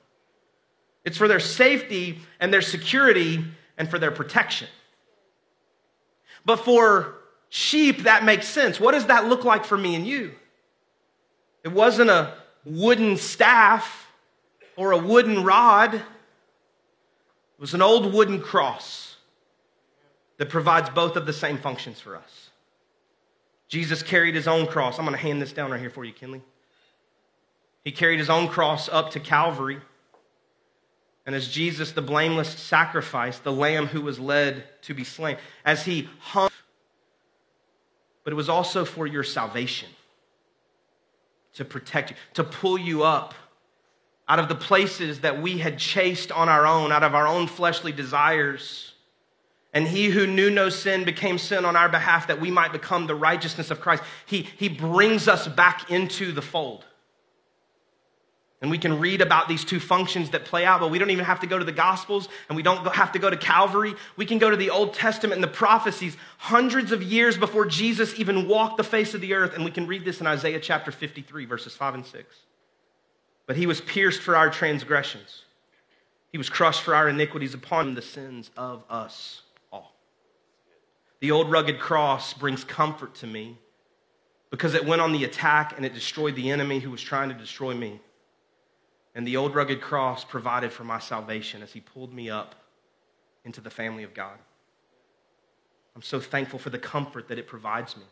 It's 1.03 1.17
for 1.17 1.29
their 1.29 1.41
safety 1.41 2.19
and 2.41 2.53
their 2.53 2.61
security 2.61 3.43
and 3.79 3.89
for 3.89 3.99
their 3.99 4.11
protection. 4.11 4.69
But 6.45 6.57
for 6.57 7.20
sheep, 7.51 8.05
that 8.05 8.25
makes 8.25 8.49
sense. 8.49 8.81
What 8.81 8.93
does 8.93 9.07
that 9.07 9.27
look 9.27 9.45
like 9.45 9.67
for 9.67 9.77
me 9.77 9.95
and 9.95 10.07
you? 10.07 10.33
It 11.63 11.73
wasn't 11.73 12.09
a 12.09 12.35
wooden 12.65 13.19
staff 13.19 14.11
or 14.77 14.93
a 14.93 14.99
wooden 14.99 15.45
rod, 15.45 15.95
it 15.95 16.03
was 17.59 17.75
an 17.75 17.83
old 17.83 18.15
wooden 18.15 18.41
cross 18.41 19.17
that 20.39 20.49
provides 20.49 20.89
both 20.89 21.17
of 21.17 21.27
the 21.27 21.35
same 21.35 21.59
functions 21.59 22.01
for 22.01 22.17
us. 22.17 22.49
Jesus 23.69 24.03
carried 24.03 24.35
his 24.35 24.49
own 24.49 24.67
cross. 24.67 24.99
I'm 24.99 25.05
going 25.05 25.17
to 25.17 25.23
hand 25.23 25.43
this 25.43 25.53
down 25.53 25.71
right 25.71 25.81
here 25.81 25.91
for 25.91 26.05
you, 26.05 26.13
Kinley. 26.13 26.41
He 27.85 27.93
carried 27.93 28.19
his 28.19 28.31
own 28.31 28.49
cross 28.49 28.89
up 28.89 29.11
to 29.11 29.21
Calvary. 29.21 29.81
And 31.27 31.35
as 31.35 31.47
Jesus, 31.47 31.93
the 31.93 32.03
blameless 32.03 32.49
sacrifice, 32.49 33.39
the 33.39 33.53
lamb 33.53 33.87
who 33.87 34.01
was 34.01 34.19
led 34.19 34.65
to 34.83 34.95
be 34.95 35.05
slain, 35.05 35.37
as 35.65 35.85
he 35.85 36.09
hung 36.21 36.51
but 38.25 38.33
it 38.33 38.37
was 38.37 38.49
also 38.49 38.85
for 38.85 39.07
your 39.07 39.23
salvation 39.23 39.89
to 41.55 41.65
protect 41.65 42.11
you, 42.11 42.17
to 42.35 42.45
pull 42.45 42.79
you 42.79 43.03
up 43.03 43.35
out 44.29 44.39
of 44.39 44.49
the 44.49 44.55
places 44.55 45.21
that 45.21 45.43
we 45.43 45.59
had 45.59 45.79
chased 45.79 46.31
on 46.31 46.49
our 46.49 46.65
own, 46.67 46.93
out 46.93 47.03
of 47.03 47.15
our 47.15 47.27
own 47.27 47.49
fleshly 47.49 47.91
desires. 47.91 48.93
And 49.73 49.87
he 49.87 50.07
who 50.07 50.27
knew 50.27 50.51
no 50.51 50.69
sin 50.69 51.05
became 51.05 51.39
sin 51.39 51.65
on 51.65 51.75
our 51.75 51.89
behalf 51.89 52.29
that 52.29 52.41
we 52.41 52.51
might 52.51 52.73
become 52.73 53.07
the 53.07 53.15
righteousness 53.15 53.71
of 53.71 53.81
Christ. 53.81 54.05
He, 54.27 54.43
he 54.43 54.69
brings 54.69 55.27
us 55.27 55.49
back 55.49 55.91
into 55.91 56.31
the 56.31 56.43
fold. 56.43 56.85
And 58.61 58.71
we 58.71 58.77
can 58.77 58.99
read 58.99 59.23
about 59.23 59.49
these 59.49 59.65
two 59.65 59.81
functions 59.81 60.31
that 60.31 60.45
play 60.45 60.67
out, 60.67 60.81
but 60.81 60.91
we 60.91 60.99
don't 60.99 61.09
even 61.11 61.25
have 61.25 61.41
to 61.41 61.47
go 61.47 61.59
to 61.59 61.65
the 61.65 61.73
Gospels 61.73 62.29
and 62.49 62.57
we 62.57 62.63
don't 62.63 62.87
have 62.95 63.13
to 63.13 63.19
go 63.19 63.31
to 63.31 63.37
Calvary. 63.37 63.95
We 64.17 64.27
can 64.27 64.39
go 64.39 64.51
to 64.51 64.57
the 64.57 64.69
Old 64.69 64.93
Testament 64.93 65.35
and 65.35 65.43
the 65.43 65.49
prophecies 65.49 66.17
hundreds 66.37 66.93
of 66.93 67.03
years 67.03 67.39
before 67.39 67.65
Jesus 67.65 68.19
even 68.19 68.49
walked 68.49 68.77
the 68.77 68.85
face 68.85 69.15
of 69.15 69.23
the 69.23 69.33
earth. 69.33 69.55
And 69.55 69.65
we 69.65 69.71
can 69.71 69.87
read 69.87 70.05
this 70.05 70.21
in 70.21 70.27
Isaiah 70.27 70.61
chapter 70.61 70.93
53, 70.93 71.47
verses 71.47 71.75
5 71.75 71.95
and 71.95 72.07
6. 72.07 72.37
But 73.47 73.57
he 73.57 73.67
was 73.67 73.81
pierced 73.81 74.21
for 74.21 74.37
our 74.37 74.51
transgressions, 74.51 75.45
he 76.31 76.39
was 76.39 76.51
crushed 76.51 76.83
for 76.83 76.95
our 76.95 77.09
iniquities 77.09 77.55
upon 77.55 77.95
the 77.95 78.03
sins 78.03 78.51
of 78.57 78.85
us 78.91 79.43
all. 79.73 79.97
The 81.21 81.31
old 81.31 81.51
rugged 81.51 81.81
cross 81.81 82.35
brings 82.35 82.63
comfort 82.63 83.15
to 83.17 83.27
me 83.27 83.59
because 84.51 84.75
it 84.75 84.85
went 84.85 85.01
on 85.01 85.13
the 85.13 85.25
attack 85.25 85.75
and 85.77 85.87
it 85.87 85.95
destroyed 85.95 86.37
the 86.37 86.51
enemy 86.51 86.79
who 86.79 86.91
was 86.91 87.03
trying 87.03 87.31
to 87.31 87.35
destroy 87.35 87.75
me. 87.75 88.01
And 89.21 89.27
the 89.27 89.37
old 89.37 89.55
rugged 89.55 89.83
cross 89.83 90.25
provided 90.25 90.73
for 90.73 90.85
my 90.85 90.99
salvation 90.99 91.63
as 91.63 91.75
he 91.75 91.81
pulled 91.81 92.11
me 92.11 92.31
up 92.31 92.55
into 93.45 93.61
the 93.61 93.69
family 93.69 94.03
of 94.03 94.15
God. 94.15 94.39
I'm 95.95 96.01
so 96.01 96.19
thankful 96.19 96.59
for 96.59 96.71
the 96.71 96.79
comfort 96.79 97.29
that 97.29 97.39
it 97.39 97.47
provides 97.47 97.99
me. 97.99 98.05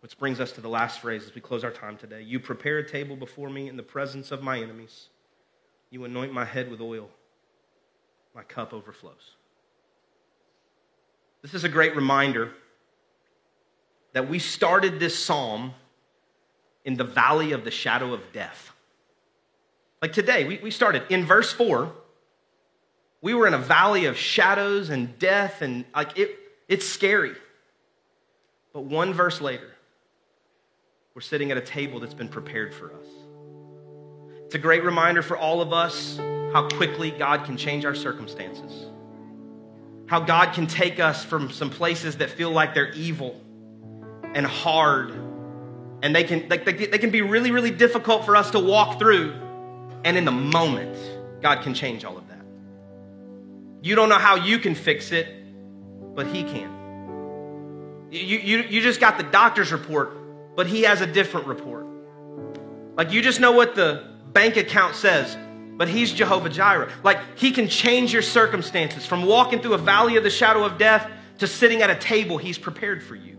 Which 0.00 0.18
brings 0.18 0.40
us 0.40 0.50
to 0.50 0.60
the 0.60 0.68
last 0.68 0.98
phrase 0.98 1.22
as 1.24 1.32
we 1.32 1.40
close 1.40 1.62
our 1.62 1.70
time 1.70 1.96
today. 1.96 2.22
You 2.22 2.40
prepare 2.40 2.78
a 2.78 2.88
table 2.88 3.14
before 3.14 3.48
me 3.48 3.68
in 3.68 3.76
the 3.76 3.84
presence 3.84 4.32
of 4.32 4.42
my 4.42 4.58
enemies. 4.60 5.10
You 5.90 6.04
anoint 6.04 6.32
my 6.32 6.44
head 6.44 6.72
with 6.72 6.80
oil. 6.80 7.08
My 8.34 8.42
cup 8.42 8.74
overflows. 8.74 9.36
This 11.40 11.54
is 11.54 11.62
a 11.62 11.68
great 11.68 11.94
reminder 11.94 12.50
that 14.12 14.28
we 14.28 14.40
started 14.40 14.98
this 14.98 15.16
psalm 15.16 15.72
in 16.84 16.96
the 16.96 17.04
valley 17.04 17.52
of 17.52 17.62
the 17.62 17.70
shadow 17.70 18.12
of 18.12 18.32
death. 18.32 18.73
Like 20.04 20.12
today, 20.12 20.44
we, 20.44 20.58
we 20.58 20.70
started 20.70 21.04
in 21.08 21.24
verse 21.24 21.50
4. 21.50 21.90
We 23.22 23.32
were 23.32 23.46
in 23.46 23.54
a 23.54 23.58
valley 23.58 24.04
of 24.04 24.18
shadows 24.18 24.90
and 24.90 25.18
death, 25.18 25.62
and 25.62 25.86
like 25.96 26.18
it, 26.18 26.38
it's 26.68 26.86
scary. 26.86 27.32
But 28.74 28.82
one 28.82 29.14
verse 29.14 29.40
later, 29.40 29.70
we're 31.14 31.22
sitting 31.22 31.50
at 31.52 31.56
a 31.56 31.62
table 31.62 32.00
that's 32.00 32.12
been 32.12 32.28
prepared 32.28 32.74
for 32.74 32.92
us. 32.92 33.06
It's 34.44 34.54
a 34.54 34.58
great 34.58 34.84
reminder 34.84 35.22
for 35.22 35.38
all 35.38 35.62
of 35.62 35.72
us 35.72 36.18
how 36.52 36.68
quickly 36.68 37.10
God 37.10 37.46
can 37.46 37.56
change 37.56 37.86
our 37.86 37.94
circumstances. 37.94 38.84
How 40.04 40.20
God 40.20 40.52
can 40.52 40.66
take 40.66 41.00
us 41.00 41.24
from 41.24 41.50
some 41.50 41.70
places 41.70 42.18
that 42.18 42.28
feel 42.28 42.50
like 42.50 42.74
they're 42.74 42.92
evil 42.92 43.40
and 44.34 44.44
hard. 44.44 45.12
And 46.02 46.14
they 46.14 46.24
can, 46.24 46.46
they, 46.50 46.58
they, 46.58 46.72
they 46.74 46.98
can 46.98 47.08
be 47.08 47.22
really, 47.22 47.50
really 47.50 47.70
difficult 47.70 48.26
for 48.26 48.36
us 48.36 48.50
to 48.50 48.60
walk 48.60 48.98
through. 48.98 49.40
And 50.04 50.16
in 50.16 50.24
the 50.24 50.32
moment, 50.32 50.96
God 51.42 51.62
can 51.62 51.74
change 51.74 52.04
all 52.04 52.16
of 52.16 52.28
that. 52.28 52.44
You 53.82 53.94
don't 53.94 54.08
know 54.08 54.18
how 54.18 54.36
you 54.36 54.58
can 54.58 54.74
fix 54.74 55.12
it, 55.12 55.26
but 56.14 56.26
He 56.26 56.44
can. 56.44 56.74
You, 58.14 58.38
you, 58.38 58.58
you 58.62 58.80
just 58.80 59.00
got 59.00 59.18
the 59.18 59.24
doctor's 59.24 59.72
report, 59.72 60.56
but 60.56 60.68
he 60.68 60.82
has 60.82 61.00
a 61.00 61.06
different 61.06 61.48
report. 61.48 61.84
Like 62.96 63.10
you 63.10 63.22
just 63.22 63.40
know 63.40 63.50
what 63.50 63.74
the 63.74 64.04
bank 64.32 64.56
account 64.56 64.94
says, 64.94 65.36
but 65.76 65.88
he's 65.88 66.12
Jehovah 66.12 66.48
Jireh. 66.48 66.92
Like 67.02 67.18
he 67.36 67.50
can 67.50 67.68
change 67.68 68.12
your 68.12 68.22
circumstances 68.22 69.04
from 69.04 69.26
walking 69.26 69.60
through 69.60 69.74
a 69.74 69.78
valley 69.78 70.16
of 70.16 70.22
the 70.22 70.30
shadow 70.30 70.64
of 70.64 70.78
death 70.78 71.10
to 71.38 71.48
sitting 71.48 71.82
at 71.82 71.90
a 71.90 71.96
table 71.96 72.38
he's 72.38 72.58
prepared 72.58 73.02
for 73.02 73.16
you. 73.16 73.36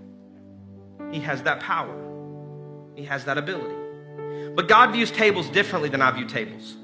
He 1.11 1.21
has 1.21 1.43
that 1.43 1.61
power, 1.61 1.95
he 2.95 3.05
has 3.05 3.23
that 3.25 3.37
ability. 3.37 3.74
But 4.55 4.67
God 4.67 4.91
views 4.91 5.11
tables 5.11 5.49
differently 5.49 5.89
than 5.89 6.01
I 6.01 6.11
view 6.11 6.25
tables. 6.25 6.77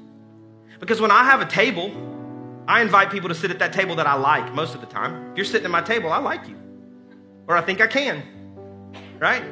Because 0.78 1.00
when 1.00 1.10
I 1.10 1.24
have 1.24 1.40
a 1.40 1.46
table, 1.46 1.90
I 2.68 2.82
invite 2.82 3.10
people 3.10 3.28
to 3.28 3.34
sit 3.34 3.50
at 3.50 3.58
that 3.60 3.72
table 3.72 3.96
that 3.96 4.06
I 4.06 4.14
like 4.14 4.52
most 4.54 4.74
of 4.74 4.80
the 4.80 4.86
time. 4.86 5.30
If 5.30 5.36
you're 5.38 5.44
sitting 5.44 5.64
at 5.64 5.70
my 5.70 5.80
table, 5.80 6.12
I 6.12 6.18
like 6.18 6.48
you. 6.48 6.56
Or 7.46 7.56
I 7.56 7.62
think 7.62 7.80
I 7.80 7.86
can. 7.86 8.22
Right? 9.18 9.42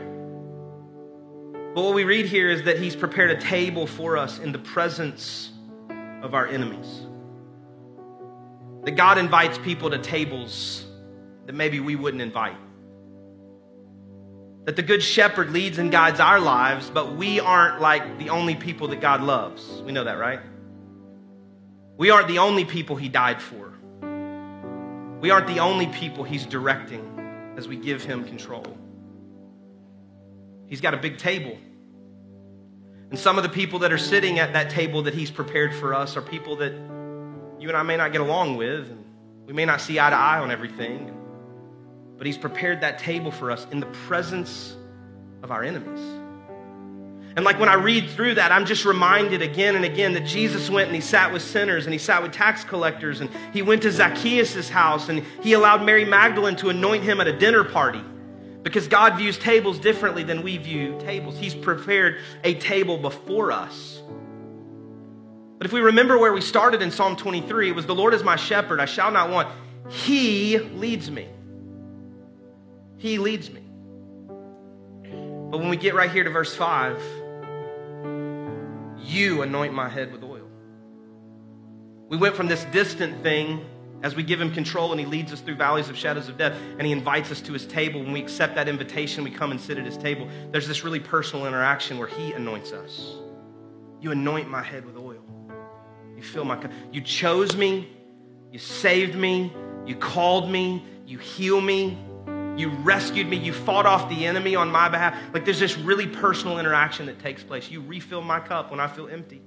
But 1.75 1.83
what 1.83 1.95
we 1.95 2.05
read 2.05 2.27
here 2.27 2.51
is 2.51 2.65
that 2.65 2.79
he's 2.79 2.97
prepared 2.97 3.31
a 3.31 3.41
table 3.41 3.87
for 3.87 4.17
us 4.17 4.39
in 4.39 4.53
the 4.53 4.59
presence 4.59 5.51
of 6.23 6.35
our 6.35 6.47
enemies. 6.47 7.07
That 8.85 8.97
God 8.97 9.19
invites 9.19 9.59
people 9.59 9.91
to 9.91 9.99
tables 9.99 10.85
that 11.47 11.55
maybe 11.55 11.79
we 11.81 11.97
wouldn't 11.97 12.23
invite. 12.23 12.57
That 14.65 14.77
the 14.77 14.83
Good 14.83 15.03
Shepherd 15.03 15.51
leads 15.51 15.79
and 15.79 15.91
guides 15.91 16.21
our 16.21 16.39
lives, 16.39 16.91
but 16.91 17.17
we 17.17 17.41
aren't 17.41 17.81
like 17.81 18.19
the 18.19 18.31
only 18.31 18.55
people 18.55 18.89
that 18.89 19.01
God 19.01 19.23
loves. 19.23 19.83
We 19.83 19.93
know 19.93 20.05
that, 20.05 20.19
right? 20.19 20.41
We 21.97 22.11
aren't 22.11 22.29
the 22.29 22.39
only 22.39 22.65
people 22.65 22.97
He 22.97 23.09
died 23.09 23.41
for. 23.41 23.73
We 25.21 25.31
aren't 25.31 25.47
the 25.47 25.59
only 25.61 25.87
people 25.87 26.25
He's 26.25 26.47
directing 26.47 27.55
as 27.57 27.69
we 27.69 27.77
give 27.77 28.03
Him 28.03 28.25
control. 28.25 28.79
He's 30.67 30.81
got 30.81 30.95
a 30.95 30.99
big 30.99 31.19
table. 31.19 31.59
And 33.11 33.19
some 33.19 33.39
of 33.39 33.43
the 33.43 33.49
people 33.49 33.81
that 33.81 33.93
are 33.93 33.99
sitting 33.99 34.39
at 34.39 34.53
that 34.53 34.71
table 34.71 35.03
that 35.03 35.15
He's 35.15 35.31
prepared 35.31 35.75
for 35.75 35.95
us 35.95 36.17
are 36.17 36.23
people 36.23 36.57
that 36.57 36.73
you 36.73 37.69
and 37.69 37.77
I 37.77 37.83
may 37.83 37.97
not 37.97 38.13
get 38.13 38.21
along 38.21 38.57
with, 38.57 38.89
and 38.89 39.05
we 39.47 39.53
may 39.53 39.65
not 39.65 39.81
see 39.81 39.99
eye 39.99 40.11
to 40.11 40.17
eye 40.17 40.39
on 40.39 40.51
everything. 40.51 41.15
But 42.21 42.27
He's 42.27 42.37
prepared 42.37 42.83
that 42.83 42.99
table 42.99 43.31
for 43.31 43.51
us 43.51 43.67
in 43.73 43.81
the 43.81 43.87
presence 43.87 44.77
of 45.43 45.51
our 45.51 45.65
enemies. 45.65 45.99
And 47.35 47.47
like 47.47 47.59
when 47.59 47.71
I 47.71 47.77
read 47.77 48.11
through 48.11 48.35
that, 48.35 48.53
I'm 48.53 48.67
just 48.67 48.85
reminded 48.85 49.41
again 49.41 49.75
and 49.75 49.87
again 49.87 50.13
that 50.13 50.27
Jesus 50.27 50.69
went 50.69 50.89
and 50.89 50.95
he 50.95 51.01
sat 51.01 51.33
with 51.33 51.41
sinners 51.41 51.87
and 51.87 51.95
he 51.95 51.99
sat 51.99 52.23
with 52.23 52.33
tax 52.33 52.63
collectors 52.63 53.23
and 53.23 53.31
he 53.55 53.63
went 53.63 53.81
to 53.85 53.91
Zacchaeus' 53.91 54.69
house 54.69 55.09
and 55.09 55.25
he 55.43 55.55
allowed 55.55 55.83
Mary 55.83 56.05
Magdalene 56.05 56.57
to 56.57 56.69
anoint 56.69 57.05
him 57.05 57.23
at 57.23 57.27
a 57.27 57.33
dinner 57.33 57.65
party. 57.65 58.05
Because 58.65 58.87
God 58.87 59.17
views 59.17 59.39
tables 59.39 59.79
differently 59.79 60.23
than 60.23 60.43
we 60.43 60.59
view 60.59 60.99
tables. 61.01 61.39
He's 61.39 61.55
prepared 61.55 62.19
a 62.45 62.53
table 62.53 62.99
before 62.99 63.51
us. 63.51 64.03
But 65.57 65.67
if 65.67 65.73
we 65.73 65.81
remember 65.81 66.19
where 66.19 66.35
we 66.35 66.43
started 66.43 66.83
in 66.83 66.91
Psalm 66.91 67.17
23, 67.17 67.71
it 67.71 67.75
was 67.75 67.87
the 67.87 67.95
Lord 67.95 68.13
is 68.13 68.23
my 68.23 68.37
shepherd, 68.37 68.79
I 68.79 68.85
shall 68.85 69.11
not 69.11 69.31
want. 69.31 69.49
He 69.89 70.59
leads 70.59 71.11
me. 71.11 71.27
He 73.01 73.17
leads 73.17 73.51
me. 73.51 73.63
But 75.51 75.59
when 75.59 75.71
we 75.71 75.79
get 75.79 75.95
right 75.95 76.11
here 76.11 76.23
to 76.23 76.29
verse 76.29 76.55
5, 76.55 77.03
you 78.99 79.41
anoint 79.41 79.73
my 79.73 79.89
head 79.89 80.13
with 80.13 80.23
oil. 80.23 80.47
We 82.11 82.19
went 82.19 82.37
from 82.37 82.47
this 82.47 82.63
distant 82.67 83.23
thing 83.23 83.65
as 84.03 84.15
we 84.15 84.23
give 84.23 84.39
him 84.39 84.53
control 84.53 84.91
and 84.91 85.01
he 85.01 85.07
leads 85.07 85.33
us 85.33 85.41
through 85.41 85.55
valleys 85.55 85.89
of 85.89 85.97
shadows 85.97 86.29
of 86.29 86.37
death 86.37 86.55
and 86.77 86.83
he 86.83 86.93
invites 86.93 87.31
us 87.31 87.41
to 87.41 87.55
his 87.55 87.67
table. 87.67 88.03
When 88.03 88.13
we 88.13 88.21
accept 88.21 88.55
that 88.57 88.69
invitation, 88.69 89.25
we 89.25 89.31
come 89.31 89.51
and 89.51 89.59
sit 89.59 89.79
at 89.79 89.87
his 89.87 89.97
table. 89.97 90.29
There's 90.51 90.69
this 90.69 90.85
really 90.85 91.01
personal 91.01 91.47
interaction 91.47 91.97
where 91.97 92.09
he 92.09 92.33
anoints 92.33 92.73
us. 92.73 93.15
You 94.03 94.11
anoint 94.11 94.51
my 94.51 94.63
head 94.63 94.85
with 94.85 94.99
oil. 94.99 95.25
You 96.17 96.23
fill 96.23 96.45
my 96.45 96.57
cup. 96.57 96.71
You 96.93 97.01
chose 97.01 97.57
me. 97.57 97.89
You 98.53 98.59
saved 98.59 99.15
me. 99.15 99.55
You 99.87 99.97
called 99.97 100.51
me. 100.51 100.85
You 101.07 101.17
heal 101.17 101.63
me. 101.63 101.97
You 102.57 102.69
rescued 102.69 103.29
me. 103.29 103.37
You 103.37 103.53
fought 103.53 103.87
off 103.87 104.09
the 104.09 104.27
enemy 104.27 104.57
on 104.57 104.71
my 104.71 104.89
behalf. 104.89 105.17
Like 105.33 105.45
there's 105.45 105.61
this 105.61 105.79
really 105.79 106.07
personal 106.07 106.59
interaction 106.59 107.07
that 107.07 107.19
takes 107.21 107.43
place. 107.43 107.71
You 107.71 107.81
refill 107.81 108.23
my 108.23 108.41
cup 108.41 108.71
when 108.71 108.81
I 108.81 108.89
feel 108.89 109.09
empty. 109.09 109.43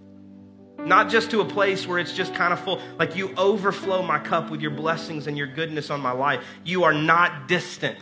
Not 0.80 1.10
just 1.10 1.32
to 1.32 1.42
a 1.42 1.46
place 1.46 1.88
where 1.88 2.00
it's 2.00 2.14
just 2.14 2.34
kind 2.34 2.52
of 2.52 2.60
full. 2.60 2.82
Like 2.98 3.16
you 3.16 3.34
overflow 3.38 4.02
my 4.02 4.20
cup 4.20 4.50
with 4.50 4.62
your 4.62 4.72
blessings 4.72 5.28
and 5.28 5.38
your 5.38 5.48
goodness 5.48 5.90
on 5.90 6.02
my 6.02 6.12
life. 6.12 6.44
You 6.64 6.84
are 6.84 6.94
not 6.94 7.48
distant. 7.48 7.98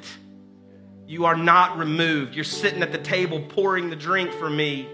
You 1.05 1.25
are 1.25 1.35
not 1.35 1.77
removed. 1.77 2.35
You're 2.35 2.43
sitting 2.43 2.81
at 2.81 2.91
the 2.91 2.97
table 2.97 3.41
pouring 3.41 3.89
the 3.89 3.95
drink 3.95 4.31
for 4.31 4.49
me. 4.49 4.87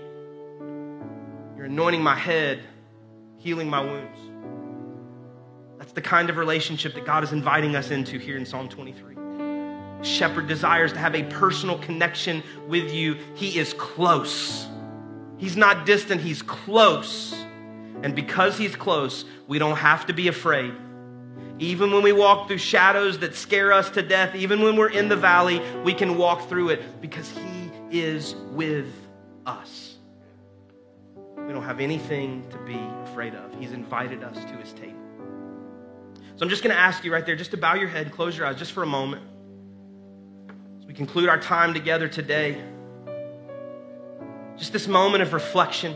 You're 1.55 1.65
anointing 1.65 2.01
my 2.01 2.15
head, 2.15 2.61
healing 3.37 3.69
my 3.69 3.81
wounds. 3.81 4.19
That's 5.77 5.91
the 5.93 6.01
kind 6.01 6.29
of 6.29 6.37
relationship 6.37 6.95
that 6.95 7.05
God 7.05 7.23
is 7.23 7.31
inviting 7.31 7.75
us 7.75 7.91
into 7.91 8.17
here 8.17 8.35
in 8.35 8.45
Psalm 8.45 8.67
23. 8.67 9.16
Shepherd 10.01 10.47
desires 10.47 10.93
to 10.93 10.99
have 10.99 11.15
a 11.15 11.23
personal 11.23 11.77
connection 11.79 12.43
with 12.67 12.93
you. 12.93 13.17
He 13.35 13.57
is 13.57 13.73
close. 13.73 14.67
He's 15.37 15.57
not 15.57 15.85
distant, 15.85 16.21
he's 16.21 16.41
close. 16.41 17.33
And 18.03 18.15
because 18.15 18.57
he's 18.57 18.75
close, 18.75 19.25
we 19.47 19.59
don't 19.59 19.77
have 19.77 20.05
to 20.07 20.13
be 20.13 20.27
afraid. 20.27 20.73
Even 21.59 21.91
when 21.91 22.03
we 22.03 22.11
walk 22.11 22.47
through 22.47 22.59
shadows 22.59 23.19
that 23.19 23.33
scare 23.33 23.73
us 23.73 23.89
to 23.91 24.03
death, 24.03 24.35
even 24.35 24.61
when 24.61 24.75
we're 24.75 24.91
in 24.91 25.09
the 25.09 25.15
valley, 25.15 25.61
we 25.83 25.93
can 25.93 26.17
walk 26.17 26.47
through 26.49 26.69
it 26.69 27.01
because 27.01 27.29
he 27.31 27.71
is 27.99 28.35
with 28.51 28.93
us. 29.45 29.95
We 31.15 31.53
don't 31.53 31.63
have 31.63 31.79
anything 31.79 32.47
to 32.51 32.57
be 32.59 32.79
afraid 33.05 33.33
of. 33.33 33.57
He's 33.59 33.71
invited 33.71 34.23
us 34.23 34.35
to 34.35 34.57
his 34.57 34.73
table. 34.73 34.93
So 36.35 36.43
I'm 36.43 36.49
just 36.49 36.61
going 36.61 36.75
to 36.75 36.79
ask 36.79 37.03
you 37.03 37.11
right 37.11 37.25
there 37.25 37.35
just 37.35 37.51
to 37.51 37.57
bow 37.57 37.73
your 37.73 37.89
head, 37.89 38.11
close 38.11 38.37
your 38.37 38.45
eyes 38.45 38.57
just 38.57 38.73
for 38.73 38.83
a 38.83 38.87
moment. 38.87 39.23
Conclude 40.97 41.29
our 41.29 41.39
time 41.39 41.75
together 41.75 42.07
today, 42.07 42.59
just 44.57 44.73
this 44.73 44.87
moment 44.87 45.21
of 45.21 45.31
reflection. 45.31 45.95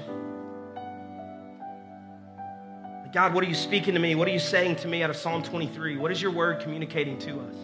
God, 3.11 3.33
what 3.33 3.43
are 3.43 3.47
you 3.47 3.55
speaking 3.55 3.95
to 3.95 3.99
me? 3.99 4.13
What 4.13 4.27
are 4.27 4.31
you 4.31 4.37
saying 4.37 4.75
to 4.75 4.87
me 4.87 5.01
out 5.01 5.09
of 5.09 5.15
Psalm 5.15 5.41
23? 5.41 5.97
What 5.97 6.11
is 6.11 6.21
your 6.21 6.29
word 6.29 6.61
communicating 6.61 7.17
to 7.17 7.39
us? 7.39 7.55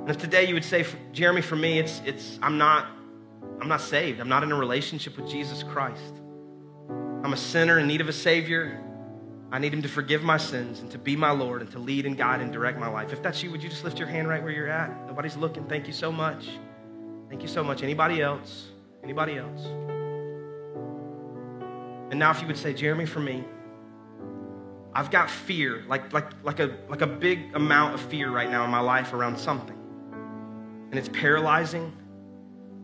And 0.00 0.10
if 0.10 0.18
today 0.18 0.48
you 0.48 0.54
would 0.54 0.64
say, 0.64 0.84
Jeremy, 1.12 1.40
for 1.40 1.54
me, 1.54 1.78
it's, 1.78 2.02
it's, 2.04 2.36
I'm 2.42 2.58
not, 2.58 2.88
I'm 3.60 3.68
not 3.68 3.82
saved. 3.82 4.18
I'm 4.18 4.28
not 4.28 4.42
in 4.42 4.50
a 4.50 4.58
relationship 4.58 5.16
with 5.16 5.30
Jesus 5.30 5.62
Christ. 5.62 6.12
I'm 7.22 7.32
a 7.32 7.36
sinner 7.36 7.78
in 7.78 7.86
need 7.86 8.00
of 8.00 8.08
a 8.08 8.12
Savior. 8.12 8.83
I 9.54 9.58
need 9.58 9.72
Him 9.72 9.82
to 9.82 9.88
forgive 9.88 10.24
my 10.24 10.36
sins 10.36 10.80
and 10.80 10.90
to 10.90 10.98
be 10.98 11.14
my 11.14 11.30
Lord 11.30 11.62
and 11.62 11.70
to 11.70 11.78
lead 11.78 12.06
and 12.06 12.16
guide 12.18 12.40
and 12.40 12.52
direct 12.52 12.76
my 12.76 12.88
life. 12.88 13.12
If 13.12 13.22
that's 13.22 13.40
you, 13.40 13.52
would 13.52 13.62
you 13.62 13.68
just 13.68 13.84
lift 13.84 14.00
your 14.00 14.08
hand 14.08 14.26
right 14.26 14.42
where 14.42 14.50
you're 14.50 14.66
at? 14.68 15.06
Nobody's 15.06 15.36
looking. 15.36 15.62
Thank 15.66 15.86
you 15.86 15.92
so 15.92 16.10
much. 16.10 16.48
Thank 17.28 17.40
you 17.40 17.46
so 17.46 17.62
much. 17.62 17.84
Anybody 17.84 18.20
else? 18.20 18.70
Anybody 19.04 19.38
else? 19.38 19.64
And 22.10 22.18
now, 22.18 22.32
if 22.32 22.40
you 22.40 22.48
would 22.48 22.56
say, 22.56 22.74
Jeremy, 22.74 23.06
for 23.06 23.20
me, 23.20 23.44
I've 24.92 25.12
got 25.12 25.30
fear, 25.30 25.84
like, 25.86 26.12
like, 26.12 26.32
like, 26.42 26.58
a, 26.58 26.76
like 26.88 27.02
a 27.02 27.06
big 27.06 27.54
amount 27.54 27.94
of 27.94 28.00
fear 28.00 28.32
right 28.32 28.50
now 28.50 28.64
in 28.64 28.70
my 28.70 28.80
life 28.80 29.12
around 29.12 29.38
something. 29.38 29.78
And 30.90 30.98
it's 30.98 31.10
paralyzing. 31.10 31.92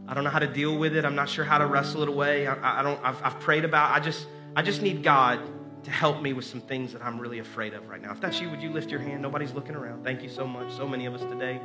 I 0.07 0.15
don't 0.15 0.23
know 0.23 0.31
how 0.31 0.39
to 0.39 0.47
deal 0.47 0.79
with 0.79 0.95
it. 0.95 1.05
I'm 1.05 1.17
not 1.17 1.29
sure 1.29 1.45
how 1.45 1.59
to 1.59 1.67
wrestle 1.67 2.05
it 2.05 2.09
away. 2.09 2.47
I, 2.47 2.79
I 2.79 2.83
don't, 2.85 3.01
I've, 3.03 3.21
I've 3.25 3.41
prayed 3.41 3.65
about 3.65 3.91
I 3.91 3.99
just, 3.99 4.29
I 4.55 4.63
just 4.63 4.83
need 4.83 5.03
God 5.03 5.41
to 5.85 5.91
help 5.91 6.21
me 6.21 6.33
with 6.33 6.45
some 6.45 6.61
things 6.61 6.93
that 6.93 7.03
I'm 7.03 7.19
really 7.19 7.39
afraid 7.39 7.75
of 7.75 7.89
right 7.89 8.01
now. 8.01 8.13
If 8.13 8.21
that's 8.21 8.41
you, 8.41 8.51
would 8.51 8.63
you 8.63 8.71
lift 8.71 8.91
your 8.91 9.01
hand? 9.01 9.23
Nobody's 9.23 9.53
looking 9.53 9.75
around. 9.75 10.05
Thank 10.05 10.23
you 10.23 10.29
so 10.29 10.47
much. 10.47 10.73
So 10.73 10.87
many 10.87 11.07
of 11.07 11.15
us 11.15 11.23
today. 11.23 11.61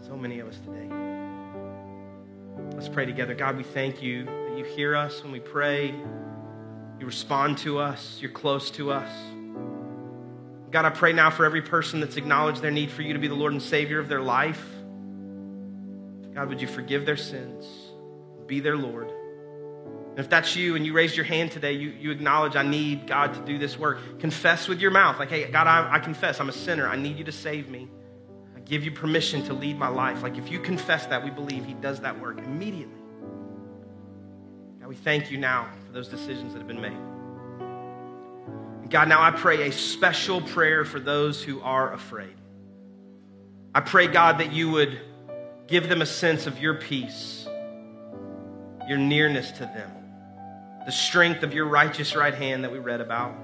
So 0.00 0.16
many 0.16 0.40
of 0.40 0.48
us 0.48 0.58
today. 0.58 0.88
Let's 2.74 2.88
pray 2.88 3.06
together. 3.06 3.34
God, 3.34 3.56
we 3.56 3.62
thank 3.62 4.02
you 4.02 4.24
that 4.24 4.58
you 4.58 4.64
hear 4.64 4.96
us 4.96 5.22
when 5.22 5.32
we 5.32 5.40
pray. 5.40 5.94
You 6.98 7.06
respond 7.06 7.58
to 7.58 7.78
us. 7.78 8.18
You're 8.20 8.32
close 8.32 8.70
to 8.72 8.90
us. 8.90 9.10
God, 10.70 10.84
I 10.84 10.90
pray 10.90 11.12
now 11.12 11.30
for 11.30 11.44
every 11.44 11.62
person 11.62 12.00
that's 12.00 12.16
acknowledged 12.16 12.60
their 12.60 12.72
need 12.72 12.90
for 12.90 13.02
you 13.02 13.12
to 13.12 13.18
be 13.20 13.28
the 13.28 13.34
Lord 13.34 13.52
and 13.52 13.62
Savior 13.62 14.00
of 14.00 14.08
their 14.08 14.20
life. 14.20 14.64
God, 16.34 16.48
would 16.48 16.60
you 16.60 16.66
forgive 16.66 17.06
their 17.06 17.16
sins? 17.16 17.64
Be 18.46 18.58
their 18.58 18.76
Lord. 18.76 19.12
And 20.14 20.20
if 20.20 20.30
that's 20.30 20.54
you 20.54 20.76
and 20.76 20.86
you 20.86 20.92
raised 20.92 21.16
your 21.16 21.24
hand 21.24 21.50
today, 21.50 21.72
you, 21.72 21.90
you 21.90 22.10
acknowledge, 22.12 22.54
I 22.54 22.62
need 22.62 23.06
God 23.06 23.34
to 23.34 23.40
do 23.40 23.58
this 23.58 23.76
work. 23.76 24.20
Confess 24.20 24.68
with 24.68 24.80
your 24.80 24.92
mouth, 24.92 25.18
like, 25.18 25.28
hey, 25.28 25.50
God, 25.50 25.66
I, 25.66 25.94
I 25.94 25.98
confess, 25.98 26.38
I'm 26.38 26.48
a 26.48 26.52
sinner. 26.52 26.88
I 26.88 26.96
need 26.96 27.18
you 27.18 27.24
to 27.24 27.32
save 27.32 27.68
me 27.68 27.88
I 28.56 28.60
give 28.60 28.84
you 28.84 28.92
permission 28.92 29.42
to 29.44 29.52
lead 29.52 29.78
my 29.78 29.88
life. 29.88 30.22
Like 30.22 30.38
if 30.38 30.50
you 30.50 30.60
confess 30.60 31.06
that, 31.06 31.24
we 31.24 31.30
believe 31.30 31.64
He 31.64 31.74
does 31.74 32.00
that 32.00 32.20
work 32.20 32.38
immediately. 32.38 32.94
God, 34.80 34.88
we 34.88 34.94
thank 34.94 35.30
you 35.30 35.38
now 35.38 35.68
for 35.86 35.92
those 35.92 36.08
decisions 36.08 36.52
that 36.52 36.58
have 36.60 36.68
been 36.68 36.80
made. 36.80 36.92
And 38.82 38.90
God, 38.90 39.08
now 39.08 39.22
I 39.22 39.30
pray 39.30 39.68
a 39.68 39.72
special 39.72 40.40
prayer 40.40 40.84
for 40.84 41.00
those 41.00 41.42
who 41.42 41.60
are 41.62 41.92
afraid. 41.92 42.34
I 43.74 43.80
pray, 43.80 44.06
God, 44.06 44.38
that 44.38 44.52
you 44.52 44.70
would 44.70 45.00
give 45.66 45.88
them 45.88 46.00
a 46.00 46.06
sense 46.06 46.46
of 46.46 46.60
your 46.60 46.74
peace, 46.74 47.48
your 48.86 48.98
nearness 48.98 49.50
to 49.52 49.60
them, 49.60 49.90
the 50.86 50.92
strength 50.92 51.42
of 51.42 51.54
your 51.54 51.66
righteous 51.66 52.14
right 52.14 52.34
hand 52.34 52.64
that 52.64 52.72
we 52.72 52.78
read 52.78 53.00
about. 53.00 53.34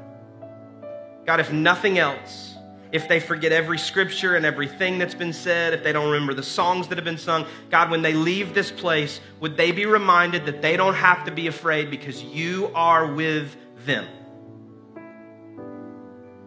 God, 1.27 1.41
if 1.41 1.53
nothing 1.53 1.99
else, 1.99 2.57
if 2.93 3.09
they 3.09 3.21
forget 3.21 3.53
every 3.53 3.79
scripture 3.79 4.35
and 4.35 4.45
everything 4.45 4.99
that's 4.99 5.15
been 5.15 5.33
said, 5.33 5.73
if 5.73 5.83
they 5.83 5.93
don't 5.93 6.11
remember 6.11 6.35
the 6.35 6.43
songs 6.43 6.89
that 6.89 6.99
have 6.99 7.05
been 7.05 7.19
sung, 7.19 7.47
God, 7.71 7.91
when 7.91 8.03
they 8.03 8.15
leave 8.15 8.53
this 8.53 8.71
place, 8.71 9.21
would 9.39 9.57
they 9.57 9.71
be 9.71 9.87
reminded 9.87 10.47
that 10.47 10.61
they 10.61 10.77
don't 10.77 10.95
have 10.95 11.25
to 11.25 11.31
be 11.31 11.47
afraid 11.47 11.91
because 11.91 12.23
you 12.23 12.71
are 12.75 13.13
with 13.13 13.57
them? 13.87 14.07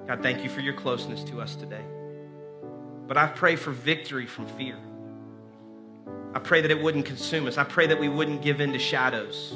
God, 0.08 0.22
thank 0.22 0.44
you 0.44 0.50
for 0.50 0.60
your 0.60 0.74
closeness 0.74 1.24
to 1.26 1.40
us 1.40 1.56
today. 1.56 1.84
But 3.08 3.16
I 3.16 3.28
pray 3.28 3.56
for 3.56 3.72
victory 3.72 4.26
from 4.26 4.48
fear. 4.48 4.78
I 6.36 6.40
pray 6.40 6.62
that 6.62 6.72
it 6.72 6.82
wouldn't 6.82 7.06
consume 7.06 7.48
us. 7.48 7.58
I 7.58 7.64
pray 7.64 7.88
that 7.88 8.00
we 8.00 8.10
wouldn't 8.10 8.42
give 8.42 8.60
in 8.60 8.74
to 8.74 8.80
shadows. 8.80 9.56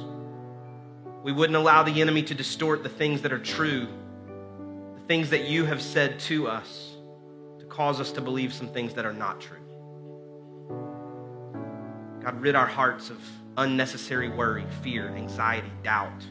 We 1.28 1.34
wouldn't 1.34 1.57
allow 1.57 1.84
the 1.84 1.99
enemy 1.99 2.23
to 2.23 2.34
distort 2.34 2.84
the 2.84 2.89
things 2.89 3.23
that 3.23 3.34
are 3.34 3.38
true 3.38 3.89
the 4.95 5.03
things 5.07 5.32
that 5.32 5.43
you 5.43 5.65
have 5.65 5.82
said 5.82 6.21
to 6.21 6.47
us 6.47 6.95
to 7.59 7.65
cause 7.65 7.99
us 7.99 8.13
to 8.13 8.21
believe 8.21 8.53
some 8.53 8.69
things 8.69 8.93
that 8.93 9.05
are 9.05 9.11
not 9.11 9.41
true. 9.41 9.59
God, 12.23 12.39
rid 12.39 12.55
our 12.55 12.65
hearts 12.65 13.09
of 13.09 13.21
unnecessary 13.57 14.30
worry, 14.30 14.63
fear, 14.82 15.09
anxiety, 15.09 15.69
doubt. 15.84 16.23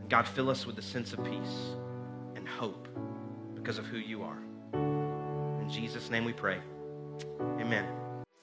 And 0.00 0.08
God, 0.08 0.28
fill 0.28 0.50
us 0.50 0.66
with 0.66 0.78
a 0.78 0.82
sense 0.82 1.12
of 1.12 1.24
peace 1.24 1.74
and 2.36 2.46
hope 2.46 2.86
because 3.56 3.76
of 3.76 3.86
who 3.86 3.98
you 3.98 4.22
are. 4.22 4.38
In 4.72 5.68
Jesus' 5.68 6.10
name 6.12 6.24
we 6.24 6.32
pray. 6.32 6.58
Amen. 7.58 7.84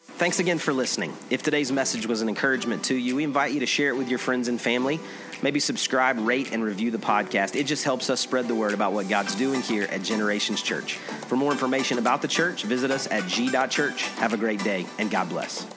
Thanks 0.02 0.40
again 0.40 0.60
for 0.60 0.74
listening. 0.74 1.14
If 1.30 1.42
today's 1.42 1.72
message 1.72 2.06
was 2.06 2.22
an 2.22 2.28
encouragement 2.28 2.84
to 2.86 2.96
you, 2.96 3.16
we 3.16 3.24
invite 3.24 3.54
you 3.54 3.62
to 3.62 3.66
share 3.66 3.88
it 3.88 3.96
with 3.96 4.10
your 4.10 4.20
friends 4.20 4.50
and 4.50 4.60
family. 4.60 5.00
Maybe 5.44 5.60
subscribe, 5.60 6.18
rate, 6.26 6.54
and 6.54 6.64
review 6.64 6.90
the 6.90 6.98
podcast. 6.98 7.58
It 7.58 7.66
just 7.66 7.84
helps 7.84 8.10
us 8.10 8.22
spread 8.22 8.48
the 8.48 8.56
word 8.56 8.74
about 8.74 8.94
what 8.94 9.10
God's 9.10 9.36
doing 9.36 9.62
here 9.62 9.84
at 9.92 10.02
Generations 10.02 10.62
Church. 10.62 10.96
For 11.28 11.36
more 11.36 11.52
information 11.52 12.00
about 12.00 12.22
the 12.22 12.30
church, 12.30 12.64
visit 12.64 12.90
us 12.90 13.12
at 13.12 13.28
g.church. 13.28 14.04
Have 14.16 14.32
a 14.32 14.38
great 14.38 14.64
day, 14.64 14.86
and 14.98 15.12
God 15.12 15.28
bless. 15.28 15.68